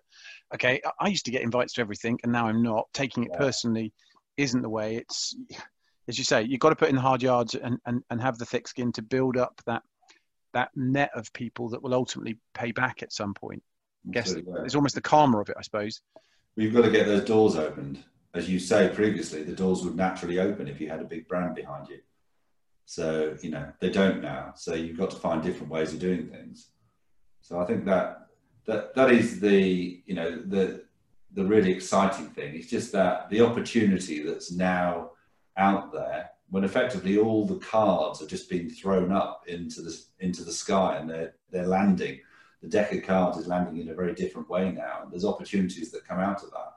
okay, 0.54 0.82
I 1.00 1.08
used 1.08 1.26
to 1.26 1.32
get 1.32 1.42
invites 1.42 1.74
to 1.74 1.82
everything 1.82 2.20
and 2.24 2.32
now 2.32 2.48
I'm 2.48 2.62
not. 2.62 2.88
Taking 2.94 3.24
it 3.24 3.34
personally 3.34 3.94
isn't 4.38 4.62
the 4.62 4.70
way. 4.70 4.98
It's, 4.98 5.36
as 6.08 6.18
you 6.18 6.24
say, 6.24 6.44
you've 6.44 6.60
got 6.60 6.70
to 6.70 6.76
put 6.76 6.90
in 6.90 6.96
the 6.96 7.02
hard 7.02 7.24
yards 7.24 7.56
and, 7.56 7.78
and, 7.86 8.04
and 8.10 8.22
have 8.22 8.38
the 8.38 8.46
thick 8.46 8.68
skin 8.68 8.92
to 8.94 9.02
build 9.02 9.38
up 9.38 9.62
that 9.66 9.84
that 10.54 10.70
net 10.76 11.12
of 11.16 11.32
people 11.34 11.70
that 11.70 11.82
will 11.82 11.94
ultimately 11.94 12.38
pay 12.56 12.72
back 12.72 13.04
at 13.04 13.14
some 13.14 13.36
point. 13.36 13.62
I 14.08 14.12
guess 14.12 14.32
it's 14.32 14.76
almost 14.76 14.96
the 14.96 15.02
karma 15.02 15.40
of 15.40 15.50
it, 15.50 15.56
I 15.60 15.62
suppose. 15.62 16.02
We've 16.56 16.74
got 16.74 16.82
to 16.82 16.92
get 16.92 17.06
those 17.06 17.24
doors 17.24 17.56
opened. 17.56 18.04
As 18.34 18.50
you 18.50 18.60
say 18.60 18.90
previously, 18.94 19.44
the 19.44 19.54
doors 19.54 19.84
would 19.84 19.96
naturally 19.96 20.40
open 20.40 20.68
if 20.68 20.80
you 20.80 20.90
had 20.90 21.02
a 21.02 21.06
big 21.06 21.28
brand 21.28 21.56
behind 21.56 21.90
you. 21.90 22.00
So, 22.86 23.36
you 23.42 23.50
know, 23.50 23.72
they 23.80 23.90
don't 23.90 24.22
now. 24.22 24.54
So 24.56 24.74
you've 24.74 24.98
got 24.98 25.12
to 25.12 25.18
find 25.18 25.42
different 25.42 25.72
ways 25.72 25.94
of 25.94 26.00
doing 26.00 26.28
things. 26.28 26.70
So 27.42 27.60
I 27.60 27.66
think 27.66 27.86
that 27.86 28.28
that 28.66 28.94
that 28.96 29.12
is 29.12 29.40
the, 29.40 30.02
you 30.06 30.14
know, 30.14 30.42
the 30.46 30.84
the 31.34 31.46
really 31.46 31.72
exciting 31.72 32.28
thing. 32.30 32.56
It's 32.56 32.70
just 32.70 32.92
that 32.94 33.30
the 33.30 33.42
opportunity 33.42 34.24
that's 34.24 34.52
now 34.52 35.12
out 35.58 35.92
there 35.92 36.32
when 36.50 36.64
effectively 36.64 37.18
all 37.18 37.46
the 37.46 37.60
cards 37.60 38.22
are 38.22 38.28
just 38.28 38.50
being 38.50 38.70
thrown 38.70 39.12
up 39.12 39.44
into 39.48 39.82
the 39.82 39.96
into 40.20 40.44
the 40.44 40.52
sky 40.52 40.98
and 40.98 41.10
they're 41.10 41.36
they're 41.52 41.68
landing. 41.68 42.20
The 42.62 42.70
deck 42.70 42.92
of 42.92 43.04
cards 43.04 43.38
is 43.38 43.48
landing 43.48 43.78
in 43.78 43.90
a 43.90 43.96
very 43.96 44.14
different 44.14 44.50
way 44.50 44.72
now. 44.72 45.08
There's 45.10 45.26
opportunities 45.26 45.92
that 45.92 46.08
come 46.08 46.20
out 46.20 46.44
of 46.44 46.52
that. 46.52 46.74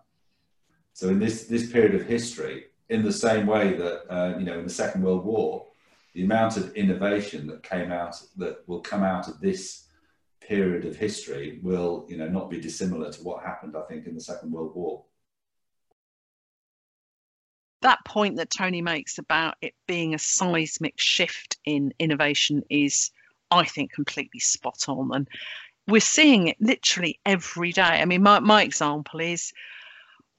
So 0.93 1.09
in 1.09 1.19
this 1.19 1.47
this 1.47 1.71
period 1.71 1.95
of 1.95 2.07
history, 2.07 2.67
in 2.89 3.03
the 3.03 3.13
same 3.13 3.47
way 3.47 3.75
that 3.75 4.13
uh, 4.13 4.39
you 4.39 4.45
know 4.45 4.59
in 4.59 4.65
the 4.65 4.71
Second 4.71 5.03
World 5.03 5.25
War, 5.25 5.67
the 6.15 6.25
amount 6.25 6.57
of 6.57 6.75
innovation 6.75 7.47
that 7.47 7.63
came 7.63 7.91
out 7.91 8.21
that 8.37 8.67
will 8.69 8.81
come 8.81 9.03
out 9.03 9.29
of 9.29 9.41
this 9.41 9.87
period 10.41 10.85
of 10.85 10.97
history 10.97 11.61
will 11.63 12.05
you 12.09 12.17
know 12.17 12.29
not 12.29 12.51
be 12.51 12.61
dissimilar 12.61 13.13
to 13.13 13.23
what 13.23 13.45
happened 13.45 13.77
i 13.77 13.83
think 13.83 14.07
in 14.07 14.15
the 14.15 14.21
second 14.21 14.51
world 14.51 14.75
war. 14.75 15.05
That 17.83 17.99
point 18.05 18.37
that 18.37 18.51
tony 18.51 18.83
makes 18.83 19.19
about 19.19 19.55
it 19.63 19.75
being 19.87 20.15
a 20.15 20.19
seismic 20.19 20.99
shift 20.99 21.59
in 21.65 21.95
innovation 21.99 22.63
is 22.71 23.11
i 23.51 23.65
think 23.65 23.93
completely 23.93 24.41
spot 24.41 24.85
on. 24.89 25.11
And 25.15 25.29
we're 25.89 26.01
seeing 26.01 26.47
it 26.49 26.57
literally 26.61 27.19
every 27.27 27.73
day. 27.73 27.83
I 27.83 28.05
mean 28.05 28.23
my, 28.23 28.41
my 28.41 28.63
example 28.63 29.21
is 29.21 29.53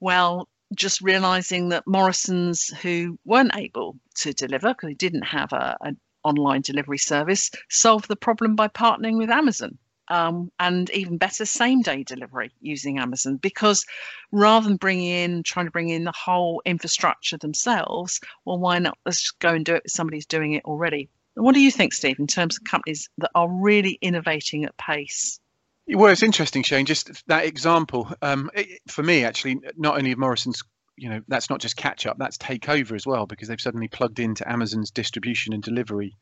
well 0.04 0.48
just 0.74 1.00
realizing 1.00 1.70
that 1.70 1.86
Morrison's, 1.86 2.68
who 2.82 3.18
weren't 3.24 3.56
able 3.56 3.96
to 4.16 4.32
deliver 4.32 4.68
because 4.68 4.88
they 4.88 4.94
didn't 4.94 5.22
have 5.22 5.52
a, 5.52 5.76
an 5.80 5.98
online 6.24 6.62
delivery 6.62 6.98
service, 6.98 7.50
solved 7.70 8.08
the 8.08 8.16
problem 8.16 8.56
by 8.56 8.68
partnering 8.68 9.16
with 9.16 9.30
Amazon. 9.30 9.78
Um, 10.08 10.50
and 10.60 10.90
even 10.90 11.16
better, 11.16 11.46
same 11.46 11.80
day 11.80 12.02
delivery 12.02 12.50
using 12.60 12.98
Amazon 12.98 13.36
because 13.36 13.86
rather 14.32 14.68
than 14.68 14.76
bringing 14.76 15.10
in, 15.10 15.42
trying 15.42 15.66
to 15.66 15.72
bring 15.72 15.88
in 15.88 16.04
the 16.04 16.12
whole 16.12 16.60
infrastructure 16.66 17.38
themselves, 17.38 18.20
well, 18.44 18.58
why 18.58 18.78
not? 18.80 18.98
Let's 19.06 19.30
go 19.30 19.54
and 19.54 19.64
do 19.64 19.76
it 19.76 19.84
with 19.84 19.92
somebody 19.92 20.18
who's 20.18 20.26
doing 20.26 20.52
it 20.52 20.64
already. 20.66 21.08
What 21.36 21.54
do 21.54 21.60
you 21.60 21.70
think, 21.70 21.94
Steve, 21.94 22.18
in 22.18 22.26
terms 22.26 22.58
of 22.58 22.64
companies 22.64 23.08
that 23.18 23.30
are 23.34 23.48
really 23.50 23.98
innovating 24.02 24.66
at 24.66 24.76
pace? 24.76 25.40
Well, 25.86 26.10
it's 26.10 26.22
interesting, 26.22 26.62
Shane. 26.62 26.86
Just 26.86 27.26
that 27.28 27.44
example 27.44 28.10
um, 28.22 28.50
it, 28.54 28.80
for 28.88 29.02
me, 29.02 29.24
actually, 29.24 29.60
not 29.76 29.98
only 29.98 30.12
of 30.12 30.18
Morrison's, 30.18 30.62
you 30.96 31.10
know, 31.10 31.20
that's 31.28 31.50
not 31.50 31.60
just 31.60 31.76
catch 31.76 32.06
up, 32.06 32.16
that's 32.18 32.38
take 32.38 32.68
over 32.68 32.94
as 32.94 33.06
well 33.06 33.26
because 33.26 33.48
they've 33.48 33.60
suddenly 33.60 33.88
plugged 33.88 34.18
into 34.18 34.50
Amazon's 34.50 34.90
distribution 34.90 35.52
and 35.52 35.62
delivery 35.62 36.16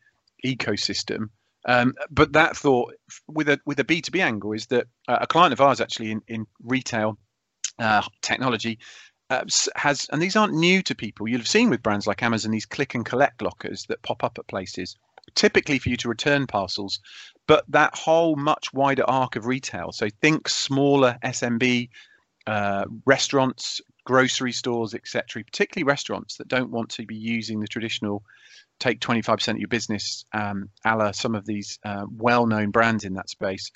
ecosystem. 0.44 1.28
Um, 1.64 1.94
but 2.10 2.32
that 2.32 2.56
thought 2.56 2.94
with 3.28 3.48
a 3.48 3.60
with 3.64 3.78
a 3.78 3.84
B 3.84 4.00
two 4.00 4.10
B 4.10 4.20
angle 4.20 4.52
is 4.52 4.66
that 4.66 4.86
uh, 5.06 5.18
a 5.20 5.26
client 5.28 5.52
of 5.52 5.60
ours 5.60 5.80
actually 5.80 6.10
in 6.10 6.22
in 6.26 6.46
retail 6.64 7.18
uh, 7.78 8.02
technology 8.20 8.80
uh, 9.30 9.44
has, 9.76 10.08
and 10.12 10.20
these 10.20 10.34
aren't 10.34 10.54
new 10.54 10.82
to 10.82 10.96
people. 10.96 11.28
You'll 11.28 11.38
have 11.40 11.48
seen 11.48 11.70
with 11.70 11.84
brands 11.84 12.06
like 12.08 12.24
Amazon 12.24 12.50
these 12.50 12.66
click 12.66 12.96
and 12.96 13.06
collect 13.06 13.42
lockers 13.42 13.86
that 13.88 14.02
pop 14.02 14.24
up 14.24 14.38
at 14.38 14.48
places 14.48 14.96
typically 15.34 15.78
for 15.78 15.88
you 15.88 15.96
to 15.98 16.08
return 16.08 16.46
parcels, 16.46 17.00
but 17.46 17.64
that 17.68 17.96
whole 17.96 18.36
much 18.36 18.72
wider 18.72 19.04
arc 19.08 19.36
of 19.36 19.46
retail. 19.46 19.92
So 19.92 20.08
think 20.20 20.48
smaller 20.48 21.18
SMB 21.24 21.88
uh, 22.46 22.84
restaurants, 23.06 23.80
grocery 24.04 24.52
stores, 24.52 24.94
etc. 24.94 25.44
Particularly 25.44 25.84
restaurants 25.84 26.36
that 26.36 26.48
don't 26.48 26.70
want 26.70 26.90
to 26.90 27.06
be 27.06 27.16
using 27.16 27.60
the 27.60 27.68
traditional 27.68 28.22
take 28.78 29.00
25% 29.00 29.48
of 29.48 29.58
your 29.58 29.68
business, 29.68 30.24
um, 30.32 30.68
a 30.84 30.96
la 30.96 31.12
some 31.12 31.34
of 31.34 31.46
these 31.46 31.78
uh, 31.84 32.04
well-known 32.10 32.70
brands 32.70 33.04
in 33.04 33.14
that 33.14 33.30
space. 33.30 33.70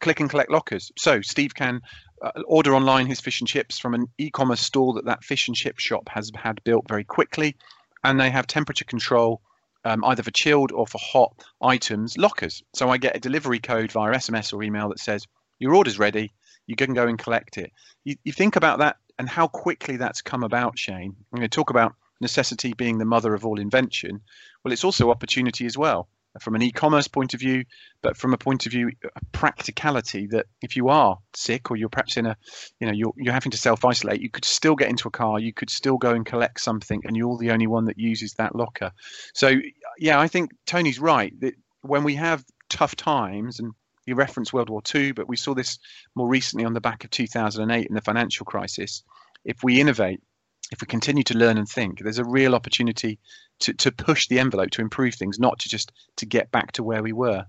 Click 0.00 0.20
and 0.20 0.30
collect 0.30 0.50
lockers. 0.50 0.92
So 0.96 1.20
Steve 1.22 1.54
can 1.54 1.80
uh, 2.22 2.30
order 2.46 2.74
online 2.74 3.06
his 3.06 3.20
fish 3.20 3.40
and 3.40 3.48
chips 3.48 3.78
from 3.78 3.94
an 3.94 4.06
e-commerce 4.16 4.60
store 4.60 4.94
that 4.94 5.06
that 5.06 5.24
fish 5.24 5.48
and 5.48 5.56
chip 5.56 5.80
shop 5.80 6.08
has 6.08 6.30
had 6.36 6.62
built 6.62 6.86
very 6.88 7.04
quickly, 7.04 7.56
and 8.04 8.20
they 8.20 8.30
have 8.30 8.46
temperature 8.46 8.84
control 8.84 9.40
um, 9.84 10.04
either 10.04 10.22
for 10.22 10.30
chilled 10.30 10.72
or 10.72 10.86
for 10.86 10.98
hot 11.00 11.34
items 11.62 12.16
lockers. 12.18 12.62
So 12.74 12.90
I 12.90 12.98
get 12.98 13.16
a 13.16 13.20
delivery 13.20 13.58
code 13.58 13.92
via 13.92 14.14
SMS 14.14 14.52
or 14.52 14.62
email 14.62 14.88
that 14.88 15.00
says 15.00 15.26
your 15.58 15.74
order's 15.74 15.98
ready. 15.98 16.32
You 16.66 16.76
can 16.76 16.94
go 16.94 17.06
and 17.06 17.18
collect 17.18 17.58
it. 17.58 17.72
You, 18.04 18.16
you 18.24 18.32
think 18.32 18.56
about 18.56 18.80
that 18.80 18.96
and 19.18 19.28
how 19.28 19.48
quickly 19.48 19.96
that's 19.96 20.22
come 20.22 20.44
about, 20.44 20.78
Shane. 20.78 21.16
I'm 21.32 21.38
going 21.38 21.48
to 21.48 21.48
talk 21.48 21.70
about 21.70 21.94
necessity 22.20 22.74
being 22.74 22.98
the 22.98 23.04
mother 23.04 23.34
of 23.34 23.46
all 23.46 23.58
invention. 23.58 24.20
Well, 24.64 24.72
it's 24.72 24.84
also 24.84 25.10
opportunity 25.10 25.66
as 25.66 25.78
well 25.78 26.08
from 26.42 26.54
an 26.54 26.62
e-commerce 26.62 27.08
point 27.08 27.34
of 27.34 27.40
view, 27.40 27.64
but 28.02 28.16
from 28.16 28.32
a 28.32 28.38
point 28.38 28.66
of 28.66 28.72
view 28.72 28.90
of 29.04 29.32
practicality 29.32 30.26
that 30.28 30.46
if 30.62 30.76
you 30.76 30.88
are 30.88 31.18
sick 31.34 31.70
or 31.70 31.76
you're 31.76 31.88
perhaps 31.88 32.16
in 32.16 32.26
a, 32.26 32.36
you 32.80 32.86
know, 32.86 32.92
you're 32.92 33.12
you're 33.16 33.34
having 33.34 33.52
to 33.52 33.58
self-isolate, 33.58 34.20
you 34.20 34.30
could 34.30 34.44
still 34.44 34.76
get 34.76 34.88
into 34.88 35.08
a 35.08 35.10
car, 35.10 35.38
you 35.38 35.52
could 35.52 35.70
still 35.70 35.96
go 35.96 36.12
and 36.12 36.26
collect 36.26 36.60
something, 36.60 37.02
and 37.04 37.16
you're 37.16 37.38
the 37.38 37.50
only 37.50 37.66
one 37.66 37.86
that 37.86 37.98
uses 37.98 38.34
that 38.34 38.54
locker. 38.54 38.92
So 39.34 39.54
yeah, 39.98 40.20
I 40.20 40.28
think 40.28 40.52
Tony's 40.66 41.00
right 41.00 41.32
that 41.40 41.54
when 41.82 42.04
we 42.04 42.14
have 42.16 42.44
tough 42.68 42.96
times 42.96 43.58
and 43.58 43.72
you 44.06 44.14
reference 44.14 44.52
World 44.52 44.70
War 44.70 44.82
II, 44.94 45.12
but 45.12 45.28
we 45.28 45.36
saw 45.36 45.54
this 45.54 45.78
more 46.14 46.28
recently 46.28 46.64
on 46.64 46.72
the 46.72 46.80
back 46.80 47.04
of 47.04 47.10
2008 47.10 47.88
and 47.88 47.96
the 47.96 48.00
financial 48.00 48.46
crisis. 48.46 49.02
If 49.44 49.62
we 49.62 49.80
innovate, 49.80 50.22
if 50.70 50.80
we 50.80 50.86
continue 50.86 51.22
to 51.24 51.38
learn 51.38 51.58
and 51.58 51.68
think, 51.68 52.00
there's 52.00 52.18
a 52.18 52.24
real 52.24 52.54
opportunity 52.54 53.18
to, 53.60 53.72
to 53.74 53.90
push 53.90 54.28
the 54.28 54.38
envelope 54.38 54.70
to 54.70 54.82
improve 54.82 55.14
things, 55.14 55.38
not 55.38 55.58
to 55.60 55.68
just 55.68 55.92
to 56.16 56.26
get 56.26 56.50
back 56.50 56.72
to 56.72 56.82
where 56.82 57.02
we 57.02 57.12
were. 57.12 57.46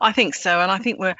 I 0.00 0.12
think 0.12 0.34
so, 0.34 0.60
and 0.60 0.70
I 0.70 0.78
think 0.78 0.98
we're 0.98 1.16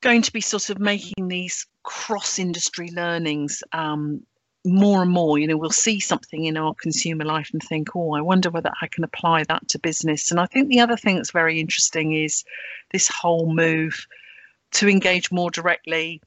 going 0.00 0.22
to 0.22 0.32
be 0.32 0.40
sort 0.40 0.70
of 0.70 0.78
making 0.78 1.28
these 1.28 1.66
cross-industry 1.82 2.90
learnings 2.94 3.62
um, 3.72 4.22
more 4.64 5.02
and 5.02 5.10
more. 5.10 5.38
You 5.38 5.46
know, 5.46 5.56
we'll 5.56 5.70
see 5.70 6.00
something 6.00 6.44
in 6.44 6.56
our 6.56 6.74
consumer 6.74 7.24
life 7.24 7.50
and 7.52 7.62
think, 7.62 7.94
"Oh, 7.94 8.14
I 8.14 8.22
wonder 8.22 8.50
whether 8.50 8.72
I 8.80 8.86
can 8.88 9.04
apply 9.04 9.44
that 9.44 9.68
to 9.68 9.78
business." 9.78 10.30
And 10.30 10.40
I 10.40 10.46
think 10.46 10.68
the 10.68 10.80
other 10.80 10.96
thing 10.96 11.16
that's 11.16 11.30
very 11.30 11.60
interesting 11.60 12.12
is 12.12 12.44
this 12.90 13.08
whole 13.08 13.52
move 13.52 14.06
to 14.72 14.88
engage 14.88 15.30
more 15.30 15.50
directly 15.50 16.22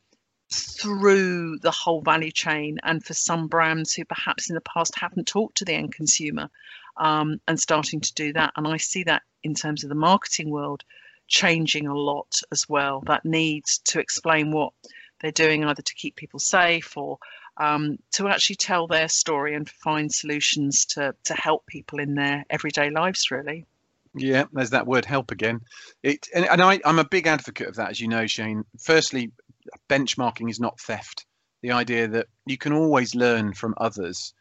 through 0.54 1.58
the 1.60 1.72
whole 1.72 2.01
value 2.01 2.32
chain 2.32 2.78
and 2.84 3.04
for 3.04 3.14
some 3.14 3.47
brands 3.47 3.93
who 3.93 4.06
perhaps 4.06 4.49
in 4.49 4.56
the 4.56 4.62
past 4.62 4.97
haven't 4.97 5.28
talked 5.28 5.58
to 5.58 5.66
the 5.66 5.74
end 5.74 5.93
consumer 5.93 6.49
um, 6.97 7.39
and 7.47 7.60
starting 7.60 8.01
to 8.01 8.14
do 8.14 8.34
that 8.34 8.54
and 8.56 8.68
i 8.68 8.78
see 8.78 9.04
that 9.04 9.24
in 9.43 9.54
terms 9.54 9.84
of 9.84 9.89
the 9.89 9.95
marketing 9.95 10.49
world 10.49 10.84
changing 11.28 11.88
a 11.88 11.95
lot 11.95 12.41
as 12.51 12.68
well 12.68 13.01
that 13.08 13.26
need 13.26 13.66
to 13.86 13.99
explain 13.99 14.51
what 14.51 14.74
they're 15.22 15.32
doing 15.32 15.64
either 15.64 15.82
to 15.82 15.95
keep 15.95 16.16
people 16.16 16.39
safe 16.39 16.97
or 16.97 17.18
um, 17.58 17.97
to 18.12 18.28
actually 18.28 18.56
tell 18.56 18.88
their 18.88 19.08
story 19.08 19.54
and 19.56 19.70
find 19.70 20.12
solutions 20.12 20.86
to 20.86 21.16
to 21.24 21.34
help 21.34 21.66
people 21.66 21.99
in 21.99 22.16
their 22.16 22.45
everyday 22.49 22.89
lives 22.89 23.32
really 23.32 23.66
yeah, 24.16 24.45
there's 24.54 24.72
that 24.72 24.86
word 24.86 25.06
help 25.06 25.32
again. 25.32 25.62
It 26.04 26.28
and, 26.34 26.45
and 26.45 26.62
I, 26.62 26.80
I'm 26.86 26.99
a 26.99 27.08
big 27.08 27.26
advocate 27.26 27.68
of 27.68 27.76
that, 27.78 27.89
as 27.89 27.99
you 27.99 28.08
know, 28.08 28.28
Shane. 28.28 28.64
Firstly, 28.80 29.32
benchmarking 29.89 30.49
is 30.49 30.59
not 30.59 30.80
theft. 30.80 31.26
The 31.61 31.72
idea 31.72 32.07
that 32.09 32.28
you 32.45 32.57
can 32.57 32.74
always 32.74 33.16
learn 33.16 33.53
from 33.53 33.74
others 33.78 34.34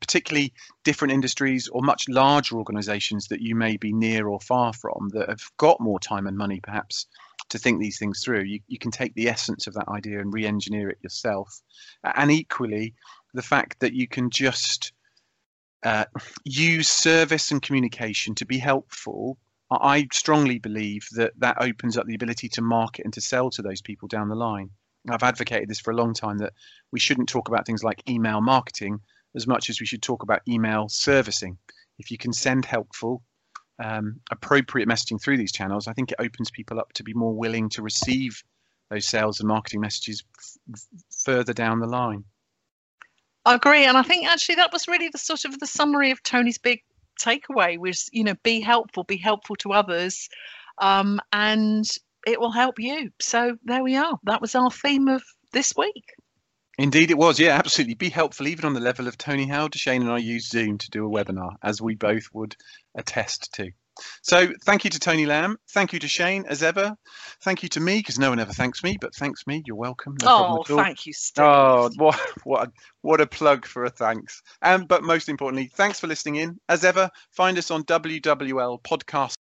particularly 0.00 0.52
different 0.84 1.12
industries 1.12 1.68
or 1.68 1.82
much 1.82 2.08
larger 2.08 2.56
organizations 2.56 3.28
that 3.28 3.40
you 3.40 3.54
may 3.54 3.76
be 3.76 3.92
near 3.92 4.28
or 4.28 4.40
far 4.40 4.72
from 4.72 5.08
that 5.12 5.28
have 5.28 5.42
got 5.56 5.80
more 5.80 6.00
time 6.00 6.26
and 6.26 6.36
money 6.36 6.60
perhaps 6.60 7.06
to 7.50 7.58
think 7.58 7.80
these 7.80 7.98
things 7.98 8.22
through. 8.22 8.42
You, 8.42 8.60
you 8.68 8.78
can 8.78 8.90
take 8.90 9.14
the 9.14 9.28
essence 9.28 9.66
of 9.66 9.74
that 9.74 9.88
idea 9.88 10.20
and 10.20 10.32
re-engineer 10.32 10.90
it 10.90 10.98
yourself. 11.02 11.60
And 12.02 12.30
equally, 12.30 12.94
the 13.34 13.42
fact 13.42 13.80
that 13.80 13.92
you 13.92 14.08
can 14.08 14.30
just 14.30 14.92
uh, 15.82 16.04
use 16.44 16.88
service 16.88 17.50
and 17.50 17.62
communication 17.62 18.34
to 18.36 18.46
be 18.46 18.58
helpful. 18.58 19.38
I 19.70 20.08
strongly 20.12 20.58
believe 20.58 21.06
that 21.12 21.32
that 21.38 21.58
opens 21.60 21.96
up 21.96 22.06
the 22.06 22.14
ability 22.14 22.48
to 22.50 22.62
market 22.62 23.04
and 23.04 23.14
to 23.14 23.20
sell 23.20 23.50
to 23.50 23.62
those 23.62 23.80
people 23.80 24.08
down 24.08 24.28
the 24.28 24.34
line. 24.34 24.70
I've 25.08 25.22
advocated 25.22 25.68
this 25.68 25.80
for 25.80 25.92
a 25.92 25.96
long 25.96 26.12
time 26.12 26.38
that 26.38 26.52
we 26.92 27.00
shouldn't 27.00 27.28
talk 27.28 27.48
about 27.48 27.66
things 27.66 27.84
like 27.84 28.08
email 28.08 28.40
marketing 28.40 29.00
as 29.34 29.46
much 29.46 29.70
as 29.70 29.80
we 29.80 29.86
should 29.86 30.02
talk 30.02 30.22
about 30.22 30.42
email 30.48 30.88
servicing. 30.88 31.56
If 31.98 32.10
you 32.10 32.18
can 32.18 32.32
send 32.32 32.64
helpful, 32.64 33.22
um, 33.82 34.20
appropriate 34.30 34.88
messaging 34.88 35.22
through 35.22 35.38
these 35.38 35.52
channels, 35.52 35.86
I 35.86 35.92
think 35.92 36.12
it 36.12 36.16
opens 36.18 36.50
people 36.50 36.78
up 36.78 36.92
to 36.94 37.04
be 37.04 37.14
more 37.14 37.34
willing 37.34 37.68
to 37.70 37.82
receive 37.82 38.42
those 38.90 39.06
sales 39.06 39.40
and 39.40 39.48
marketing 39.48 39.80
messages 39.80 40.24
f- 40.74 40.82
further 41.24 41.52
down 41.52 41.78
the 41.78 41.86
line. 41.86 42.24
I 43.46 43.54
agree, 43.54 43.84
and 43.84 43.96
I 43.96 44.02
think 44.02 44.26
actually 44.26 44.56
that 44.56 44.72
was 44.72 44.88
really 44.88 45.08
the 45.08 45.18
sort 45.18 45.44
of 45.44 45.58
the 45.60 45.66
summary 45.66 46.10
of 46.10 46.22
Tony's 46.22 46.58
big 46.58 46.82
takeaway 47.20 47.78
was 47.78 48.08
you 48.12 48.24
know 48.24 48.34
be 48.42 48.60
helpful, 48.60 49.04
be 49.04 49.16
helpful 49.16 49.56
to 49.56 49.72
others, 49.72 50.28
um, 50.78 51.20
and 51.32 51.84
it 52.26 52.40
will 52.40 52.52
help 52.52 52.78
you. 52.78 53.10
So 53.20 53.56
there 53.64 53.82
we 53.82 53.96
are. 53.96 54.18
That 54.24 54.40
was 54.40 54.54
our 54.54 54.70
theme 54.70 55.08
of 55.08 55.22
this 55.52 55.72
week. 55.76 56.04
Indeed, 56.78 57.10
it 57.10 57.18
was. 57.18 57.38
Yeah, 57.38 57.58
absolutely. 57.58 57.94
Be 57.94 58.08
helpful, 58.08 58.48
even 58.48 58.64
on 58.64 58.72
the 58.72 58.80
level 58.80 59.06
of 59.06 59.18
Tony 59.18 59.46
How 59.46 59.68
Shane 59.74 60.02
and 60.02 60.10
I 60.10 60.18
use 60.18 60.48
Zoom 60.48 60.78
to 60.78 60.90
do 60.90 61.06
a 61.06 61.10
webinar, 61.10 61.56
as 61.62 61.82
we 61.82 61.94
both 61.94 62.24
would 62.32 62.56
attest 62.94 63.52
to. 63.54 63.70
So, 64.22 64.52
thank 64.64 64.84
you 64.84 64.90
to 64.90 64.98
Tony 64.98 65.26
Lamb. 65.26 65.56
Thank 65.70 65.92
you 65.92 65.98
to 65.98 66.08
Shane, 66.08 66.44
as 66.48 66.62
ever. 66.62 66.94
Thank 67.42 67.62
you 67.62 67.68
to 67.70 67.80
me, 67.80 67.98
because 67.98 68.18
no 68.18 68.30
one 68.30 68.40
ever 68.40 68.52
thanks 68.52 68.82
me, 68.82 68.96
but 69.00 69.14
thanks 69.14 69.46
me. 69.46 69.62
You're 69.66 69.76
welcome. 69.76 70.16
No 70.22 70.64
oh, 70.68 70.76
thank 70.76 71.06
you, 71.06 71.12
Steve. 71.12 71.44
Oh, 71.44 71.90
what, 71.96 72.18
what, 72.44 72.68
a, 72.68 72.72
what 73.02 73.20
a 73.20 73.26
plug 73.26 73.66
for 73.66 73.84
a 73.84 73.90
thanks. 73.90 74.42
And 74.62 74.86
but 74.88 75.02
most 75.02 75.28
importantly, 75.28 75.70
thanks 75.74 76.00
for 76.00 76.06
listening 76.06 76.36
in. 76.36 76.58
As 76.68 76.84
ever, 76.84 77.10
find 77.30 77.58
us 77.58 77.70
on 77.70 77.84
WWL 77.84 78.82
Podcast 78.82 79.34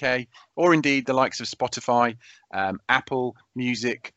UK, 0.00 0.26
or 0.56 0.74
indeed 0.74 1.06
the 1.06 1.12
likes 1.12 1.40
of 1.40 1.46
Spotify, 1.46 2.16
um, 2.52 2.80
Apple 2.88 3.36
Music, 3.54 4.12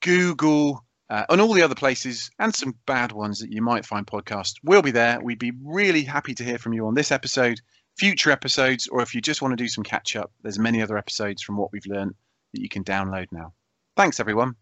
Google 0.00 0.84
uh, 1.10 1.26
and 1.28 1.40
all 1.40 1.52
the 1.52 1.62
other 1.62 1.74
places 1.74 2.30
and 2.38 2.54
some 2.54 2.74
bad 2.86 3.12
ones 3.12 3.38
that 3.40 3.52
you 3.52 3.60
might 3.60 3.84
find 3.84 4.06
podcasts. 4.06 4.54
We'll 4.64 4.82
be 4.82 4.92
there. 4.92 5.20
We'd 5.20 5.38
be 5.38 5.52
really 5.62 6.04
happy 6.04 6.34
to 6.34 6.44
hear 6.44 6.58
from 6.58 6.72
you 6.72 6.86
on 6.86 6.94
this 6.94 7.12
episode, 7.12 7.60
future 7.98 8.30
episodes, 8.30 8.88
or 8.88 9.02
if 9.02 9.14
you 9.14 9.20
just 9.20 9.42
want 9.42 9.52
to 9.52 9.62
do 9.62 9.68
some 9.68 9.84
catch 9.84 10.16
up, 10.16 10.32
there's 10.42 10.58
many 10.58 10.82
other 10.82 10.98
episodes 10.98 11.42
from 11.42 11.56
what 11.56 11.72
we've 11.72 11.86
learned 11.86 12.14
that 12.54 12.60
you 12.60 12.68
can 12.68 12.84
download 12.84 13.26
now. 13.32 13.52
Thanks, 13.96 14.20
everyone. 14.20 14.54